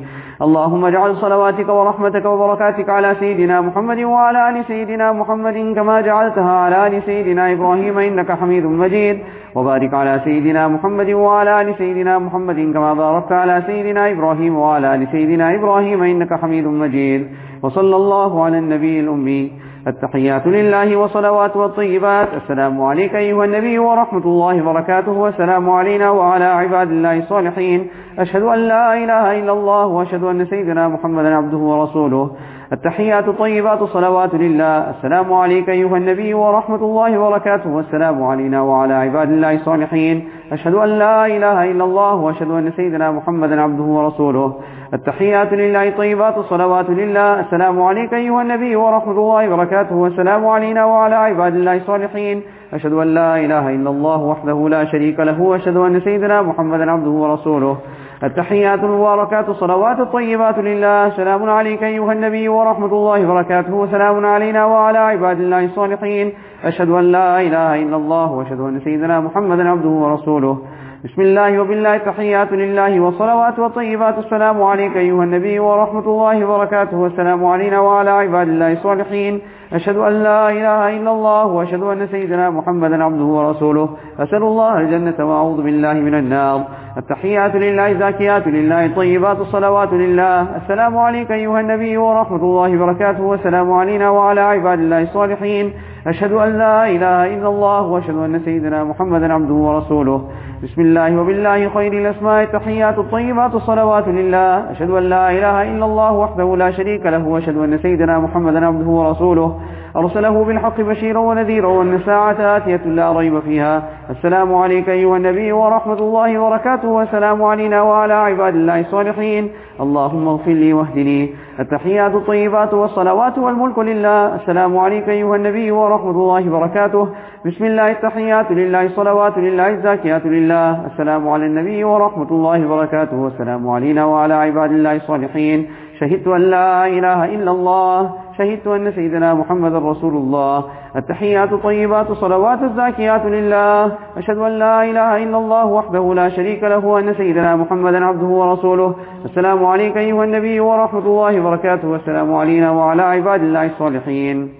اللهم 0.46 0.84
اجعل 0.84 1.16
صلواتك 1.16 1.68
ورحمتك 1.68 2.24
وبركاتك 2.24 2.88
على 2.88 3.16
سيدنا 3.20 3.60
محمد 3.60 3.98
وعلى 3.98 4.48
آل 4.48 4.64
سيدنا 4.64 5.12
محمد 5.12 5.56
كما 5.76 6.00
جعلتها 6.00 6.52
على 6.64 6.86
آل 6.86 7.02
سيدنا 7.02 7.52
إبراهيم 7.52 7.98
إنك 7.98 8.32
حميد 8.32 8.64
مجيد. 8.66 9.18
وبارك 9.54 9.94
على 9.94 10.20
سيدنا 10.24 10.68
محمد 10.68 11.10
وعلى 11.10 11.60
آل 11.60 11.74
سيدنا 11.78 12.18
محمد 12.18 12.58
كما 12.74 12.94
باركت 12.94 13.32
على 13.32 13.62
سيدنا 13.66 14.02
إبراهيم 14.12 14.56
وعلى 14.56 14.94
آل 14.94 15.02
سيدنا 15.12 15.54
إبراهيم 15.54 16.02
إنك 16.02 16.32
حميد 16.40 16.66
مجيد. 16.66 17.20
وصلى 17.62 17.96
الله 17.96 18.44
على 18.44 18.58
النبي 18.58 19.00
الأمي. 19.00 19.42
التحيات 19.86 20.46
لله 20.46 20.96
وصلوات 20.96 21.56
والطيبات. 21.56 22.28
السلام 22.34 22.82
عليك 22.82 23.14
أيها 23.14 23.44
النبي 23.44 23.78
ورحمة 23.78 24.24
الله 24.24 24.68
وبركاته. 24.68 25.12
والسلام 25.12 25.70
علينا 25.70 26.10
وعلى 26.10 26.44
عباد 26.44 26.90
الله 26.90 27.18
الصالحين. 27.18 27.90
أشهد 28.18 28.42
أن 28.42 28.58
لا 28.58 28.94
إله 28.94 29.38
إلا 29.40 29.52
الله 29.52 29.86
وأشهد 29.86 30.24
أن 30.24 30.44
سيدنا 30.44 30.88
محمدا 30.88 31.36
عبده 31.36 31.58
ورسوله. 31.58 32.30
التحيات 32.72 33.28
الطيبات 33.28 33.84
صلوات 33.84 34.34
لله. 34.34 34.90
السلام 34.90 35.32
عليك 35.32 35.68
أيها 35.68 35.96
النبي 35.96 36.34
ورحمة 36.34 36.76
الله 36.76 37.18
وبركاته. 37.18 37.70
والسلام 37.70 38.22
علينا 38.22 38.62
وعلى 38.62 38.94
عباد 38.94 39.30
الله 39.30 39.54
الصالحين. 39.54 40.28
أشهد 40.52 40.74
أن 40.74 40.88
لا 40.88 41.26
إله 41.26 41.70
إلا 41.70 41.84
الله 41.84 42.14
وأشهد 42.14 42.50
أن 42.50 42.72
سيدنا 42.76 43.10
محمدا 43.10 43.62
عبده 43.62 43.82
ورسوله. 43.82 44.54
التحيات 44.94 45.52
لله 45.52 45.90
طيبات 45.90 46.38
الصلوات 46.38 46.90
لله. 46.90 47.40
السلام 47.40 47.82
عليك 47.82 48.14
أيها 48.14 48.42
النبي 48.42 48.76
ورحمة 48.76 49.18
الله 49.18 49.54
وبركاته. 49.54 49.96
والسلام 49.96 50.46
علينا 50.46 50.84
وعلى 50.84 51.14
عباد 51.14 51.54
الله 51.54 51.76
الصالحين. 51.76 52.42
أشهد 52.74 52.92
أن 52.92 53.14
لا 53.14 53.36
إله 53.36 53.68
إلا 53.68 53.90
الله 53.90 54.22
وحده 54.22 54.68
لا 54.68 54.84
شريك 54.84 55.20
له. 55.20 55.42
وأشهد 55.42 55.76
أن 55.76 56.00
سيدنا 56.00 56.42
محمدا 56.42 56.90
عبده 56.90 57.10
ورسوله. 57.10 57.76
التحيات 58.22 58.78
المباركات 58.84 59.48
الصلوات 59.48 60.00
الطيبات 60.00 60.58
لله. 60.58 61.10
سلام 61.10 61.50
عليك 61.50 61.82
أيها 61.82 62.12
النبي 62.12 62.48
ورحمة 62.48 62.86
الله 62.86 63.30
وبركاته. 63.30 63.74
وسلام 63.74 64.26
علينا 64.26 64.66
وعلى 64.66 64.98
عباد 64.98 65.40
الله 65.40 65.64
الصالحين. 65.64 66.32
أشهد 66.64 66.90
أن 66.90 67.04
لا 67.12 67.40
إله 67.40 67.82
إلا 67.82 67.96
الله 67.96 68.32
وأشهد 68.32 68.60
أن 68.60 68.80
سيدنا 68.84 69.20
محمدا 69.20 69.70
عبده 69.70 69.88
ورسوله. 69.88 70.58
بسم 71.04 71.22
الله 71.22 71.60
وبالله 71.60 71.96
تحيات 71.98 72.52
لله 72.52 73.00
والصلوات 73.00 73.58
والطيبات. 73.58 74.18
السلام 74.18 74.62
عليك 74.62 74.96
أيها 74.96 75.24
النبي 75.24 75.58
ورحمة 75.58 76.06
الله 76.12 76.44
وبركاته. 76.44 76.96
والسلام 76.98 77.44
علينا 77.44 77.80
وعلى 77.80 78.10
عباد 78.10 78.48
الله 78.48 78.72
الصالحين. 78.72 79.40
أشهد 79.72 79.96
أن 79.96 80.12
لا 80.22 80.50
إله 80.50 80.96
إلا 80.96 81.10
الله 81.10 81.46
وأشهد 81.46 81.82
أن 81.82 82.06
سيدنا 82.06 82.50
محمدا 82.50 83.04
عبده 83.04 83.24
ورسوله. 83.24 83.88
أسأل 84.18 84.42
الله 84.42 84.78
الجنة 84.78 85.18
وأعوذ 85.26 85.62
بالله 85.62 85.92
من 85.92 86.14
النار. 86.14 86.60
التحيات 86.96 87.56
لله 87.56 87.92
زاكيات 87.92 88.46
لله 88.46 88.86
الطيبات 88.86 89.38
الصلوات 89.40 89.92
لله. 89.92 90.56
السلام 90.56 90.98
عليك 90.98 91.30
أيها 91.30 91.60
النبي 91.60 91.96
ورحمة 91.96 92.42
الله 92.42 92.82
وبركاته. 92.82 93.22
والسلام 93.22 93.72
علينا 93.72 94.10
وعلى 94.10 94.40
عباد 94.40 94.78
الله 94.78 95.02
الصالحين. 95.02 95.72
أشهد 96.06 96.32
أن 96.32 96.58
لا 96.58 96.86
إله 96.90 97.34
إلا 97.34 97.48
الله 97.48 97.82
وأشهد 97.82 98.16
أن 98.16 98.40
سيدنا 98.44 98.84
محمدا 98.84 99.32
عبده 99.32 99.54
ورسوله. 99.54 100.28
بسم 100.62 100.80
الله 100.80 101.20
وبالله 101.20 101.68
خير 101.68 101.92
الأسماء 101.92 102.42
التحيات 102.42 102.98
الطيبات 102.98 103.54
الصلوات 103.54 104.08
لله. 104.08 104.70
أشهد 104.70 104.90
أن 104.90 105.02
لا 105.02 105.30
إله 105.30 105.62
إلا 105.62 105.84
الله 105.84 106.12
وحده 106.12 106.56
لا 106.56 106.70
شريك 106.70 107.06
له 107.06 107.28
وأشهد 107.28 107.56
أن 107.56 107.78
سيدنا 107.78 108.18
محمدا 108.18 108.66
عبده 108.66 108.90
ورسوله. 108.90 109.60
أرسله 109.96 110.44
بالحق 110.44 110.80
بشيرا 110.80 111.18
ونذيرا 111.18 111.68
وأن 111.68 111.94
الساعة 111.94 112.56
آتية 112.56 112.80
لا 112.86 113.12
ريب 113.12 113.40
فيها. 113.40 113.82
السلام 114.10 114.54
عليك 114.54 114.88
أيها 114.88 115.16
النبي 115.16 115.52
ورحمة 115.52 115.98
الله 115.98 116.38
وبركاته 116.38 116.88
والسلام 116.88 117.42
علينا 117.42 117.82
وعلى 117.82 118.14
عباد 118.14 118.54
الله 118.54 118.80
الصالحين. 118.80 119.50
اللهم 119.80 120.28
اغفر 120.28 120.50
لي 120.50 120.72
واهدني 120.72 121.30
التحيات 121.60 122.14
الطيبات 122.14 122.74
والصلوات 122.74 123.38
والملك 123.38 123.78
لله. 123.78 124.34
السلام 124.34 124.78
عليك 124.78 125.08
أيها 125.08 125.36
النبي 125.36 125.70
ورحمة 125.70 126.10
الله 126.10 126.54
وبركاته. 126.54 127.08
بسم 127.46 127.64
الله 127.64 127.90
التحيات 127.90 128.50
لله 128.50 128.82
الصلوات 128.86 129.38
لله 129.38 129.68
الزاكيات 129.68 130.26
لله. 130.26 130.86
السلام 130.86 131.28
على 131.28 131.46
النبي 131.46 131.84
ورحمة 131.84 132.30
الله 132.30 132.66
وبركاته. 132.66 133.16
والسلام 133.16 133.68
علينا 133.68 134.04
وعلى 134.04 134.34
عباد 134.34 134.70
الله 134.70 134.96
الصالحين. 134.96 135.66
شهدت 136.00 136.26
أن 136.28 136.40
لا 136.40 136.86
إله 136.86 137.24
إلا 137.24 137.50
الله. 137.50 138.10
شهدت 138.40 138.66
أن 138.66 138.92
سيدنا 138.92 139.34
محمد 139.34 139.74
رسول 139.74 140.16
الله. 140.16 140.64
التحيات 140.96 141.52
الطيبات 141.52 142.10
الصلوات 142.10 142.62
الزاكيات 142.62 143.24
لله. 143.24 143.92
أشهد 144.16 144.38
أن 144.38 144.52
لا 144.58 144.84
إله 144.84 145.16
إلا 145.24 145.38
الله 145.38 145.66
وحده 145.66 146.14
لا 146.14 146.28
شريك 146.28 146.62
له 146.64 146.98
أن 146.98 147.14
سيدنا 147.14 147.56
محمدا 147.56 148.04
عبده 148.04 148.26
ورسوله. 148.26 148.94
السلام 149.24 149.64
عليك 149.64 149.96
أيها 149.96 150.24
النبي 150.24 150.60
ورحمة 150.60 151.06
الله 151.06 151.40
وبركاته. 151.40 151.88
والسلام 151.88 152.34
علينا 152.34 152.70
وعلى 152.70 153.02
عباد 153.02 153.40
الله 153.40 153.66
الصالحين. 153.66 154.59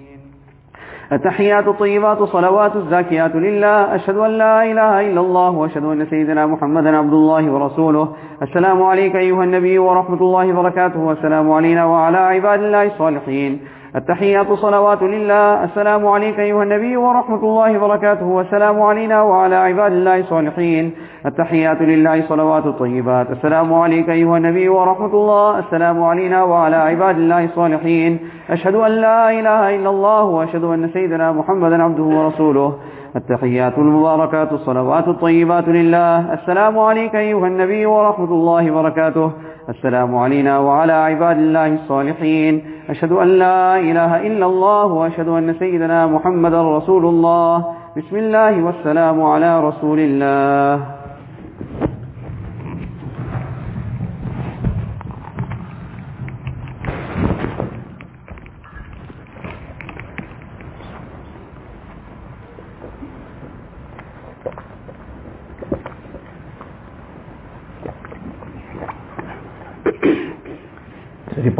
التحيات 1.11 1.67
الطيبات 1.67 2.21
الصلوات 2.21 2.75
الزاكيات 2.75 3.35
لله 3.35 3.95
أشهد 3.95 4.17
أن 4.17 4.31
لا 4.31 4.63
إله 4.63 5.11
إلا 5.11 5.21
الله 5.21 5.49
وأشهد 5.49 5.83
أن 5.83 6.05
سيدنا 6.05 6.45
محمدا 6.45 6.97
عبد 6.97 7.13
الله 7.13 7.51
ورسوله. 7.51 8.07
السلام 8.41 8.83
عليك 8.83 9.15
أيها 9.15 9.43
النبي 9.43 9.79
ورحمة 9.79 10.21
الله 10.21 10.53
وبركاته 10.53 10.99
والسلام 10.99 11.51
علينا 11.51 11.85
وعلى 11.85 12.17
عباد 12.17 12.59
الله 12.63 12.83
الصالحين. 12.83 13.59
التحيات 13.95 14.53
صلوات 14.53 15.03
لله. 15.03 15.63
السلام 15.63 16.07
عليك 16.07 16.39
أيها 16.39 16.63
النبي 16.63 16.97
ورحمة 16.97 17.43
الله 17.43 17.77
وبركاته. 17.77 18.25
والسلام 18.25 18.81
علينا 18.81 19.21
وعلى 19.21 19.55
عباد 19.55 19.91
الله 19.91 20.19
الصالحين. 20.19 20.91
التحيات 21.25 21.81
لله 21.81 22.21
صلوات 22.21 22.65
الطيبات. 22.65 23.31
السلام 23.31 23.73
عليك 23.73 24.09
أيها 24.09 24.37
النبي 24.37 24.69
ورحمة 24.69 25.13
الله. 25.13 25.59
السلام 25.59 26.03
علينا 26.03 26.43
وعلى 26.43 26.75
عباد 26.75 27.15
الله 27.17 27.43
الصالحين. 27.43 28.19
أشهد 28.49 28.75
أن 28.75 28.91
لا 28.91 29.29
إله 29.39 29.75
إلا 29.75 29.89
الله 29.89 30.23
وأشهد 30.23 30.63
أن 30.63 30.89
سيدنا 30.93 31.31
محمدا 31.31 31.83
عبده 31.83 32.03
ورسوله. 32.03 32.75
التحيات 33.15 33.77
المباركات 33.77 34.51
الصلوات 34.51 35.07
الطيبات 35.07 35.67
لله. 35.67 36.33
السلام 36.33 36.79
عليك 36.79 37.15
أيها 37.15 37.47
النبي 37.47 37.85
ورحمة 37.85 38.31
الله 38.31 38.71
وبركاته. 38.71 39.31
السلام 39.71 40.15
علينا 40.15 40.59
وعلى 40.59 40.93
عباد 40.93 41.37
الله 41.37 41.67
الصالحين. 41.67 42.53
أشهد 42.89 43.11
أن 43.11 43.27
لا 43.27 43.79
إله 43.79 44.27
إلا 44.27 44.45
الله 44.45 44.85
وأشهد 44.85 45.27
أن 45.27 45.55
سيدنا 45.59 46.07
محمدا 46.07 46.77
رسول 46.77 47.05
الله. 47.05 47.65
بسم 47.97 48.15
الله 48.15 48.63
والسلام 48.65 49.23
على 49.23 49.51
رسول 49.67 49.99
الله. 49.99 51.00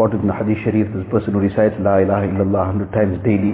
Reported 0.02 0.22
in 0.22 0.28
the 0.28 0.34
Hadith 0.34 0.58
Sharif, 0.66 0.90
this 0.98 1.06
person 1.14 1.34
who 1.34 1.40
recites 1.46 1.78
La 1.78 2.02
ilaha 2.02 2.26
illallah 2.26 2.74
100 2.74 2.90
times 2.90 3.22
daily, 3.22 3.54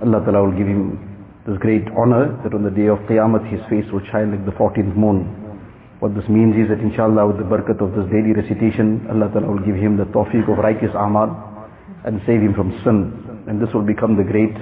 Allah 0.00 0.24
Ta'ala 0.24 0.48
will 0.48 0.56
give 0.56 0.64
him 0.64 0.96
this 1.44 1.60
great 1.60 1.84
honor 2.00 2.32
that 2.40 2.56
on 2.56 2.64
the 2.64 2.72
day 2.72 2.88
of 2.88 2.96
Qiyamah 3.04 3.44
his 3.52 3.60
face 3.68 3.84
will 3.92 4.00
shine 4.08 4.32
like 4.32 4.40
the 4.48 4.56
14th 4.56 4.96
moon. 4.96 5.28
What 6.00 6.16
this 6.16 6.24
means 6.32 6.56
is 6.56 6.72
that 6.72 6.80
inshallah 6.80 7.28
with 7.28 7.36
the 7.36 7.44
barakat 7.44 7.76
of 7.84 7.92
this 7.92 8.08
daily 8.08 8.32
recitation, 8.32 9.04
Allah 9.12 9.28
Ta'ala 9.28 9.52
will 9.52 9.60
give 9.60 9.76
him 9.76 10.00
the 10.00 10.08
tawfiq 10.08 10.48
of 10.48 10.56
righteous 10.64 10.96
amal 10.96 11.28
and 12.08 12.24
save 12.24 12.40
him 12.40 12.56
from 12.56 12.72
sin. 12.80 13.12
And 13.44 13.60
this 13.60 13.68
will 13.76 13.84
become 13.84 14.16
the 14.16 14.24
great 14.24 14.56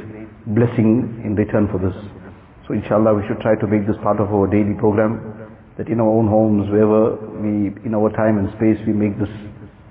blessing 0.51 1.23
in 1.23 1.39
return 1.39 1.71
for 1.71 1.79
this. 1.79 1.95
So 2.67 2.75
inshallah 2.75 3.15
we 3.15 3.23
should 3.31 3.39
try 3.39 3.55
to 3.55 3.67
make 3.71 3.87
this 3.87 3.97
part 4.03 4.19
of 4.19 4.35
our 4.35 4.51
daily 4.51 4.75
program, 4.75 5.23
that 5.79 5.87
in 5.87 6.03
our 6.03 6.11
own 6.11 6.27
homes, 6.27 6.67
wherever 6.75 7.15
we, 7.39 7.71
in 7.87 7.95
our 7.95 8.11
time 8.11 8.43
and 8.43 8.51
space, 8.59 8.83
we 8.83 8.91
make 8.91 9.15
this 9.15 9.31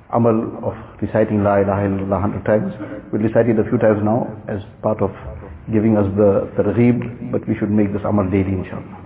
املائٹی 0.09 1.37
لائے 1.37 1.63
لاڈ 1.63 1.99
لوڈ 1.99 2.45
ٹائمس 2.45 2.81
ویل 3.13 3.21
ریسائٹی 3.21 3.53
دا 3.53 3.61
فیو 3.69 3.77
ٹائمس 3.77 4.03
ناؤ 4.03 4.23
ایز 4.47 4.59
پارٹ 4.81 5.01
آف 5.01 5.25
گینگ 5.73 5.97
از 5.97 6.07
د 6.17 6.59
ریب 6.67 7.03
بٹ 7.31 7.49
وی 7.49 7.55
شوڈ 7.59 7.71
میک 7.71 7.93
دس 7.95 8.05
امر 8.05 8.25
دے 8.25 8.43
دینشمد 8.43 9.05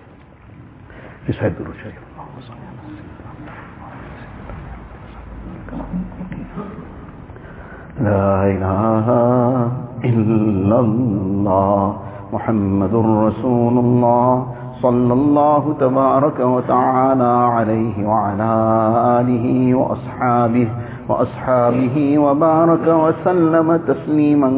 وأصحابه 21.12 21.96
وبارك 22.20 22.88
وسلم 22.88 23.68
تسليما 23.88 24.50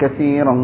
كثيرا 0.00 0.54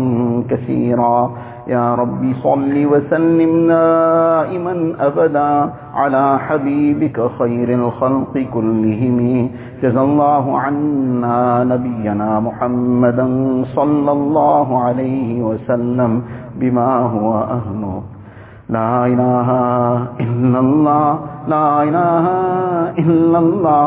كثيرا. 0.50 1.30
يا 1.68 1.94
ربي 1.94 2.34
صل 2.42 2.74
وسلم 2.92 3.52
دائما 3.68 4.74
أبدا 5.00 5.70
على 5.94 6.38
حبيبك 6.38 7.18
خير 7.38 7.68
الخلق 7.74 8.34
كلهم. 8.54 9.18
جزى 9.82 10.00
الله 10.00 10.44
عنا 10.58 11.64
نبينا 11.64 12.40
محمدا 12.40 13.26
صلى 13.76 14.12
الله 14.12 14.68
عليه 14.84 15.42
وسلم 15.42 16.22
بما 16.60 16.90
هو 17.14 17.30
أهله. 17.58 18.02
لا 18.70 19.06
إله 19.06 19.48
إلا 20.20 20.58
الله 20.58 21.18
لا 21.48 21.82
إله 21.82 22.24
إلا 22.98 23.38
الله. 23.38 23.86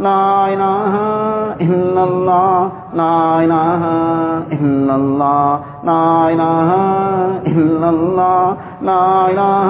لا 0.00 0.48
إله 0.52 0.92
إلا 1.60 2.04
الله 2.04 2.70
لا 2.94 3.44
إله 3.44 3.82
إلا 4.52 4.94
الله 4.94 5.60
لا 5.84 6.28
إله 6.32 6.70
إلا 7.46 7.88
الله 7.90 8.56
لا 8.82 9.30
إله 9.30 9.68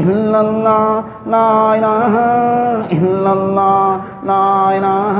إلا 0.00 0.40
الله 0.40 1.04
لا 1.26 1.74
إله 1.74 2.14
إلا 2.96 3.32
الله 3.32 4.00
لا 4.26 4.76
إله 4.78 5.16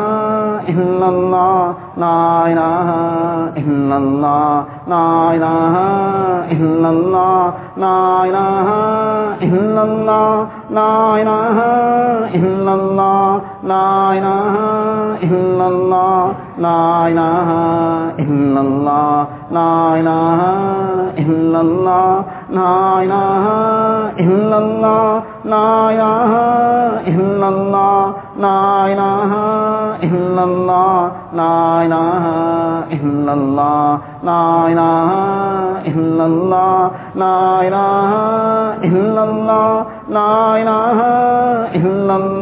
إلا 0.72 1.08
الله 1.08 1.74
لا 1.96 2.46
إله 2.52 2.88
إلا 3.58 3.98
الله 3.98 4.64
لا 4.86 5.34
إله 5.36 5.68
إلا 6.52 6.88
الله 6.90 7.52
لا 7.76 8.24
إله 8.24 8.68
إلا 9.42 9.82
الله 9.82 10.46
لا 10.70 10.94
إله 11.22 11.56
إلا 12.34 12.74
الله 12.74 13.41
لا 13.70 14.10
الہ 14.10 14.54
الا 15.24 15.66
اللہ 15.66 16.60
لا 16.62 16.78
الہ 17.06 17.50
الا 18.22 18.60
اللہ 18.60 19.52
لا 19.52 19.74
الہ 19.92 20.46
الا 21.22 21.58
اللہ 21.58 22.32
لا 22.56 22.72
الہ 22.98 23.52
الا 24.24 24.56
اللہ 24.56 25.46
لا 25.52 25.68
الہ 25.90 26.34
الا 27.12 27.46
اللہ 27.46 28.40
لا 28.40 28.58
الہ 28.86 29.32
الا 30.02 30.42
اللہ 30.42 31.08
لا 31.34 31.54
الہ 31.82 32.26
الا 32.98 33.32
اللہ 33.32 33.98
لا 34.24 34.42
الہ 34.66 35.14
الا 35.92 36.24
اللہ 36.24 37.16
لا 37.16 37.34
الہ 37.60 38.12
الا 38.90 39.22
اللہ 39.22 40.10
لا 40.10 40.30
الہ 40.54 41.00
الا 41.74 42.14
اللہ 42.14 42.41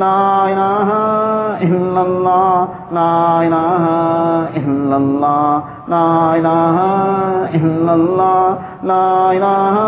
لا 0.00 0.44
الہ 0.44 0.92
الا 1.64 2.00
اللہ 2.00 2.92
لا 2.92 3.40
الہ 3.40 3.88
الا 4.60 4.96
اللہ 4.96 5.72
لا 5.88 6.06
الہ 6.32 6.78
الا 7.58 7.92
اللہ 7.92 8.86
لا 8.90 9.04
الہ 9.30 9.82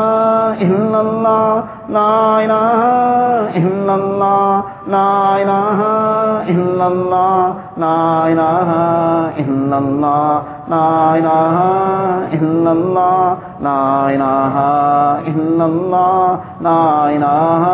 الا 0.66 0.98
اللہ 0.98 1.60
لا 1.88 2.36
الہ 2.38 2.82
الا 3.62 3.94
اللہ 3.94 4.60
لا 4.88 5.08
الہ 5.36 5.88
الا 6.54 6.84
اللہ 6.86 7.78
لا 7.78 7.96
الہ 8.24 8.80
الا 9.36 9.76
اللہ 9.76 10.53
لا 10.68 11.18
إله 11.18 11.58
إلا 12.32 12.72
الله 12.72 13.36
لا 13.60 14.10
إله 14.14 14.56
إلا 15.28 15.64
الله 15.66 16.40
لا 16.60 17.10
إله 17.10 17.64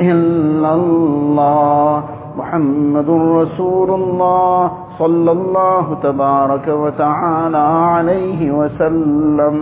إلا 0.00 0.74
الله 0.74 2.02
محمد 2.38 3.08
رسول 3.10 3.90
الله 3.90 4.72
صلى 4.98 5.32
الله 5.32 5.98
تبارك 6.02 6.68
وتعالى 6.68 7.58
عليه 7.58 8.50
وسلم. 8.52 9.56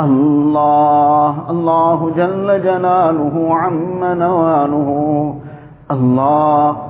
الله 0.00 1.34
الله 1.50 2.10
جل 2.16 2.62
جلاله 2.62 3.54
عم 3.54 4.04
نواله. 4.04 5.34
الله 5.90 6.89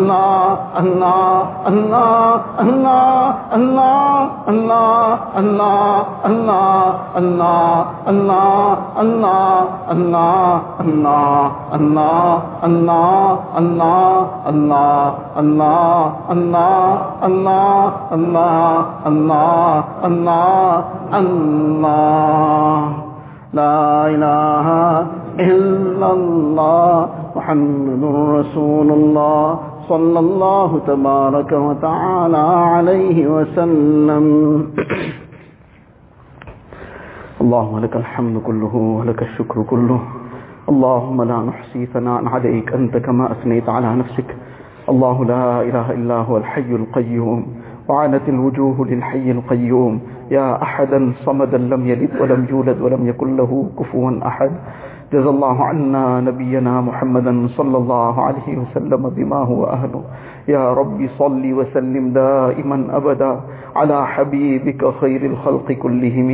اللہ 0.00 0.72
اللہ 0.74 2.36
اللہ 2.50 3.20
اللہ 3.20 3.20
اللہ 4.72 5.00
محمد 27.34 28.04
رسول 28.30 28.90
اللہ 28.92 29.69
صلى 29.90 30.18
الله 30.18 30.70
تبارك 30.86 31.52
وتعالى 31.52 32.44
عليه 32.72 33.18
وسلم. 33.26 34.26
اللهم 37.40 37.76
لك 37.78 37.94
الحمد 37.96 38.36
كله 38.46 38.74
ولك 38.76 39.22
الشكر 39.22 39.62
كله. 39.62 40.00
اللهم 40.68 41.18
لا 41.22 41.38
نحصي 41.50 41.86
ثناء 41.86 42.22
عليك 42.26 42.72
أنت 42.72 42.94
كما 42.96 43.32
أثنيت 43.32 43.66
على 43.68 43.90
نفسك. 43.96 44.28
الله 44.88 45.16
لا 45.24 45.62
إله 45.62 45.86
إلا 45.98 46.16
هو 46.28 46.36
الحي 46.36 46.70
القيوم. 46.70 47.40
وعنت 47.88 48.28
الوجوه 48.28 48.76
للحي 48.86 49.26
القيوم. 49.30 49.94
يا 50.30 50.62
أحدا 50.62 51.12
صمدا 51.26 51.58
لم 51.58 51.82
يلد 51.90 52.12
ولم 52.20 52.46
يولد 52.50 52.78
ولم 52.80 53.02
يكن 53.10 53.28
له 53.36 53.50
كفوا 53.78 54.10
أحد. 54.26 54.52
جزا 55.12 55.28
اللہ 55.28 55.62
عنا 55.62 56.20
نبینا 56.20 56.80
محمدا 56.80 57.30
صلی 57.56 57.74
اللہ 57.74 58.20
علیہ 58.24 58.58
وسلم 58.58 59.08
بما 59.14 59.42
هو 59.42 59.64
اہل. 59.64 59.96
یا 60.46 60.74
رب 60.74 61.02
صلی 61.18 61.52
وسلم 61.52 62.08
دائما 62.08 62.78
ابدا 62.92 63.32
على 63.74 63.98
حبيبك 64.14 64.84
خير 65.00 65.24
الخلق 65.30 65.72
كلهم 65.72 66.30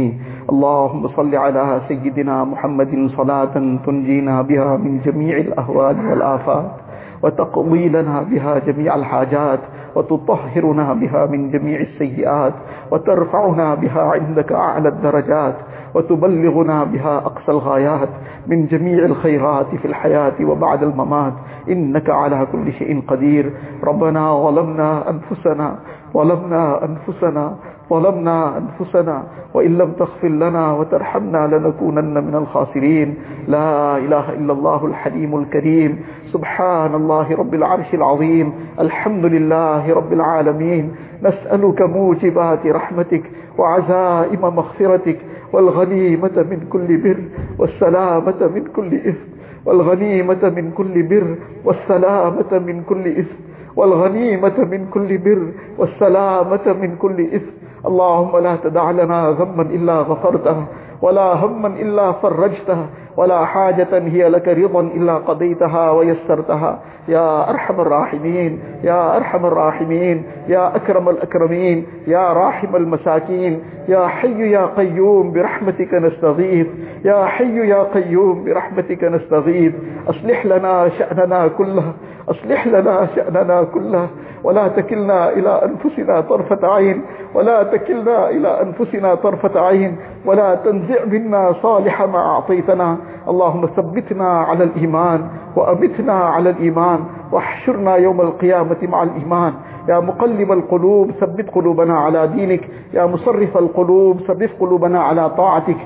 اللهم 0.52 1.08
صل 1.16 1.34
على 1.34 1.80
سيدنا 1.88 2.44
محمد 2.44 3.10
صلاة 3.16 3.54
تنجينا 3.84 4.42
بها 4.42 4.76
من 4.76 4.98
جميع 5.06 5.36
الأهوال 5.36 5.96
والآفات. 6.10 6.85
وتقضي 7.22 7.88
لنا 7.88 8.22
بها 8.22 8.58
جميع 8.58 8.94
الحاجات 8.94 9.60
وتطهرنا 9.94 10.94
بها 10.94 11.26
من 11.26 11.50
جميع 11.50 11.80
السيئات 11.80 12.52
وترفعنا 12.90 13.74
بها 13.74 14.02
عندك 14.02 14.52
أعلى 14.52 14.88
الدرجات 14.88 15.54
وتبلغنا 15.94 16.84
بها 16.84 17.16
أقصى 17.16 17.50
الغايات 17.52 18.08
من 18.46 18.66
جميع 18.66 19.04
الخيرات 19.04 19.66
في 19.66 19.84
الحياة 19.84 20.34
وبعد 20.40 20.82
الممات. 20.82 21.32
إنك 21.68 22.10
على 22.10 22.46
كل 22.52 22.72
شيء 22.72 23.02
قدير. 23.08 23.52
ربنا 23.84 24.42
ظلمنا 24.42 25.10
أنفسنا 25.10 25.76
ظلمنا 26.14 26.84
أنفسنا 26.84 27.56
ظلمنا 27.90 28.58
أنفسنا 28.58 29.22
وإن 29.54 29.78
لم 29.78 29.92
تغفر 29.92 30.28
لنا 30.28 30.72
وترحمنا 30.72 31.46
لنكونن 31.46 32.24
من 32.24 32.34
الخاسرين. 32.34 33.14
لا 33.48 33.96
إله 33.96 34.32
إلا 34.32 34.52
الله 34.52 34.86
الحليم 34.86 35.38
الكريم. 35.38 36.00
سبحان 36.32 36.94
الله 36.94 37.36
رب 37.36 37.54
العرش 37.54 37.94
العظيم. 37.94 38.52
الحمد 38.80 39.24
لله 39.24 39.94
رب 39.94 40.12
العالمين. 40.12 40.92
نسألك 41.22 41.82
موجبات 41.82 42.66
رحمتك 42.66 43.22
وعزائم 43.58 44.40
مغفرتك. 44.40 45.18
والغنيمة 45.52 46.36
من 46.50 46.66
كل 46.70 46.96
بر 46.96 47.20
والسلامة 47.58 48.40
من 48.54 48.64
كل 48.76 48.94
إثم. 48.94 49.26
والغنيمة 49.66 50.42
من 50.56 50.70
كل 50.70 51.02
بر 51.02 51.34
والسلامة 51.64 52.52
من 52.66 52.82
كل 52.82 53.08
إثم. 53.08 53.55
والغنيمة 53.76 54.58
من 54.58 54.86
كل 54.90 55.18
بر 55.18 55.42
والسلامة 55.78 56.72
من 56.82 56.96
كل 56.96 57.20
إثم. 57.20 57.52
اللهم 57.86 58.38
لا 58.38 58.56
تدع 58.64 58.90
لنا 58.90 59.28
غما 59.28 59.62
إلا 59.62 59.96
غفرته 59.98 60.64
ولا 61.02 61.32
هما 61.34 61.68
إلا 61.68 62.12
فرجته 62.12 62.86
ولا 63.16 63.44
حاجة 63.44 63.88
هي 63.92 64.28
لك 64.28 64.48
رضا 64.48 64.80
إلا 64.80 65.14
قضيتها 65.14 65.90
ويسرتها. 65.90 66.80
يا 67.08 67.50
أرحم 67.50 67.80
الراحمين 67.80 68.60
يا 68.84 69.16
أرحم 69.16 69.46
الراحمين 69.46 70.22
يا 70.48 70.76
أكرم 70.76 71.08
الأكرمين 71.08 71.86
يا 72.06 72.32
راحم 72.32 72.76
المساكين. 72.76 73.60
يا 73.88 74.06
حي 74.06 74.50
يا 74.50 74.66
قيوم 74.66 75.32
برحمتك 75.32 75.94
نستغيث. 75.94 76.66
يا 77.04 77.26
حي 77.26 77.68
يا 77.68 77.82
قيوم 77.82 78.44
برحمتك 78.44 79.04
نستغيث. 79.04 79.74
أصلح 80.08 80.46
لنا 80.46 80.88
شأننا 80.88 81.48
كله. 81.48 81.92
أصلح 82.28 82.66
لنا 82.66 83.08
شأننا 83.16 83.62
كله 83.62 84.08
ولا 84.44 84.68
تكلنا 84.68 85.32
إلى 85.32 85.62
أنفسنا 85.64 86.20
طرفة 86.20 86.74
عين 86.74 87.02
ولا 87.34 87.62
تكلنا 87.62 88.30
إلى 88.30 88.62
أنفسنا 88.62 89.14
طرفة 89.14 89.60
عين 89.60 89.96
ولا 90.26 90.54
تنزع 90.54 91.04
منا 91.04 91.52
صالح 91.62 92.02
ما 92.02 92.18
أعطيتنا. 92.18 92.96
اللهم 93.28 93.66
ثبتنا 93.66 94.28
على 94.28 94.64
الإيمان 94.64 95.28
وأمتنا 95.56 96.12
على 96.12 96.50
الإيمان 96.50 97.00
واحشرنا 97.32 97.96
يوم 97.96 98.20
القيامة 98.20 98.76
مع 98.82 99.02
الإيمان. 99.02 99.52
يا 99.88 100.00
مقلب 100.00 100.52
القلوب 100.52 101.10
ثبت 101.10 101.50
قلوبنا 101.50 101.98
على 101.98 102.26
دينك. 102.26 102.68
يا 102.94 103.06
مصرف 103.06 103.56
القلوب 103.56 104.20
ثبت 104.20 104.50
قلوبنا 104.60 105.00
على 105.02 105.30
طاعتك. 105.30 105.76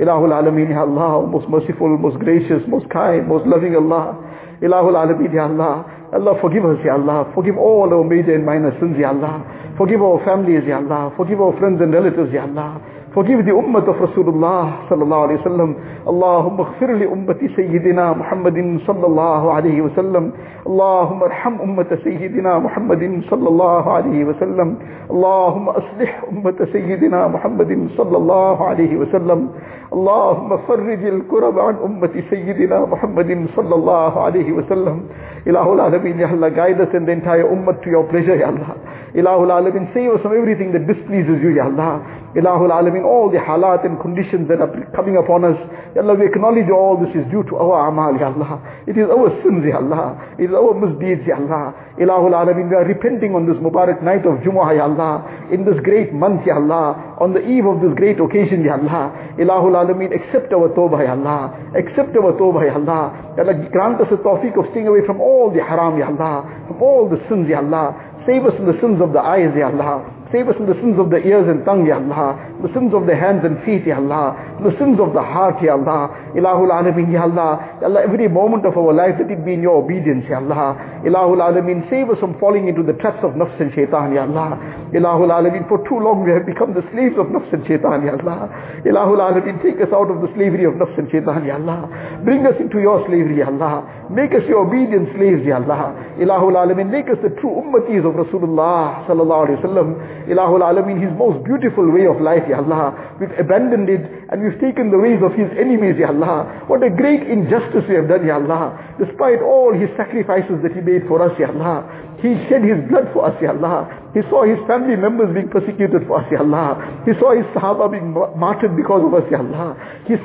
إله 0.00 0.24
العالمين 0.24 0.70
يا 0.70 0.84
الله 0.84 1.30
most 1.32 1.48
merciful 1.50 1.98
most 1.98 2.18
gracious 2.22 2.62
most 2.68 2.88
kind 2.88 3.26
most 3.26 3.44
loving 3.46 3.74
Allah 3.74 4.14
Ilahul 4.62 4.96
Alameen, 4.96 5.32
Ya 5.32 5.44
Allah. 5.44 5.84
Allah, 6.12 6.34
forgive 6.40 6.64
us, 6.64 6.78
Ya 6.84 6.94
Allah. 6.94 7.30
Forgive 7.34 7.56
all 7.58 7.92
our 7.92 8.04
major 8.04 8.34
and 8.34 8.44
minor 8.46 8.72
sins, 8.80 8.96
Ya 8.98 9.10
Allah. 9.10 9.44
Forgive 9.76 10.02
our 10.02 10.18
families, 10.24 10.64
Ya 10.66 10.78
Allah. 10.78 11.12
Forgive 11.16 11.40
our 11.40 11.52
friends 11.58 11.80
and 11.80 11.92
relatives, 11.92 12.32
Ya 12.32 12.42
Allah. 12.44 12.80
Forgive 13.14 13.46
the 13.46 13.52
ummah 13.52 13.88
of 13.88 13.96
Rasulullah 13.96 14.84
sallallahu 14.88 15.22
alayhi 15.28 15.40
wa 15.40 15.48
sallam. 15.48 15.70
Allahumma 16.04 16.60
اغفر 16.68 16.92
لأمة 16.92 17.40
سيدنا 17.56 18.12
محمد 18.12 18.80
صلى 18.86 19.06
الله 19.06 19.52
عليه 19.52 19.80
وسلم. 19.80 20.32
اللهم 20.66 21.22
ارحم 21.22 21.54
أمة 21.62 21.98
سيدنا 22.04 22.58
محمد 22.58 23.22
صلى 23.30 23.48
الله 23.48 23.92
عليه 23.92 24.24
وسلم. 24.24 24.68
اللهم 25.10 25.68
أصلح 25.68 26.24
أمة 26.32 26.58
سيدنا 26.72 27.28
محمد 27.28 27.88
صلى 27.96 28.16
الله 28.16 28.56
عليه 28.68 28.96
وسلم. 28.96 29.48
اللهم 29.92 30.56
فرج 30.68 31.02
الكرب 31.04 31.58
عن 31.58 31.74
أمة 31.84 32.14
سيدنا 32.30 32.86
محمد 32.86 33.46
صلى 33.56 33.74
الله 33.74 34.12
عليه 34.20 34.52
وسلم 34.52 35.00
Ilahul 35.46 35.80
Alameen, 35.80 36.18
Ya 36.18 36.28
Allah, 36.28 36.50
guide 36.50 36.80
us 36.80 36.88
and 36.92 37.06
the 37.08 37.12
entire 37.12 37.44
ummah 37.44 37.82
to 37.82 37.88
your 37.88 38.04
pleasure, 38.10 38.36
Ya 38.36 38.48
Allah. 38.48 38.76
Ilahul 39.14 39.48
Alameen, 39.48 39.88
save 39.94 40.10
us 40.12 40.20
from 40.20 40.36
everything 40.36 40.72
that 40.72 40.84
displeases 40.86 41.40
you, 41.40 41.56
Ya 41.56 41.64
Allah. 41.64 42.04
Ilahul 42.38 42.70
Alameen, 42.70 43.02
all 43.04 43.28
the 43.30 43.38
halat 43.42 43.84
and 43.84 43.98
conditions 44.00 44.46
that 44.46 44.62
are 44.62 44.70
coming 44.94 45.16
upon 45.18 45.42
us, 45.42 45.58
Ya 45.96 46.02
Allah, 46.06 46.14
we 46.14 46.26
acknowledge 46.30 46.70
all 46.70 46.94
this 46.94 47.10
is 47.10 47.26
due 47.34 47.42
to 47.50 47.56
our 47.58 47.88
amal, 47.90 48.14
Ya 48.14 48.30
Allah. 48.30 48.62
It 48.86 48.94
is 48.94 49.10
our 49.10 49.26
sins, 49.42 49.66
Ya 49.66 49.82
Allah. 49.82 50.14
It 50.38 50.46
is 50.46 50.54
our 50.54 50.70
misdeeds, 50.70 51.26
Ya 51.26 51.34
Allah. 51.34 51.74
Ilahul 51.98 52.30
Alameen, 52.38 52.70
we 52.70 52.76
are 52.78 52.86
repenting 52.86 53.34
on 53.34 53.50
this 53.50 53.58
Mubarak 53.58 53.98
night 54.06 54.22
of 54.22 54.38
Jumu'ah, 54.46 54.70
Ya 54.76 54.86
Allah. 54.86 55.26
In 55.50 55.64
this 55.66 55.82
great 55.82 56.14
month, 56.14 56.46
Ya 56.46 56.54
Allah. 56.62 57.18
On 57.18 57.34
the 57.34 57.42
eve 57.42 57.66
of 57.66 57.82
this 57.82 57.90
great 57.98 58.20
occasion, 58.22 58.62
Ya 58.62 58.78
Allah. 58.78 59.34
Ilahul 59.34 59.74
Alameen, 59.74 60.14
accept 60.14 60.52
our 60.54 60.70
tawbah, 60.78 61.02
Ya 61.02 61.18
Allah. 61.18 61.50
Accept 61.74 62.14
our 62.14 62.38
tawbah, 62.38 62.62
Ya 62.62 62.78
Allah. 62.78 63.34
Ya 63.34 63.42
Allah, 63.42 63.58
grant 63.74 63.98
us 63.98 64.06
the 64.14 64.22
tawfiq 64.22 64.54
of 64.54 64.70
staying 64.70 64.86
away 64.86 65.02
from 65.02 65.18
all 65.18 65.50
the 65.50 65.58
haram, 65.58 65.98
Ya 65.98 66.06
Allah. 66.06 66.46
From 66.68 66.78
all 66.78 67.10
the 67.10 67.18
sins, 67.26 67.50
Ya 67.50 67.58
Allah. 67.58 67.98
Save 68.28 68.44
us 68.46 68.54
from 68.54 68.66
the 68.70 68.78
sins 68.78 69.00
of 69.02 69.10
the 69.16 69.18
eyes, 69.24 69.50
Ya 69.58 69.72
Allah. 69.74 70.04
Save 70.30 70.48
us 70.52 70.56
from 70.60 70.66
the 70.68 70.76
sins 70.84 71.00
of 71.00 71.08
the 71.08 71.16
ears 71.24 71.48
and 71.48 71.64
tongue, 71.64 71.88
Ya 71.88 71.96
Allah. 71.96 72.36
The 72.60 72.68
sins 72.76 72.92
of 72.92 73.08
the 73.08 73.16
hands 73.16 73.48
and 73.48 73.56
feet, 73.64 73.88
Ya 73.88 73.96
Allah. 73.96 74.36
The 74.60 74.76
sins 74.76 75.00
of 75.00 75.16
the 75.16 75.24
heart, 75.24 75.56
Ya 75.64 75.72
Allah. 75.72 76.12
Ilahul 76.36 76.68
Alameen, 76.68 77.08
Ya 77.08 77.24
Allah. 77.24 77.56
Ya 77.80 77.88
Allah, 77.88 78.04
every 78.04 78.28
moment 78.28 78.68
of 78.68 78.76
our 78.76 78.92
life, 78.92 79.16
let 79.16 79.30
it 79.32 79.40
be 79.40 79.56
in 79.56 79.64
your 79.64 79.80
obedience, 79.80 80.28
Ya 80.28 80.36
Allah. 80.44 80.76
Ilahul 81.00 81.40
Alameen, 81.40 81.88
save 81.88 82.12
us 82.12 82.20
from 82.20 82.36
falling 82.36 82.68
into 82.68 82.84
the 82.84 82.92
traps 83.00 83.24
of 83.24 83.40
nafs 83.40 83.56
and 83.56 83.72
shaitan, 83.72 84.12
Ya 84.12 84.28
Allah. 84.28 84.60
Ilahul 84.92 85.32
Alameen, 85.32 85.64
for 85.64 85.80
too 85.88 85.96
long 85.96 86.20
we 86.20 86.30
have 86.36 86.44
become 86.44 86.76
the 86.76 86.84
slaves 86.92 87.16
of 87.16 87.32
nafs 87.32 87.48
and 87.56 87.64
shaitan, 87.64 88.04
Ya 88.04 88.12
Allah. 88.20 88.52
Ilahul 88.84 89.24
Alameen, 89.24 89.56
take 89.64 89.80
us 89.80 89.88
out 89.96 90.12
of 90.12 90.20
the 90.20 90.28
slavery 90.36 90.68
of 90.68 90.76
nafs 90.76 90.92
and 91.00 91.08
shaitan, 91.08 91.48
Ya 91.48 91.56
Allah. 91.56 91.88
Bring 92.28 92.44
us 92.44 92.60
into 92.60 92.84
your 92.84 93.00
slavery, 93.08 93.40
Ya 93.40 93.48
Allah. 93.48 93.80
Make 94.10 94.32
us 94.32 94.40
your 94.48 94.64
obedient 94.64 95.12
slaves, 95.12 95.44
Ya 95.44 95.60
Allah. 95.60 95.92
Ilahul 96.16 96.56
Alameen, 96.56 96.88
make 96.88 97.12
us 97.12 97.20
the 97.22 97.28
true 97.40 97.60
ummatis 97.60 98.08
of 98.08 98.16
Rasulullah 98.16 99.04
sallallahu 99.04 99.44
alayhi 99.44 99.60
wa 99.60 99.68
sallam. 99.68 99.88
Ilahul 100.32 100.64
Alameen, 100.64 100.96
his 100.96 101.12
most 101.18 101.44
beautiful 101.44 101.84
way 101.92 102.08
of 102.08 102.16
life, 102.20 102.42
Ya 102.48 102.64
Allah. 102.64 102.96
We've 103.20 103.36
abandoned 103.36 103.88
it 103.92 104.00
and 104.32 104.40
we've 104.40 104.56
taken 104.60 104.90
the 104.90 104.96
ways 104.98 105.20
of 105.20 105.36
his 105.36 105.52
enemies, 105.60 106.00
Ya 106.00 106.08
Allah. 106.08 106.64
What 106.72 106.82
a 106.82 106.88
great 106.88 107.28
injustice 107.28 107.84
we 107.84 108.00
have 108.00 108.08
done, 108.08 108.24
Ya 108.24 108.40
Allah. 108.40 108.96
Despite 108.96 109.44
all 109.44 109.76
his 109.76 109.92
sacrifices 110.00 110.56
that 110.64 110.72
he 110.72 110.80
made 110.80 111.04
for 111.04 111.20
us, 111.20 111.36
Ya 111.36 111.52
Allah. 111.52 111.84
He 112.18 112.34
shed 112.50 112.66
his 112.66 112.82
blood 112.90 113.06
for 113.14 113.26
us, 113.30 113.36
Ya 113.40 113.50
Allah. 113.54 113.86
He 114.14 114.20
saw 114.26 114.42
his 114.42 114.58
family 114.66 114.96
members 114.96 115.30
being 115.34 115.48
persecuted 115.48 116.02
for 116.10 116.18
us, 116.18 116.26
Ya 116.32 116.40
Allah. 116.42 116.74
He 117.06 117.12
saw 117.20 117.30
his 117.30 117.46
Sahaba 117.54 117.86
being 117.90 118.10
martyred 118.12 118.74
because 118.74 119.06
of 119.06 119.14
us, 119.14 119.22
Ya 119.30 119.38
Allah. 119.38 119.78
He 120.06 120.18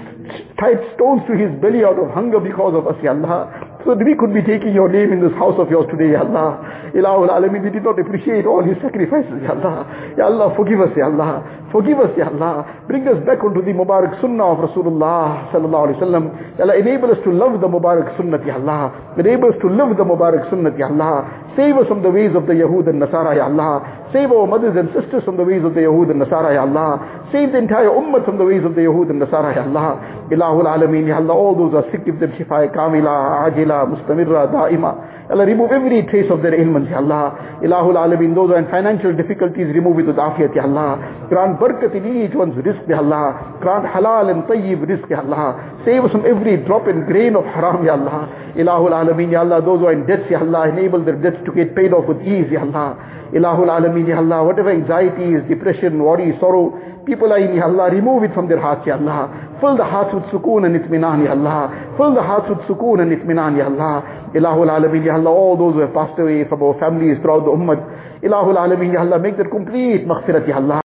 tied 0.58 0.82
stones 0.98 1.22
to 1.30 1.38
his 1.38 1.54
belly 1.62 1.86
out 1.86 2.02
of 2.02 2.10
hunger 2.10 2.40
because 2.42 2.74
of 2.74 2.88
us, 2.90 2.98
Ya 3.06 3.14
Allah. 3.14 3.78
So 3.86 3.94
that 3.94 4.02
we 4.02 4.16
could 4.18 4.34
be 4.34 4.42
taking 4.42 4.74
your 4.74 4.90
name 4.90 5.14
in 5.14 5.22
this 5.22 5.36
house 5.38 5.60
of 5.62 5.70
yours 5.70 5.86
today, 5.94 6.18
Ya 6.18 6.26
Allah. 6.26 6.66
Ilahul 6.98 7.30
Alameen, 7.30 7.62
we 7.62 7.70
did 7.70 7.84
not 7.86 8.00
appreciate 8.02 8.46
all 8.50 8.64
his 8.66 8.78
sacrifices, 8.82 9.38
Ya 9.46 9.54
Allah. 9.54 9.86
Ya 10.18 10.26
Allah, 10.34 10.50
forgive 10.58 10.82
us, 10.82 10.90
Ya 10.98 11.14
Allah. 11.14 11.46
Forgive 11.74 11.98
us, 12.06 12.14
Ya 12.16 12.30
Allah. 12.30 12.86
Bring 12.88 13.08
us 13.10 13.18
back 13.26 13.42
onto 13.44 13.66
the 13.66 13.74
Mubarak 13.74 14.22
Sunnah 14.22 14.46
of 14.54 14.62
Rasulullah 14.70 15.50
sallallahu 15.50 15.90
alayhi 15.90 15.98
wa 15.98 16.06
sallam. 16.06 16.24
Ya 16.54 16.70
Allah, 16.70 16.78
enable 16.78 17.10
us 17.10 17.18
to 17.26 17.34
love 17.34 17.58
the 17.60 17.66
Mubarak 17.68 18.14
Sunnah, 18.16 18.38
Ya 18.46 18.62
Allah. 18.62 18.94
Enable 19.18 19.50
us 19.50 19.58
to 19.58 19.74
live 19.74 19.98
the 19.98 20.06
Mubarak 20.06 20.46
Sunnah, 20.54 20.70
Ya 20.78 20.86
Allah. 20.94 21.26
Save 21.58 21.74
us 21.82 21.88
from 21.90 22.04
the 22.06 22.14
ways 22.14 22.30
of 22.38 22.46
the 22.46 22.54
Yahud 22.54 22.86
and 22.94 23.02
Nasara, 23.02 23.34
Ya 23.34 23.50
Allah. 23.50 23.82
Save 24.14 24.30
our 24.30 24.46
mothers 24.46 24.78
and 24.78 24.86
sisters 24.94 25.26
from 25.26 25.38
the 25.38 25.44
ways 25.44 25.66
of 25.66 25.74
the 25.74 25.82
Yahud 25.82 26.14
and 26.14 26.22
Nasara, 26.22 26.54
Ya 26.54 26.62
Allah. 26.62 27.02
Save 27.34 27.52
the 27.54 27.58
entire 27.58 27.90
ummah 27.90 28.22
from 28.22 28.38
the 28.38 28.46
ways 28.46 28.62
of 28.62 28.78
the 28.78 28.86
Yahud 28.86 29.10
and 29.10 29.18
Nasara, 29.18 29.58
Ya 29.58 29.66
Allah. 29.66 29.98
Ilahul 30.30 30.70
Alameen, 30.70 31.10
Ya 31.10 31.18
Allah. 31.18 31.34
All 31.34 31.58
those 31.58 31.74
who 31.74 31.82
are 31.82 31.90
sick, 31.90 32.06
give 32.06 32.22
them 32.22 32.38
shifa 32.38 32.70
kamila, 32.70 33.50
ajila, 33.50 33.90
mustamirra, 33.90 34.46
daima. 34.54 35.23
Allah, 35.32 35.46
remove 35.46 35.72
every 35.72 36.04
trace 36.04 36.30
of 36.30 36.42
their 36.42 36.54
ailments, 36.54 36.92
Ya 36.92 36.98
Allah. 36.98 37.60
Ilahul 37.64 37.96
Alameen, 37.96 38.36
those 38.36 38.50
who 38.50 38.56
are 38.56 38.60
in 38.60 38.68
financial 38.68 39.16
difficulties, 39.16 39.72
remove 39.72 40.00
it 40.00 40.08
with 40.08 40.18
afiyat, 40.18 40.54
Ya 40.54 40.64
Allah. 40.64 41.00
Grant 41.30 41.60
barakat 41.60 41.96
in 41.96 42.28
each 42.28 42.36
one's 42.36 42.56
rizq, 42.60 42.88
Ya 42.90 42.98
Allah. 42.98 43.58
Grant 43.62 43.86
halal 43.86 44.32
and 44.32 44.44
tayyib 44.44 44.84
rizq, 44.84 45.10
Ya 45.10 45.20
Allah. 45.24 45.80
Save 45.86 46.04
us 46.04 46.12
from 46.12 46.26
every 46.26 46.58
drop 46.66 46.88
and 46.88 47.08
grain 47.08 47.38
of 47.38 47.46
haram, 47.46 47.86
Ya 47.86 47.94
Allah. 47.94 48.28
Ilahul 48.58 48.92
Alameen, 48.92 49.32
Ya 49.32 49.40
Allah. 49.40 49.62
Those 49.64 49.80
who 49.80 49.88
are 49.88 49.94
in 49.94 50.06
debts, 50.06 50.30
Ya 50.30 50.40
Allah, 50.40 50.68
enable 50.68 51.04
their 51.06 51.16
debts 51.16 51.40
to 51.46 51.52
get 51.54 51.74
paid 51.74 51.94
off 51.94 52.06
with 52.06 52.20
ease, 52.22 52.52
Ya 52.52 52.62
Allah. 52.62 53.00
Ilahul 53.34 53.70
Alameen, 53.70 54.08
Ya 54.08 54.18
Allah. 54.18 54.44
Whatever 54.44 54.72
anxieties, 54.72 55.42
depression, 55.50 55.98
worry, 56.04 56.38
sorrow, 56.40 56.78
people 57.06 57.34
are 57.34 57.40
in, 57.40 57.56
Ya 57.56 57.66
Allah. 57.66 57.90
Remove 57.90 58.24
it 58.26 58.34
from 58.34 58.48
their 58.48 58.62
hearts, 58.62 58.86
Ya 58.86 58.96
Allah. 58.96 59.58
Fill 59.60 59.78
the 59.78 59.84
hearts 59.84 60.14
with 60.14 60.24
sukoon 60.30 60.66
and 60.66 60.76
itminan, 60.78 61.26
Ya 61.26 61.32
Allah. 61.32 61.96
Fill 61.98 62.14
the 62.14 62.22
hearts 62.22 62.46
with 62.50 62.60
sukoon 62.70 63.02
and 63.02 63.12
itminan, 63.12 63.58
Ya 63.58 63.66
Allah. 63.66 64.30
Ilahul 64.36 64.70
Alameen, 64.70 65.06
Ya 65.06 65.16
Allah, 65.16 65.32
all 65.32 65.58
those 65.58 65.74
who 65.74 65.80
have 65.82 65.94
passed 65.94 66.20
away 66.20 66.46
from 66.48 66.62
our 66.62 66.78
families 66.80 67.18
throughout 67.22 67.46
the 67.46 67.52
ummah. 67.52 68.22
Ilahul 68.22 68.56
Alameen, 68.56 68.94
Ya 68.94 69.02
Allah, 69.02 69.18
make 69.18 69.38
that 69.38 69.50
complete 69.50 70.06
maghfirat, 70.06 70.48
Ya 70.48 70.58
Allah. 70.58 70.83